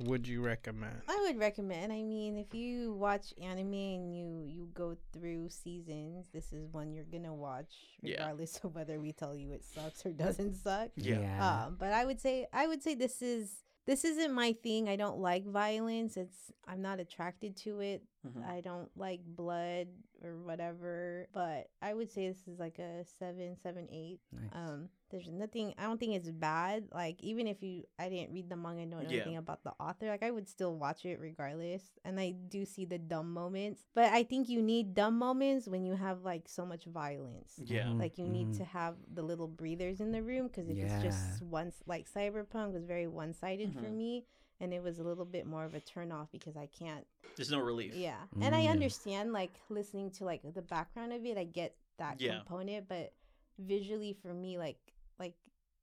[0.00, 1.00] Would you recommend?
[1.08, 1.92] I would recommend.
[1.92, 6.92] I mean, if you watch anime and you you go through seasons, this is one
[6.92, 7.72] you're gonna watch,
[8.02, 8.12] Yeah.
[8.20, 10.90] regardless of whether we tell you it sucks or doesn't suck.
[10.96, 11.64] Yeah.
[11.66, 14.88] Um, but I would say I would say this is this isn't my thing.
[14.88, 16.16] I don't like violence.
[16.16, 18.02] It's I'm not attracted to it.
[18.34, 18.44] Mhm.
[18.48, 19.88] I don't like blood
[20.22, 21.26] or whatever.
[21.32, 24.20] But I would say this is like a seven, seven, eight.
[24.32, 24.50] Nice.
[24.52, 25.72] Um, there's nothing.
[25.78, 26.88] I don't think it's bad.
[26.92, 29.08] Like even if you, I didn't read the manga, know Yeah.
[29.08, 30.08] anything about the author.
[30.08, 31.82] Like I would still watch it regardless.
[32.04, 35.84] And I do see the dumb moments, but I think you need dumb moments when
[35.84, 37.54] you have like so much violence.
[37.64, 38.56] yeah Mhm, Like you need mhm.
[38.58, 42.72] to have the little breathers in the room because if it's just once, like Cyberpunk
[42.72, 43.96] was very one sided for Mhm.
[43.96, 44.24] me,
[44.60, 47.50] and it was a little bit more of a turn off because I can't there's
[47.50, 48.70] no relief yeah, and I Mm.
[48.70, 51.36] understand like listening to like the background of it.
[51.38, 52.38] I get that Yeah.
[52.38, 53.12] component, but
[53.58, 54.78] visually for me, like
[55.18, 55.34] like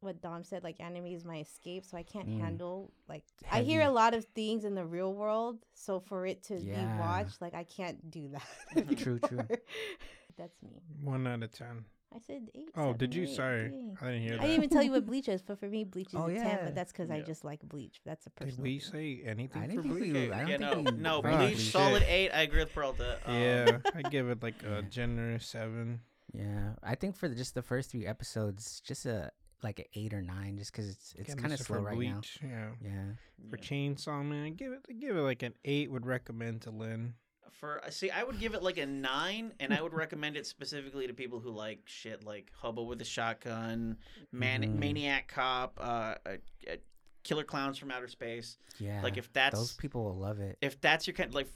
[0.02, 2.40] what Dom said, like anime is my escape, so I can't Mm.
[2.40, 6.44] handle like I hear a lot of things in the real world, so for it
[6.44, 6.80] to Yeah.
[6.80, 8.98] be watched, like I can't do that.
[8.98, 9.48] True, true.
[10.38, 10.82] That's me.
[11.02, 11.86] One out of ten.
[12.16, 12.70] I said eight.
[12.76, 13.24] Oh, seven, did you?
[13.24, 13.98] eight, Sorry, dang.
[14.02, 14.40] I didn't hear That.
[14.42, 16.34] I didn't even tell you what Bleach is, but for me, Bleach is Oh, a
[16.34, 16.46] ten.
[16.46, 16.60] yeah.
[16.66, 18.02] But that's because I just like Bleach.
[18.06, 18.64] That's a Did personal.
[18.64, 18.92] we thing.
[18.92, 20.14] say anything I for Bleach?
[20.14, 20.32] we.
[20.32, 20.98] I don't yeah, think no, we.
[20.98, 21.40] no, Fuck.
[21.40, 21.72] Bleach Shit.
[21.72, 22.30] solid eight.
[22.32, 23.18] I agree with Peralta.
[23.26, 24.82] Um, Yeah, I give it like a Yeah.
[24.90, 26.02] generous seven.
[26.34, 29.32] Yeah, I think for the, just the first three episodes, just a
[29.62, 32.14] like an eight or nine, just because it's it's kind of slow for right now.
[32.16, 32.70] Bleach, Yeah.
[32.84, 33.04] Yeah,
[33.50, 33.58] For.
[33.58, 35.90] Chainsaw Man, give it give it like an eight.
[35.92, 37.14] Would recommend to Lynn.
[37.60, 41.08] For see, I would give it like a nine, and I would recommend it specifically
[41.08, 43.98] to people who like shit like Hobo with a Shotgun,
[44.32, 44.80] Man- Mhm.
[44.80, 46.38] Maniac Cop, uh, uh,
[46.70, 46.76] uh,
[47.24, 48.58] Killer Clowns from Outer Space.
[48.80, 49.02] yeah.
[49.02, 50.58] Like if that's those people will love it.
[50.62, 51.48] if that's your kind like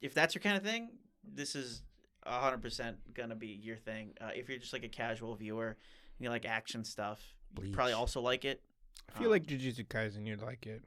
[0.00, 0.90] if that's your kind of thing,
[1.22, 1.82] this is
[2.26, 4.14] hundred percent gonna be your thing.
[4.20, 5.76] Uh, if you're just like a casual viewer, and
[6.24, 8.62] you like action stuff, you probably also like it.
[9.08, 10.82] I feel Um, like Jujutsu Kaisen, you'd like it.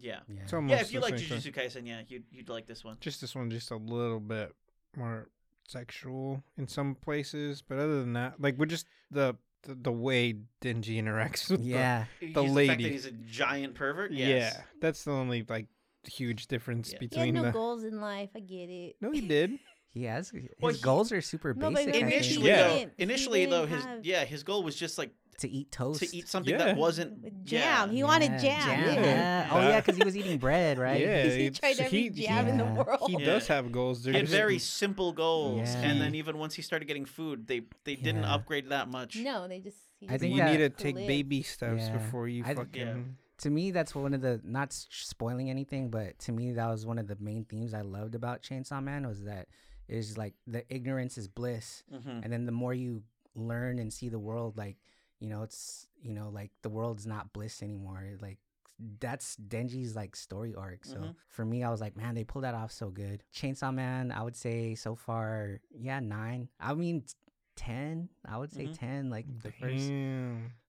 [0.00, 0.80] Yeah, Yeah, It's almost yeah.
[0.82, 1.38] If you the like same.
[1.38, 2.96] Jujutsu Kaisen, yeah, you'd you'd like this one.
[3.00, 4.52] Just this one, just a little bit
[4.96, 5.28] more
[5.68, 10.34] sexual in some places, but other than that, like we're just the the, the way
[10.62, 12.04] Denji interacts with yeah.
[12.20, 12.28] the- yeah.
[12.28, 12.82] He's The fact lady.
[12.84, 14.12] that he's a giant pervert.
[14.12, 14.60] yeah, Yes.
[14.80, 15.66] that's the only like
[16.04, 16.98] huge difference Yeah.
[17.00, 17.50] He had between no the.
[17.50, 18.30] goals in life.
[18.36, 18.96] I get it.
[19.00, 19.58] No, he did.
[19.88, 21.88] He has his Well, he- goals are super No, but basic.
[21.88, 22.12] I think.
[22.12, 22.68] Initially, Yeah.
[22.68, 25.48] though, didn't- he initially though, didn't his have- yeah, his goal was just like to
[25.48, 26.00] eat toast.
[26.00, 26.64] to eat something Yeah.
[26.64, 27.86] that wasn't With yeah.
[27.86, 27.90] jam.
[27.90, 28.80] He wanted Yeah, jam.
[28.84, 29.00] Yeah.
[29.04, 29.48] Yeah.
[29.52, 31.00] Oh yeah, because he was eating bread, right?
[31.00, 32.74] Yeah, he it's- tried every he- jam in the yeah.
[32.74, 33.10] world.
[33.10, 33.26] He Yeah.
[33.26, 34.02] does have goals.
[34.04, 35.82] They're He had just- very simple goals, Yeah.
[35.82, 38.34] and then even once he started getting food, they they didn't Yeah.
[38.34, 39.16] upgrade that much.
[39.16, 39.78] No, they just.
[40.00, 41.06] he I think you wanted need to take live.
[41.06, 41.96] baby steps Yeah.
[41.96, 43.16] before you I- fucking.
[43.38, 46.84] to me that's one of the not s- spoiling anything but to me that was
[46.86, 49.46] one of the main themes i loved about chainsaw man was that
[49.88, 53.02] is like the ignorance is bliss hmm and then the more you
[53.34, 54.76] learn and see the world like
[55.20, 58.38] you know it's you know like the world's not bliss anymore like
[59.00, 61.14] that's denji's like story arc so Mhm.
[61.28, 64.22] for me i was like man they pulled that off so good chainsaw man i
[64.22, 67.02] would say so far yeah nine i mean
[67.56, 68.74] 10 i would say Mhm.
[68.78, 69.88] 10 like the first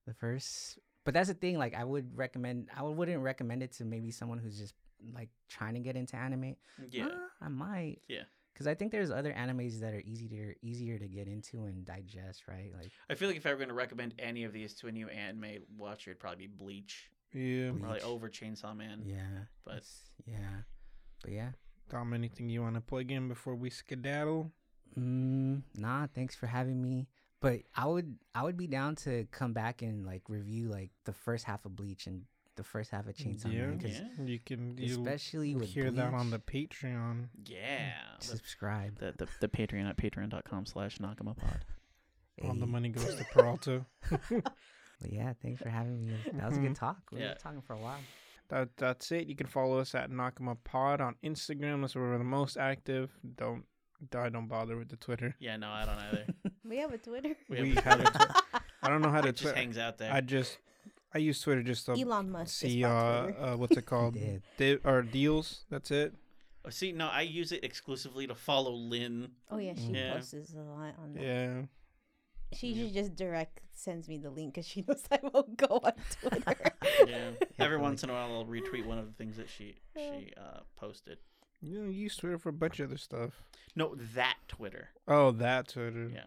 [0.06, 3.84] the first but that's the thing like i would recommend i wouldn't recommend it to
[3.84, 4.74] maybe someone who's just
[5.14, 6.56] like trying to get into anime
[6.90, 8.24] Yeah, Uh, i might Yeah.
[8.58, 12.48] Because i think there's other animes that are easier easier to get into and digest
[12.48, 14.88] right like I feel like if I were going to recommend any of these to
[14.88, 17.70] a new anime watcher, it'd probably be Bleach, Yeah.
[17.70, 18.02] probably Bleach.
[18.04, 19.02] over Chainsaw Man.
[19.04, 20.62] yeah but it's- yeah
[21.22, 21.50] but yeah
[21.88, 24.50] Dom, anything you want to plug in before we skedaddle?
[24.98, 27.06] mm, nah thanks for having me
[27.40, 31.12] but i would i would be down to come back and like review like the
[31.12, 32.22] first half of bleach and
[32.58, 33.66] the first half of chainsaw Yeah.
[33.68, 34.24] man 'cause Yeah.
[34.24, 37.28] You can you especially with hear that on the Patreon.
[37.46, 41.60] yeah, the, subscribe the, the the Patreon at patreon.com slash nakamapod.
[42.44, 43.86] All the money goes to Peralta.
[45.00, 46.16] But yeah, thanks for having me.
[46.34, 46.78] That was a good Mhm.
[46.78, 46.98] talk.
[47.12, 47.28] We Yeah.
[47.30, 48.00] were talking for a while.
[48.48, 49.28] That that's it.
[49.28, 51.82] You can follow us at Nakama Pod on Instagram.
[51.82, 53.16] That's where we're the most active.
[53.36, 53.64] Don't
[54.14, 55.36] I don't bother with the Twitter.
[55.38, 56.26] Yeah, no, I don't either.
[56.64, 57.36] We have a Twitter.
[57.48, 58.34] We We have, have a Twitter.
[58.82, 59.56] I don't know how to it just Twitter.
[59.56, 60.12] hangs out there.
[60.12, 60.58] I just
[61.14, 62.54] I use Twitter just to Elon Musk.
[62.54, 64.14] see uh, uh what's it called?
[64.14, 64.42] did.
[64.58, 65.64] Di- or deals.
[65.70, 66.14] That's it.
[66.64, 69.30] Oh, see, no, I use it exclusively to follow Lynn.
[69.50, 70.14] oh yeah, she Yeah.
[70.14, 71.22] posts a lot on that.
[71.22, 71.62] Yeah.
[72.52, 72.84] She Yeah.
[72.84, 76.72] should just direct sends me the link because she knows I won't go on Twitter.
[77.06, 80.32] Yeah, every once in a while I'll retweet one of the things that she she
[80.36, 81.18] uh, posted.
[81.62, 83.42] You know, you use Twitter for a bunch of other stuff.
[83.74, 84.90] No, that Twitter.
[85.08, 86.10] Oh, that Twitter.
[86.14, 86.24] Yeah.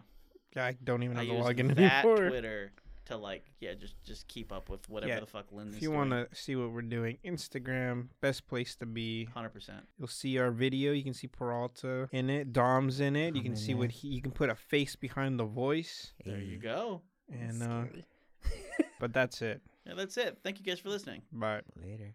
[0.55, 2.29] Yeah, I don't even I have to use log in that anymore.
[2.29, 2.71] Twitter
[3.11, 5.81] to like, yeah, just just keep up with whatever Yeah, the fuck Lynn is If
[5.81, 9.25] you want to see what we're doing, Instagram, best place to be.
[9.25, 9.85] hundred percent.
[9.97, 10.91] You'll see our video.
[10.91, 12.53] You can see Peralta in it.
[12.53, 13.35] Dom's in it.
[13.35, 13.77] You can in see there.
[13.79, 14.07] what he.
[14.09, 16.13] You can put a face behind the voice.
[16.25, 17.01] There you go.
[17.31, 17.83] And uh,
[18.99, 19.61] but that's it.
[19.85, 20.39] Yeah, that's it.
[20.43, 21.21] Thank you guys for listening.
[21.31, 21.61] Bye.
[21.81, 22.13] Later.